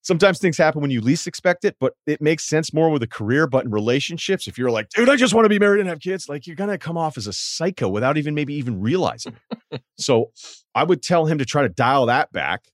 sometimes 0.05 0.39
things 0.39 0.57
happen 0.57 0.81
when 0.81 0.91
you 0.91 1.01
least 1.01 1.27
expect 1.27 1.65
it 1.65 1.75
but 1.79 1.93
it 2.05 2.21
makes 2.21 2.43
sense 2.43 2.73
more 2.73 2.89
with 2.89 3.01
a 3.03 3.07
career 3.07 3.47
but 3.47 3.65
in 3.65 3.71
relationships 3.71 4.47
if 4.47 4.57
you're 4.57 4.71
like 4.71 4.87
dude 4.89 5.09
i 5.09 5.15
just 5.15 5.33
want 5.33 5.45
to 5.45 5.49
be 5.49 5.59
married 5.59 5.79
and 5.79 5.89
have 5.89 5.99
kids 5.99 6.29
like 6.29 6.45
you're 6.47 6.55
gonna 6.55 6.77
come 6.77 6.97
off 6.97 7.17
as 7.17 7.27
a 7.27 7.33
psycho 7.33 7.89
without 7.89 8.17
even 8.17 8.33
maybe 8.33 8.53
even 8.53 8.79
realizing 8.79 9.35
it 9.71 9.81
so 9.97 10.31
i 10.73 10.83
would 10.83 11.01
tell 11.01 11.25
him 11.25 11.37
to 11.37 11.45
try 11.45 11.61
to 11.61 11.69
dial 11.69 12.05
that 12.05 12.31
back 12.31 12.65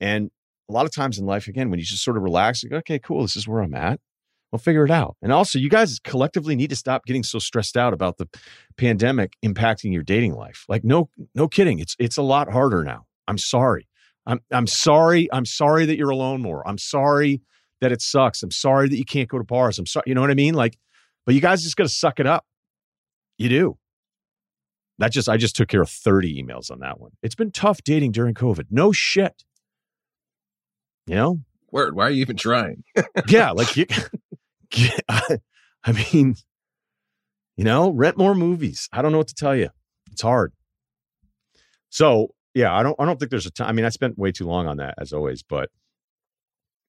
and 0.00 0.30
a 0.68 0.72
lot 0.72 0.86
of 0.86 0.92
times 0.92 1.18
in 1.18 1.26
life 1.26 1.46
again 1.46 1.70
when 1.70 1.78
you 1.78 1.84
just 1.84 2.02
sort 2.02 2.16
of 2.16 2.22
relax 2.22 2.64
like, 2.64 2.72
okay 2.72 2.98
cool 2.98 3.22
this 3.22 3.36
is 3.36 3.46
where 3.46 3.60
i'm 3.60 3.74
at 3.74 4.00
We'll 4.52 4.58
figure 4.58 4.84
it 4.84 4.90
out. 4.90 5.16
And 5.22 5.32
also, 5.32 5.58
you 5.58 5.68
guys 5.68 6.00
collectively 6.00 6.56
need 6.56 6.70
to 6.70 6.76
stop 6.76 7.06
getting 7.06 7.22
so 7.22 7.38
stressed 7.38 7.76
out 7.76 7.92
about 7.92 8.18
the 8.18 8.28
pandemic 8.76 9.34
impacting 9.44 9.92
your 9.92 10.02
dating 10.02 10.34
life. 10.34 10.64
Like, 10.68 10.82
no, 10.82 11.08
no 11.36 11.46
kidding. 11.46 11.78
It's 11.78 11.94
it's 12.00 12.16
a 12.16 12.22
lot 12.22 12.50
harder 12.50 12.82
now. 12.82 13.06
I'm 13.28 13.38
sorry. 13.38 13.86
I'm 14.30 14.40
I'm 14.52 14.66
sorry. 14.68 15.28
I'm 15.32 15.44
sorry 15.44 15.86
that 15.86 15.96
you're 15.96 16.10
alone 16.10 16.40
more. 16.40 16.66
I'm 16.66 16.78
sorry 16.78 17.42
that 17.80 17.90
it 17.90 18.00
sucks. 18.00 18.42
I'm 18.42 18.52
sorry 18.52 18.88
that 18.88 18.96
you 18.96 19.04
can't 19.04 19.28
go 19.28 19.38
to 19.38 19.44
bars. 19.44 19.78
I'm 19.78 19.86
sorry. 19.86 20.04
You 20.06 20.14
know 20.14 20.20
what 20.20 20.30
I 20.30 20.34
mean? 20.34 20.54
Like, 20.54 20.78
but 21.26 21.34
you 21.34 21.40
guys 21.40 21.64
just 21.64 21.76
got 21.76 21.84
to 21.84 21.88
suck 21.88 22.20
it 22.20 22.26
up. 22.26 22.46
You 23.38 23.48
do. 23.48 23.78
That 24.98 25.10
just 25.10 25.28
I 25.28 25.36
just 25.36 25.56
took 25.56 25.68
care 25.68 25.82
of 25.82 25.90
30 25.90 26.42
emails 26.42 26.70
on 26.70 26.78
that 26.80 27.00
one. 27.00 27.10
It's 27.22 27.34
been 27.34 27.50
tough 27.50 27.82
dating 27.82 28.12
during 28.12 28.34
COVID. 28.34 28.66
No 28.70 28.92
shit. 28.92 29.44
You 31.06 31.16
know? 31.16 31.40
Word. 31.72 31.96
Why 31.96 32.06
are 32.06 32.10
you 32.10 32.20
even 32.20 32.36
trying? 32.36 32.84
yeah, 33.28 33.50
like 33.50 33.76
you 33.76 33.86
I, 35.08 35.38
I 35.84 35.92
mean, 35.92 36.36
you 37.56 37.64
know, 37.64 37.90
rent 37.90 38.16
more 38.16 38.34
movies. 38.34 38.88
I 38.92 39.02
don't 39.02 39.10
know 39.10 39.18
what 39.18 39.28
to 39.28 39.34
tell 39.34 39.56
you. 39.56 39.70
It's 40.12 40.22
hard. 40.22 40.52
So 41.88 42.34
yeah, 42.54 42.74
I 42.74 42.82
don't 42.82 42.96
I 42.98 43.04
don't 43.04 43.18
think 43.18 43.30
there's 43.30 43.46
a 43.46 43.50
time. 43.50 43.68
I 43.68 43.72
mean, 43.72 43.84
I 43.84 43.90
spent 43.90 44.18
way 44.18 44.32
too 44.32 44.46
long 44.46 44.66
on 44.66 44.78
that 44.78 44.94
as 44.98 45.12
always, 45.12 45.42
but 45.42 45.70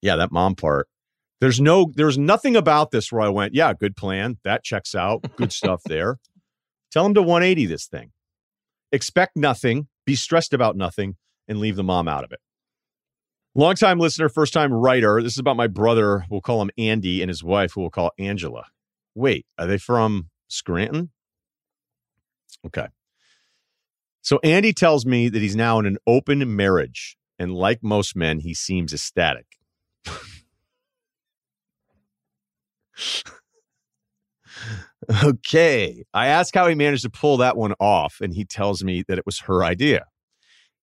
yeah, 0.01 0.15
that 0.15 0.31
mom 0.31 0.55
part. 0.55 0.87
There's 1.39 1.59
no 1.59 1.91
there's 1.95 2.17
nothing 2.17 2.55
about 2.55 2.91
this 2.91 3.11
where 3.11 3.21
I 3.21 3.29
went, 3.29 3.53
yeah, 3.53 3.73
good 3.73 3.95
plan. 3.95 4.37
That 4.43 4.63
checks 4.63 4.95
out. 4.95 5.23
Good 5.35 5.51
stuff 5.51 5.81
there. 5.85 6.17
Tell 6.91 7.05
him 7.05 7.13
to 7.13 7.21
180 7.21 7.65
this 7.67 7.87
thing. 7.87 8.11
Expect 8.91 9.37
nothing, 9.37 9.87
be 10.05 10.15
stressed 10.15 10.53
about 10.53 10.75
nothing, 10.75 11.15
and 11.47 11.59
leave 11.59 11.75
the 11.75 11.83
mom 11.83 12.07
out 12.07 12.23
of 12.23 12.31
it. 12.31 12.39
Longtime 13.55 13.99
listener, 13.99 14.29
first 14.29 14.53
time 14.53 14.73
writer. 14.73 15.21
This 15.21 15.33
is 15.33 15.39
about 15.39 15.57
my 15.57 15.67
brother. 15.67 16.25
We'll 16.29 16.41
call 16.41 16.61
him 16.61 16.71
Andy 16.77 17.21
and 17.21 17.29
his 17.29 17.43
wife, 17.43 17.73
who 17.73 17.81
we'll 17.81 17.89
call 17.89 18.11
Angela. 18.17 18.65
Wait, 19.15 19.45
are 19.57 19.67
they 19.67 19.77
from 19.77 20.29
Scranton? 20.47 21.11
Okay. 22.65 22.87
So 24.21 24.39
Andy 24.43 24.73
tells 24.73 25.05
me 25.05 25.29
that 25.29 25.41
he's 25.41 25.55
now 25.55 25.79
in 25.79 25.85
an 25.85 25.97
open 26.05 26.55
marriage. 26.55 27.17
And 27.39 27.53
like 27.53 27.81
most 27.81 28.15
men, 28.15 28.39
he 28.39 28.53
seems 28.53 28.93
ecstatic. 28.93 29.45
okay. 35.23 36.03
I 36.13 36.27
ask 36.27 36.53
how 36.53 36.67
he 36.67 36.75
managed 36.75 37.03
to 37.03 37.09
pull 37.09 37.37
that 37.37 37.57
one 37.57 37.73
off, 37.79 38.17
and 38.21 38.33
he 38.33 38.45
tells 38.45 38.83
me 38.83 39.03
that 39.07 39.17
it 39.17 39.25
was 39.25 39.39
her 39.41 39.63
idea. 39.63 40.05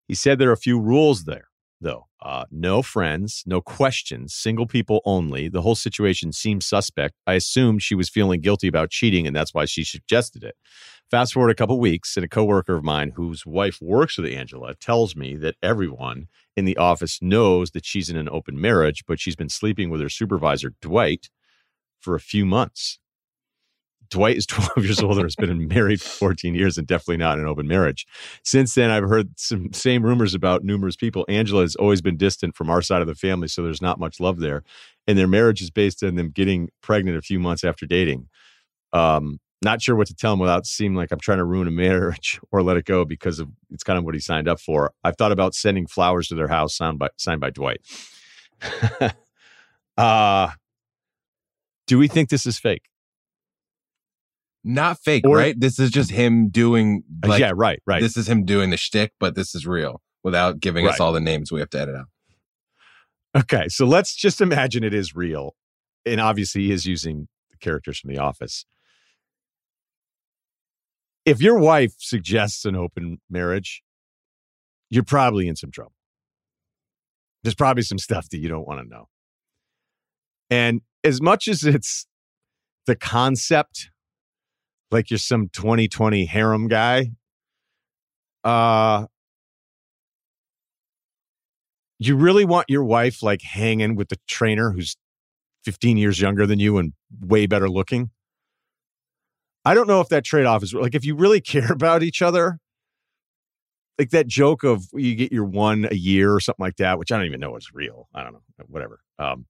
He 0.09 0.15
said 0.15 0.39
there 0.39 0.51
are 0.51 0.53
a 0.53 0.57
few 0.57 0.81
rules 0.81 1.25
there 1.25 1.49
though. 1.81 2.07
Uh, 2.21 2.45
no 2.51 2.83
friends, 2.83 3.45
no 3.47 3.61
questions, 3.61 4.35
single 4.35 4.67
people 4.67 5.01
only. 5.05 5.49
The 5.49 5.63
whole 5.63 5.77
situation 5.77 6.33
seemed 6.33 6.63
suspect. 6.63 7.15
I 7.27 7.35
assumed 7.35 7.83
she 7.83 7.95
was 7.95 8.09
feeling 8.09 8.41
guilty 8.41 8.67
about 8.67 8.91
cheating, 8.91 9.27
and 9.27 9.37
that's 9.37 9.55
why 9.55 9.67
she 9.67 9.85
suggested 9.85 10.43
it. 10.43 10.57
Fast 11.11 11.33
forward 11.33 11.51
a 11.51 11.55
couple 11.55 11.81
weeks, 11.81 12.17
and 12.19 12.25
a 12.25 12.29
coworker 12.29 12.77
of 12.77 12.85
mine 12.85 13.13
whose 13.17 13.47
wife 13.47 13.79
works 13.81 14.19
with 14.19 14.31
Angela 14.31 14.75
tells 14.75 15.17
me 15.17 15.37
that 15.37 15.57
everyone 15.63 16.29
in 16.55 16.67
the 16.67 16.77
office 16.77 17.23
knows 17.23 17.71
that 17.71 17.87
she's 17.87 18.11
in 18.11 18.17
an 18.19 18.29
open 18.29 18.61
marriage, 18.61 19.05
but 19.07 19.19
she's 19.19 19.37
been 19.37 19.49
sleeping 19.49 19.89
with 19.89 20.03
her 20.03 20.11
supervisor, 20.11 20.75
Dwight, 20.83 21.31
for 21.99 22.15
a 22.15 22.21
few 22.21 22.45
months. 22.45 22.99
Dwight 24.11 24.37
is 24.37 24.47
12 24.47 24.85
years 24.85 25.01
older, 25.01 25.23
has 25.23 25.35
been 25.35 25.67
married 25.67 26.03
for 26.03 26.09
14 26.09 26.55
years 26.55 26.77
and 26.77 26.87
definitely 26.87 27.17
not 27.17 27.39
in 27.39 27.45
an 27.45 27.51
open 27.51 27.67
marriage. 27.67 28.07
Since 28.45 28.75
then, 28.75 28.91
I've 28.91 29.09
heard 29.09 29.39
some 29.39 29.73
same 29.73 30.03
rumors 30.03 30.35
about 30.35 30.63
numerous 30.63 30.97
people. 30.97 31.25
Angela 31.27 31.63
has 31.63 31.75
always 31.77 32.03
been 32.03 32.19
distant 32.19 32.55
from 32.55 32.69
our 32.69 32.83
side 32.83 33.01
of 33.01 33.09
the 33.09 33.15
family, 33.15 33.49
so 33.49 33.63
there's 33.63 33.83
not 33.83 33.99
much 33.99 34.21
love 34.21 34.41
there. 34.41 34.63
And 35.07 35.19
their 35.19 35.27
marriage 35.27 35.63
is 35.63 35.71
based 35.71 36.03
on 36.03 36.17
them 36.17 36.31
getting 36.31 36.69
pregnant 36.83 37.17
a 37.17 37.23
few 37.23 37.39
months 37.39 37.65
after 37.65 37.87
dating. 37.87 38.29
Um, 38.93 39.41
not 39.63 39.83
sure 39.83 39.97
what 39.97 40.07
to 40.07 40.15
tell 40.15 40.33
him 40.33 40.39
without 40.39 40.67
seeming 40.67 40.97
like 40.97 41.11
I'm 41.11 41.21
trying 41.21 41.39
to 41.39 41.45
ruin 41.45 41.67
a 41.67 41.73
marriage 41.73 42.41
or 42.53 42.63
let 42.63 42.77
it 42.77 42.85
go 42.85 43.05
because 43.05 43.39
of 43.39 43.49
it's 43.71 43.85
kind 43.85 43.99
of 43.99 44.05
what 44.05 44.15
he 44.15 44.21
signed 44.21 44.49
up 44.49 44.61
for. 44.61 44.93
I've 45.05 45.17
thought 45.17 45.33
about 45.33 45.55
sending 45.55 45.87
flowers 45.87 46.29
to 46.29 46.35
their 46.35 46.49
house 46.49 46.77
signed 46.77 46.99
by 46.99 47.09
signed 47.17 47.41
by 47.41 47.51
Dwight. 47.51 47.81
uh 49.97 50.51
do 51.87 51.99
we 51.99 52.07
think 52.07 52.29
this 52.29 52.45
is 52.45 52.59
fake? 52.59 52.83
not 54.65 54.99
fake, 54.99 55.27
or, 55.27 55.37
right? 55.37 55.59
This 55.59 55.79
is 55.79 55.91
just 55.91 56.11
him 56.11 56.49
doing. 56.51 57.03
Uh, 57.25 57.29
like, 57.29 57.41
yeah, 57.41 57.53
right, 57.55 57.81
right. 57.87 58.03
This 58.03 58.17
is 58.17 58.29
him 58.29 58.45
doing 58.45 58.71
the 58.71 58.77
shtick, 58.77 59.13
but 59.19 59.35
this 59.35 59.55
is 59.55 59.67
real 59.67 60.03
without 60.23 60.61
giving 60.61 60.85
right. 60.85 60.95
us 60.95 61.01
all 61.01 61.13
the 61.13 61.21
names 61.21 61.51
we 61.51 61.61
have 61.61 61.71
to 61.71 61.81
edit 61.81 61.97
out. 61.97 62.07
Okay, 63.37 63.69
so 63.69 63.87
let's 63.87 64.15
just 64.15 64.41
imagine 64.41 64.85
it 64.85 64.95
is 64.95 65.15
real. 65.15 65.55
and 66.05 66.21
obviously 66.21 66.63
he 66.63 66.73
is 66.73 66.87
using 66.87 67.29
the 67.51 67.57
characters 67.59 67.99
from 67.99 68.11
The 68.11 68.19
Office. 68.19 68.65
If 71.29 71.43
your 71.43 71.59
wife 71.59 71.93
suggests 71.99 72.65
an 72.65 72.75
open 72.75 73.19
marriage, 73.29 73.83
you're 74.89 75.05
probably 75.05 75.47
in 75.47 75.57
some 75.57 75.71
trouble. 75.71 75.93
There's 77.43 77.55
probably 77.55 77.83
some 77.83 77.99
stuff 77.99 78.31
that 78.31 78.39
you 78.39 78.49
don't 78.49 78.67
want 78.67 78.81
to 78.81 78.89
know. 78.89 79.09
And 80.49 80.81
as 81.05 81.21
much 81.21 81.47
as 81.47 81.65
it's 81.65 82.07
the 82.87 82.97
concept, 82.97 83.91
like 84.91 85.11
you're 85.11 85.19
some 85.19 85.51
2020 85.53 86.25
harem 86.25 86.67
guy, 86.67 87.11
uh, 88.43 89.05
you 91.99 92.17
really 92.17 92.47
want 92.47 92.71
your 92.71 92.85
wife 92.85 93.23
like 93.23 93.43
hanging 93.43 93.97
with 93.97 94.09
the 94.09 94.19
trainer 94.27 94.71
who's 94.71 94.97
15 95.67 95.99
years 95.99 96.23
younger 96.23 96.47
than 96.47 96.59
you 96.59 96.79
and 96.79 96.95
way 97.21 97.45
better 97.45 97.69
looking? 97.69 98.13
I 99.65 99.75
don't 99.75 99.87
know 99.89 100.01
if 100.01 100.09
that 100.09 100.25
trade 100.25 100.47
off 100.47 100.63
is 100.63 100.73
like 100.73 100.95
if 100.95 101.05
you 101.05 101.15
really 101.15 101.41
care 101.43 101.73
about 101.73 102.03
each 102.03 102.23
other, 102.23 102.59
like 103.99 104.11
that 104.11 104.27
joke 104.27 104.63
of 104.63 104.85
you 104.95 105.15
get 105.15 105.33
your 105.33 105.45
one 105.45 105.87
a 105.91 105.95
year 105.95 106.33
or 106.33 106.41
something 106.41 106.63
like 106.63 106.77
that, 106.77 106.99
which 106.99 107.11
I 107.13 107.17
don't 107.17 107.27
even 107.27 107.41
know 107.41 107.57
is 107.57 107.69
real. 107.73 108.09
I 108.15 108.23
don't 108.23 108.33
know, 108.33 108.43
whatever. 108.69 109.01
Um, 109.19 109.47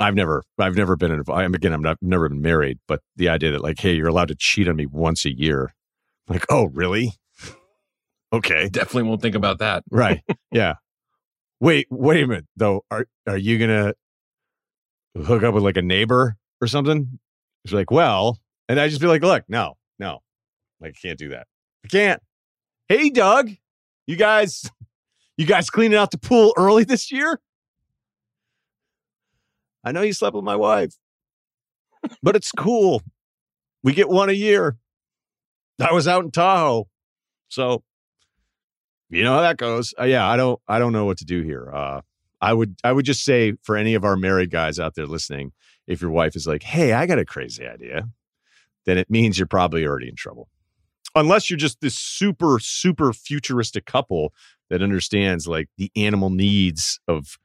I've 0.00 0.14
never, 0.14 0.44
I've 0.58 0.76
never 0.76 0.94
been 0.96 1.10
in. 1.10 1.22
I'm 1.28 1.54
again, 1.54 1.72
I'm 1.72 1.82
not, 1.82 1.98
never 2.00 2.28
been 2.28 2.40
married, 2.40 2.78
but 2.86 3.00
the 3.16 3.28
idea 3.28 3.50
that 3.52 3.62
like, 3.62 3.80
hey, 3.80 3.94
you're 3.94 4.06
allowed 4.08 4.28
to 4.28 4.36
cheat 4.36 4.68
on 4.68 4.76
me 4.76 4.86
once 4.86 5.24
a 5.24 5.36
year, 5.36 5.74
like, 6.28 6.44
oh, 6.50 6.66
really? 6.66 7.12
okay, 8.32 8.68
definitely 8.68 9.02
won't 9.04 9.20
think 9.22 9.34
about 9.34 9.58
that. 9.58 9.82
right? 9.90 10.22
Yeah. 10.52 10.74
Wait, 11.60 11.88
wait 11.90 12.22
a 12.22 12.26
minute 12.28 12.46
though. 12.56 12.84
Are 12.88 13.06
are 13.26 13.36
you 13.36 13.58
gonna 13.58 13.92
hook 15.24 15.42
up 15.42 15.52
with 15.54 15.64
like 15.64 15.76
a 15.76 15.82
neighbor 15.82 16.36
or 16.60 16.68
something? 16.68 17.18
It's 17.64 17.74
like, 17.74 17.90
well, 17.90 18.38
and 18.68 18.78
I 18.78 18.88
just 18.88 19.00
be 19.00 19.06
like, 19.06 19.22
look, 19.22 19.44
no, 19.48 19.74
no, 19.98 20.20
like 20.80 20.94
I 20.96 21.06
can't 21.06 21.18
do 21.18 21.30
that. 21.30 21.46
I 21.84 21.88
can't. 21.88 22.22
Hey, 22.88 23.10
Doug, 23.10 23.50
you 24.06 24.16
guys, 24.16 24.70
you 25.36 25.46
guys 25.46 25.70
cleaning 25.70 25.98
out 25.98 26.10
the 26.10 26.18
pool 26.18 26.52
early 26.56 26.84
this 26.84 27.10
year? 27.12 27.40
I 29.84 29.92
know 29.92 30.02
you 30.02 30.12
slept 30.12 30.34
with 30.34 30.44
my 30.44 30.56
wife, 30.56 30.94
but 32.22 32.36
it's 32.36 32.52
cool. 32.52 33.02
We 33.82 33.92
get 33.92 34.08
one 34.08 34.28
a 34.28 34.32
year. 34.32 34.76
I 35.80 35.92
was 35.92 36.08
out 36.08 36.24
in 36.24 36.30
Tahoe. 36.30 36.88
So 37.48 37.82
you 39.08 39.22
know 39.22 39.34
how 39.34 39.40
that 39.42 39.56
goes. 39.56 39.94
Uh, 39.98 40.04
yeah, 40.04 40.28
I 40.28 40.36
don't 40.36 40.60
I 40.68 40.78
don't 40.78 40.92
know 40.92 41.04
what 41.04 41.18
to 41.18 41.24
do 41.24 41.42
here. 41.42 41.72
Uh 41.72 42.02
I 42.40 42.52
would 42.52 42.76
I 42.84 42.92
would 42.92 43.04
just 43.04 43.24
say 43.24 43.54
for 43.62 43.76
any 43.76 43.94
of 43.94 44.04
our 44.04 44.16
married 44.16 44.50
guys 44.50 44.78
out 44.78 44.94
there 44.94 45.06
listening, 45.06 45.52
if 45.86 46.00
your 46.00 46.10
wife 46.10 46.36
is 46.36 46.46
like, 46.46 46.62
"Hey, 46.62 46.92
I 46.92 47.06
got 47.06 47.18
a 47.18 47.24
crazy 47.24 47.66
idea," 47.66 48.08
then 48.88 48.96
it 48.96 49.10
means 49.10 49.38
you're 49.38 49.46
probably 49.46 49.86
already 49.86 50.08
in 50.08 50.16
trouble. 50.16 50.48
Unless 51.14 51.50
you're 51.50 51.58
just 51.58 51.80
this 51.80 51.98
super 51.98 52.58
super 52.58 53.12
futuristic 53.12 53.84
couple 53.84 54.32
that 54.70 54.82
understands 54.82 55.46
like 55.46 55.68
the 55.76 55.92
animal 55.94 56.30
needs 56.30 56.98
of 57.06 57.38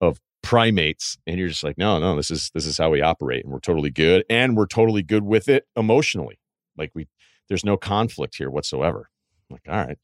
of 0.00 0.20
primates 0.42 1.16
and 1.26 1.38
you're 1.38 1.48
just 1.48 1.64
like 1.64 1.78
no 1.78 1.98
no 1.98 2.16
this 2.16 2.30
is 2.30 2.50
this 2.52 2.66
is 2.66 2.76
how 2.76 2.90
we 2.90 3.00
operate 3.00 3.44
and 3.44 3.52
we're 3.52 3.60
totally 3.60 3.90
good 3.90 4.24
and 4.28 4.56
we're 4.58 4.66
totally 4.66 5.02
good 5.02 5.24
with 5.24 5.48
it 5.48 5.66
emotionally. 5.74 6.38
Like 6.76 6.90
we 6.94 7.08
there's 7.48 7.64
no 7.64 7.76
conflict 7.78 8.36
here 8.36 8.50
whatsoever. 8.50 9.08
I'm 9.50 9.54
like 9.54 9.68
all 9.68 9.86
right 9.86 9.98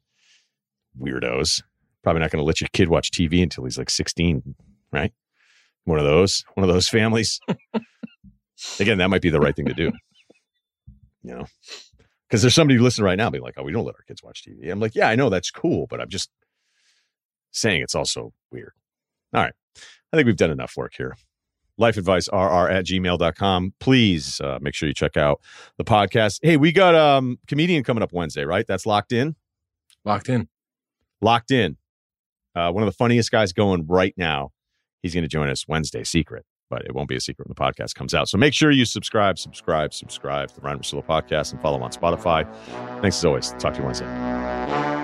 weirdos. 0.98 1.62
Probably 2.02 2.20
not 2.20 2.30
going 2.30 2.42
to 2.42 2.46
let 2.46 2.62
your 2.62 2.68
kid 2.72 2.88
watch 2.88 3.10
tv 3.10 3.42
until 3.42 3.64
he's 3.64 3.76
like 3.76 3.90
16 3.90 4.54
right? 4.92 5.12
One 5.84 5.98
of 5.98 6.04
those 6.04 6.44
one 6.54 6.64
of 6.64 6.72
those 6.72 6.88
families. 6.88 7.38
Again 8.80 8.98
that 8.98 9.10
might 9.10 9.22
be 9.22 9.30
the 9.30 9.40
right 9.40 9.54
thing 9.54 9.66
to 9.66 9.74
do 9.74 9.92
you 11.22 11.34
know 11.34 11.46
because 12.28 12.42
there's 12.42 12.54
somebody 12.54 12.78
listening 12.78 13.04
right 13.04 13.18
now 13.18 13.30
being 13.30 13.42
like 13.42 13.54
oh 13.56 13.62
we 13.62 13.72
don't 13.72 13.84
let 13.84 13.94
our 13.94 14.02
kids 14.06 14.22
watch 14.22 14.44
tv 14.44 14.70
i'm 14.70 14.80
like 14.80 14.94
yeah 14.94 15.08
i 15.08 15.14
know 15.14 15.28
that's 15.28 15.50
cool 15.50 15.86
but 15.88 16.00
i'm 16.00 16.08
just 16.08 16.30
saying 17.52 17.82
it's 17.82 17.94
also 17.94 18.32
weird 18.50 18.72
all 19.34 19.42
right 19.42 19.54
I 20.12 20.16
think 20.16 20.26
we've 20.26 20.36
done 20.36 20.50
enough 20.50 20.76
work 20.76 20.92
here. 20.96 21.16
Lifeadvicerr 21.80 22.70
at 22.70 22.84
gmail.com. 22.84 23.74
Please 23.80 24.40
uh, 24.40 24.58
make 24.60 24.74
sure 24.74 24.88
you 24.88 24.94
check 24.94 25.16
out 25.16 25.40
the 25.78 25.84
podcast. 25.84 26.40
Hey, 26.42 26.56
we 26.56 26.72
got 26.72 26.94
um 26.94 27.38
comedian 27.46 27.84
coming 27.84 28.02
up 28.02 28.12
Wednesday, 28.12 28.44
right? 28.44 28.66
That's 28.66 28.86
locked 28.86 29.12
in. 29.12 29.36
Locked 30.04 30.28
in. 30.28 30.48
Locked 31.22 31.50
in. 31.50 31.76
Uh, 32.54 32.70
one 32.72 32.82
of 32.82 32.88
the 32.88 32.96
funniest 32.96 33.30
guys 33.30 33.52
going 33.52 33.86
right 33.86 34.14
now. 34.16 34.50
He's 35.02 35.14
going 35.14 35.22
to 35.22 35.28
join 35.28 35.48
us 35.48 35.66
Wednesday, 35.66 36.04
secret, 36.04 36.44
but 36.70 36.82
it 36.86 36.94
won't 36.94 37.08
be 37.08 37.16
a 37.16 37.20
secret 37.20 37.46
when 37.46 37.54
the 37.54 37.60
podcast 37.60 37.94
comes 37.94 38.14
out. 38.14 38.28
So 38.28 38.38
make 38.38 38.54
sure 38.54 38.70
you 38.70 38.84
subscribe, 38.84 39.38
subscribe, 39.38 39.92
subscribe 39.92 40.48
to 40.48 40.54
the 40.54 40.60
Ryen 40.62 40.78
Russillo 40.78 41.04
podcast 41.04 41.52
and 41.52 41.60
follow 41.60 41.80
on 41.82 41.90
Spotify. 41.90 42.50
Thanks 43.02 43.18
as 43.18 43.24
always. 43.24 43.50
Talk 43.58 43.74
to 43.74 43.80
you 43.80 43.84
Wednesday. 43.84 44.99